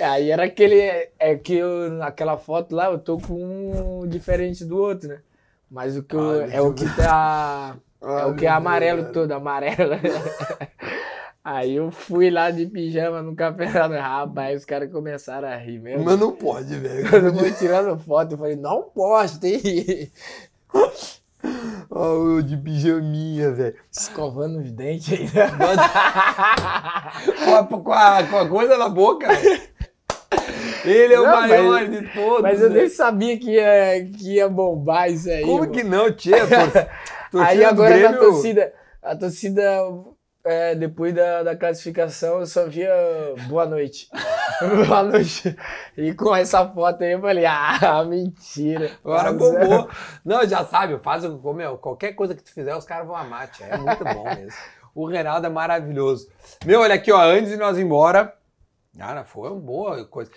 [0.00, 0.80] Aí era aquele.
[1.18, 5.20] É que eu, naquela foto lá, eu tô com um diferente do outro, né?
[5.70, 7.76] Mas o que eu- é o que tá.
[8.02, 9.12] É o que é amarelo Deus.
[9.14, 9.92] todo, amarelo.
[11.44, 13.94] Aí eu fui lá de pijama no campeonato.
[13.94, 16.04] Rapaz, os caras começaram a rir mesmo.
[16.04, 17.10] Mas não pode, velho.
[17.10, 19.60] Todo mundo tirando foto, eu falei, não posso, tem
[21.90, 23.74] Ó, o de pijaminha, velho.
[23.90, 25.50] escovando os dentes ainda.
[27.44, 29.26] com, a, com, a, com a coisa na boca.
[30.84, 32.42] Ele é o Não, maior mas- de todos.
[32.42, 32.80] Mas eu né?
[32.80, 35.42] nem sabia que ia, que ia bombar isso aí.
[35.42, 35.72] Como mano.
[35.72, 36.36] que não, tia?
[37.34, 38.72] Aí agora Grêmio- torcida,
[39.02, 39.62] a torcida,
[40.44, 42.90] é, depois da, da classificação, eu só via
[43.48, 44.08] boa noite.
[44.86, 45.56] boa noite.
[45.96, 48.90] E com essa foto aí eu falei, ah, mentira.
[49.04, 49.88] Agora bombou.
[50.24, 53.48] Não, já sabe, faz o- meu, qualquer coisa que tu fizer, os caras vão amar,
[53.50, 53.66] tia.
[53.66, 54.52] É muito bom mesmo.
[54.94, 56.28] O Reinaldo é maravilhoso.
[56.66, 58.34] Meu, olha aqui, ó, antes de nós ir embora.
[58.98, 60.30] Cara, foi uma boa coisa.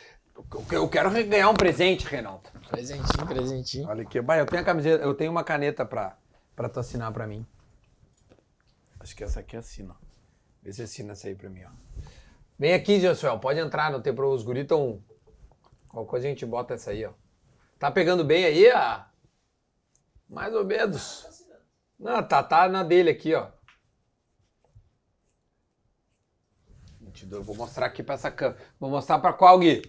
[0.71, 2.43] Eu- quero ganhar um presente, Reinaldo.
[2.69, 3.87] Presentinho, presentinho.
[3.89, 6.15] Olha aqui, eu tenho a camiseta, eu tenho uma caneta pra,
[6.55, 7.45] pra tu assinar pra mim.
[9.05, 9.93] Acho que essa aqui assina.
[9.93, 10.05] ó.
[10.63, 11.69] Vê se assina essa aí pra mim, ó.
[12.57, 14.35] Vem aqui, Josuel, pode entrar, não tem problema.
[14.35, 14.99] Os guris tão...
[15.87, 17.13] Qualquer coisa a gente bota essa aí, ó.
[17.77, 19.03] Tá pegando bem aí, ó?
[20.27, 21.23] Mais ou menos.
[21.99, 23.51] Não, tá, tá na dele aqui, ó.
[27.27, 28.59] Dou- Vou mostrar aqui pra essa câmera.
[28.79, 29.83] Vou mostrar pra qual, Gui?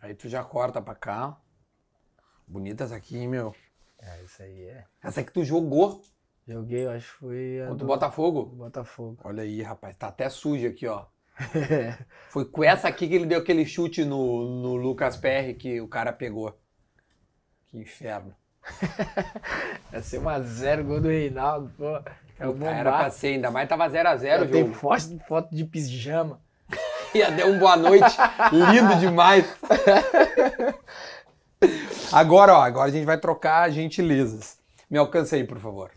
[0.00, 1.40] Aí tu já corta pra cá.
[2.44, 3.54] Bonitas aqui, hein, meu.
[4.00, 4.84] É, isso aí é.
[5.02, 6.02] Essa que tu jogou
[6.50, 8.42] Joguei, eu acho que foi contra do o Botafogo.
[8.46, 9.18] Botafogo.
[9.22, 9.94] Olha aí, rapaz.
[9.96, 11.04] Tá até suja aqui, ó.
[12.28, 15.86] Foi com essa aqui que ele deu aquele chute no, no Lucas Perry que o
[15.86, 16.58] cara pegou.
[17.68, 18.34] Que inferno.
[19.92, 22.02] Ia ser uma zero gol do Reinaldo, pô.
[22.38, 24.74] É o era pra ser, ainda mais tava 0x0 o jogo.
[24.74, 26.40] foto, foto de pijama.
[27.14, 28.16] Ia dar um boa noite
[28.52, 29.46] lindo demais.
[32.12, 34.58] Agora, ó, agora a gente vai trocar gentilezas.
[34.88, 35.90] Me alcança aí, por favor.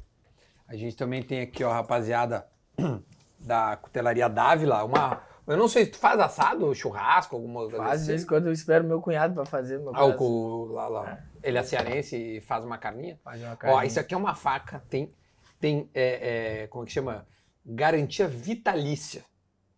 [0.68, 2.48] A gente também tem aqui, ó, rapaziada
[3.40, 5.22] da Cutelaria Dávila, uma...
[5.46, 8.08] Eu não sei, tu faz assado, churrasco, alguma coisa Faz, assim?
[8.12, 9.78] vez em quando eu espero meu cunhado pra fazer.
[9.78, 11.20] Meu Ah, o, lá, lá.
[11.44, 13.20] Ele é cearense e faz uma carninha?
[13.22, 13.86] Faz uma Ó, carninha.
[13.86, 15.14] isso aqui é uma faca, tem,
[15.60, 17.28] tem é, é, como é que chama?
[17.66, 19.26] Garantia vitalícia.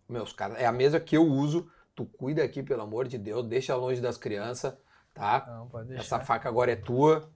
[0.08, 1.68] Meus caras, é a mesma que eu uso.
[1.96, 4.76] Tu cuida aqui, pelo amor de Deus, deixa longe das crianças,
[5.16, 5.46] tá?
[5.48, 6.04] Não, pode deixar.
[6.04, 7.32] Essa faca agora é tua,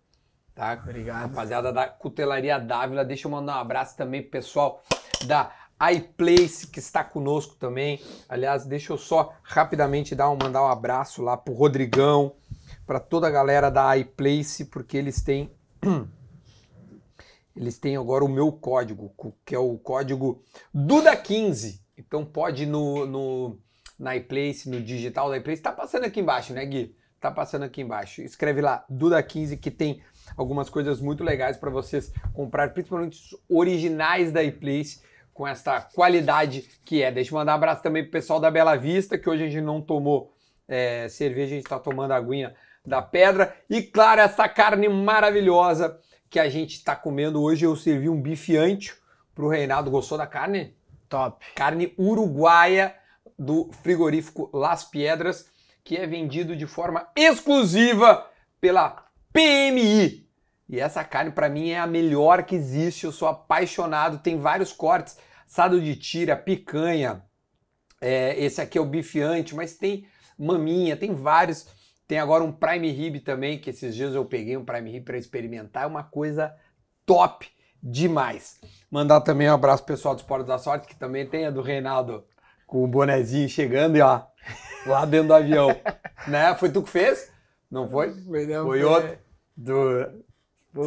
[0.54, 0.74] tá?
[0.84, 1.22] Obrigado.
[1.22, 4.84] Rapaziada da Cutelaria Dávila, deixa eu mandar um abraço também pro pessoal
[5.26, 5.52] da
[5.92, 8.00] iPlace que está conosco também.
[8.28, 12.36] Aliás, deixa eu só rapidamente dar um, mandar um abraço lá pro Rodrigão,
[12.86, 15.50] para toda a galera da iPlace, porque eles têm
[17.56, 19.14] eles têm agora o meu código,
[19.46, 20.44] que é o código
[20.76, 21.80] Duda15.
[21.98, 23.60] Então pode ir no, no
[23.98, 26.96] na iPlace, no digital da iPlace, tá passando aqui embaixo, né, Gui?
[27.20, 28.22] Tá passando aqui embaixo.
[28.22, 30.02] Escreve lá Duda15 que tem
[30.38, 35.02] algumas coisas muito legais para vocês comprar, principalmente os originais da iPlace
[35.34, 37.12] com essa qualidade que é.
[37.12, 39.62] Deixa eu mandar um abraço também pro pessoal da Bela Vista, que hoje a gente
[39.62, 40.34] não tomou
[40.68, 42.56] é, cerveja, a gente está tomando a aguinha
[42.86, 43.56] da pedra.
[43.70, 47.66] E claro, essa carne maravilhosa que a gente está comendo hoje.
[47.66, 48.98] Eu servi um bife ancho
[49.34, 49.90] pro Reinaldo.
[49.90, 50.76] Gostou da carne?
[51.10, 51.44] Top.
[51.56, 52.96] Carne uruguaia
[53.38, 55.50] do frigorífico Las Piedras,
[55.90, 58.24] que é vendido de forma exclusiva
[58.62, 60.30] pela PMI.
[60.70, 63.06] E essa carne para mim é a melhor que existe.
[63.06, 64.20] Eu sou apaixonado.
[64.20, 65.18] Tem vários cortes:
[65.48, 67.24] assado de tira, picanha.
[68.00, 70.06] É, esse aqui é o bife ancho, mas tem
[70.38, 71.66] maminha, tem vários.
[72.08, 75.18] Tem agora um prime rib também, que esses dias eu peguei um prime rib para
[75.18, 75.86] experimentar.
[75.86, 76.56] É uma coisa
[77.04, 77.50] top.
[77.82, 78.62] demais.
[78.92, 82.24] Mandar também um abraço pessoal do Esporte da Sorte, que também tem a do Reinaldo
[82.68, 84.22] com o bonezinho chegando e ó,
[84.86, 85.70] lá dentro do avião.
[86.28, 86.56] né?
[86.56, 87.32] Foi tu que fez?
[87.70, 88.12] Não foi?
[88.22, 89.18] Foi, não, Foi outro.
[89.56, 90.24] Do...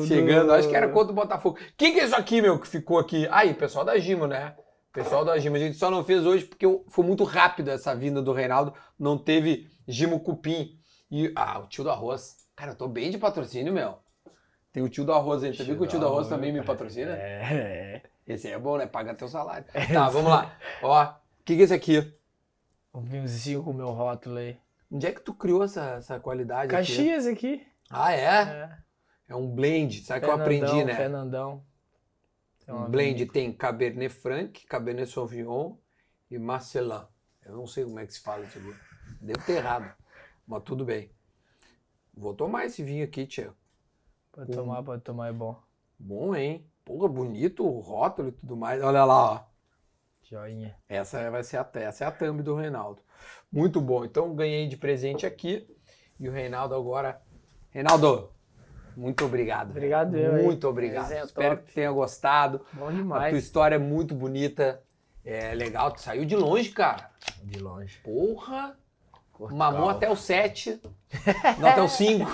[0.06, 1.58] Chegando, do- acho que era contra o Botafogo.
[1.76, 3.26] Quem que é isso aqui, meu, que ficou aqui?
[3.30, 4.54] Aí, pessoal da Gimo, né?
[4.92, 5.56] Pessoal da Gimo.
[5.56, 8.72] A gente só não fez hoje porque foi muito rápido essa vinda do Reinaldo.
[8.98, 10.78] Não teve Gimo Cupim.
[11.10, 12.36] E, ah, o tio do arroz.
[12.54, 13.96] Cara, eu tô bem de patrocínio, meu.
[14.72, 15.54] Tem o tio do arroz aí.
[15.54, 17.12] Você viu que o tio do arroz também me patrocina?
[17.12, 18.02] É.
[18.26, 18.86] Esse aí é bom, né?
[18.86, 19.66] Paga teu salário.
[19.92, 20.56] Tá, vamos lá.
[20.82, 21.14] Ó, o
[21.44, 22.14] que, que é esse aqui?
[22.94, 24.58] Um vinhozinho com o meu rótulo aí.
[24.90, 26.86] Onde é que tu criou essa, essa qualidade aqui?
[26.88, 27.66] Caxias aqui.
[27.90, 28.24] Ah, é?
[28.24, 28.78] É.
[29.28, 30.02] É um blend.
[30.04, 30.94] Sabe que eu aprendi, né?
[30.94, 31.64] Fernandão.
[32.64, 33.32] Tem Um blend vinícola.
[33.32, 35.76] tem Cabernet Franc, Cabernet Sauvignon
[36.30, 37.04] e Marcelin.
[37.44, 38.74] Eu não sei como é que se fala isso aqui.
[39.20, 39.92] Devo ter errado,
[40.46, 41.10] mas tudo bem.
[42.14, 43.52] Vou tomar esse vinho aqui, tia.
[44.30, 45.60] Pode tomar, pode tomar, é bom.
[45.98, 46.66] Bom, hein?
[46.84, 48.82] Porra, bonito o rótulo e tudo mais.
[48.82, 49.51] Olha lá, ó.
[50.32, 50.74] Joinha.
[50.88, 53.02] Essa vai ser a, essa é a thumb do Reinaldo.
[53.52, 54.02] Muito bom.
[54.02, 55.66] Então ganhei de presente aqui.
[56.18, 57.20] E o Reinaldo agora.
[57.68, 58.30] Reinaldo,
[58.96, 59.70] muito obrigado.
[59.70, 60.42] Obrigado, eu.
[60.42, 61.02] Muito obrigado.
[61.02, 61.68] Resenha Espero top.
[61.68, 62.64] que tenha gostado.
[62.72, 63.36] Bom A tua demais.
[63.36, 64.82] história é muito bonita.
[65.22, 65.92] É legal.
[65.92, 67.10] Tu saiu de longe, cara.
[67.42, 67.98] De longe.
[68.02, 68.74] Porra.
[69.36, 69.72] Portugal.
[69.72, 70.80] Mamou até o 7.
[71.58, 72.30] não até o 5.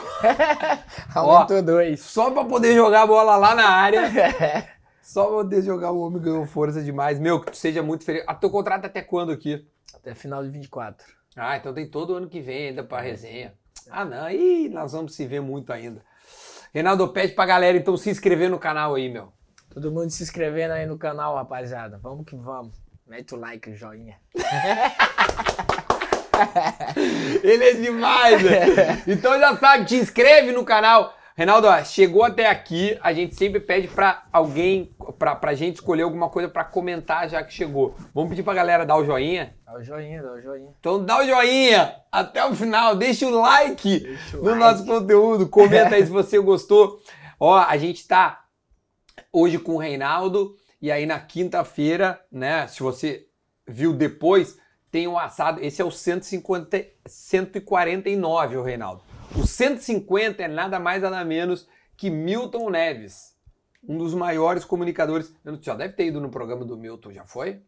[1.14, 2.00] Aumentou dois.
[2.00, 4.02] Só pra poder jogar a bola lá na área.
[5.08, 7.18] Só poder jogar o homem ganhou força demais.
[7.18, 8.22] Meu, que tu seja muito feliz.
[8.26, 9.66] A teu contrato é até quando aqui?
[9.94, 11.06] Até final de 24.
[11.34, 13.54] Ah, então tem todo ano que vem ainda pra resenha.
[13.90, 14.30] Ah, não.
[14.30, 16.02] Ih, nós vamos se ver muito ainda.
[16.74, 19.32] Reinaldo, pede pra galera então se inscrever no canal aí, meu.
[19.70, 21.98] Todo mundo se inscrevendo aí no canal, rapaziada.
[22.02, 22.76] Vamos que vamos.
[23.06, 24.18] Mete o like, o joinha.
[27.42, 28.74] Ele é demais, velho.
[29.08, 31.14] Então já sabe, te inscreve no canal.
[31.38, 36.02] Reinaldo, ó, chegou até aqui, a gente sempre pede pra alguém, pra, pra gente escolher
[36.02, 37.94] alguma coisa pra comentar já que chegou.
[38.12, 39.54] Vamos pedir pra galera dar o joinha?
[39.64, 40.74] Dá o joinha, dá o joinha.
[40.80, 44.58] Então dá o joinha até o final, deixa o like Deixa o no like.
[44.58, 47.00] nosso conteúdo, comenta aí se você gostou.
[47.38, 48.42] Ó, a gente tá
[49.32, 53.26] hoje com o Reinaldo e aí na quinta-feira, né, se você
[53.64, 54.58] viu depois,
[54.90, 59.07] tem um assado, esse é o 150, 149, o Reinaldo.
[59.36, 63.34] O 150 é nada mais nada menos que Milton Neves,
[63.86, 65.32] um dos maiores comunicadores.
[65.44, 67.60] Eu- Já deve ter ido no programa do Milton, já foi?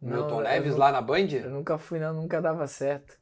[0.00, 1.28] Não, Milton Neves lá na Band?
[1.32, 3.16] Eu nunca fui, não, nunca dava certo.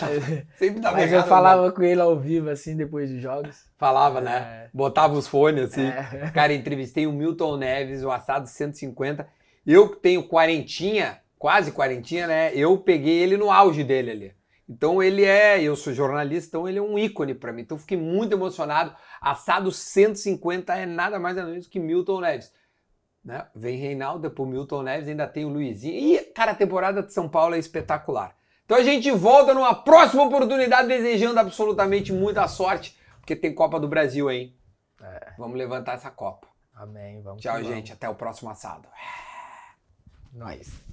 [0.00, 0.24] mas
[0.58, 3.64] Sempre dava mas errado, eu falava com ele ao vivo, assim, depois dos jogos.
[3.78, 4.64] Falava, né?
[4.66, 4.70] É.
[4.74, 5.86] Botava os fones assim.
[5.86, 6.30] É.
[6.34, 9.26] Cara, entrevistei o Milton Neves, o assado 150.
[9.66, 12.52] Eu que tenho quarentinha, quase quarentinha, né?
[12.54, 14.39] Eu peguei ele no auge dele ali.
[14.70, 17.62] Então ele é, eu sou jornalista, então ele é um ícone pra mim.
[17.62, 18.94] Então eu fiquei muito emocionado.
[19.20, 22.52] Assado 150 é nada mais nada menos que Milton Neves.
[23.24, 23.44] Né?
[23.52, 25.94] Vem Reinaldo, depois Milton Neves, ainda tem o Luizinho.
[25.98, 28.36] E, cara, a temporada de São Paulo é espetacular.
[28.64, 33.88] Então a gente volta numa próxima oportunidade, desejando absolutamente muita sorte, porque tem Copa do
[33.88, 34.56] Brasil, hein?
[35.36, 36.46] Vamos levantar essa Copa.
[36.72, 37.76] Amém, vamos Tchau, que vamos.
[37.76, 37.92] gente.
[37.92, 38.88] Até o próximo assado.
[40.32, 40.89] Nós.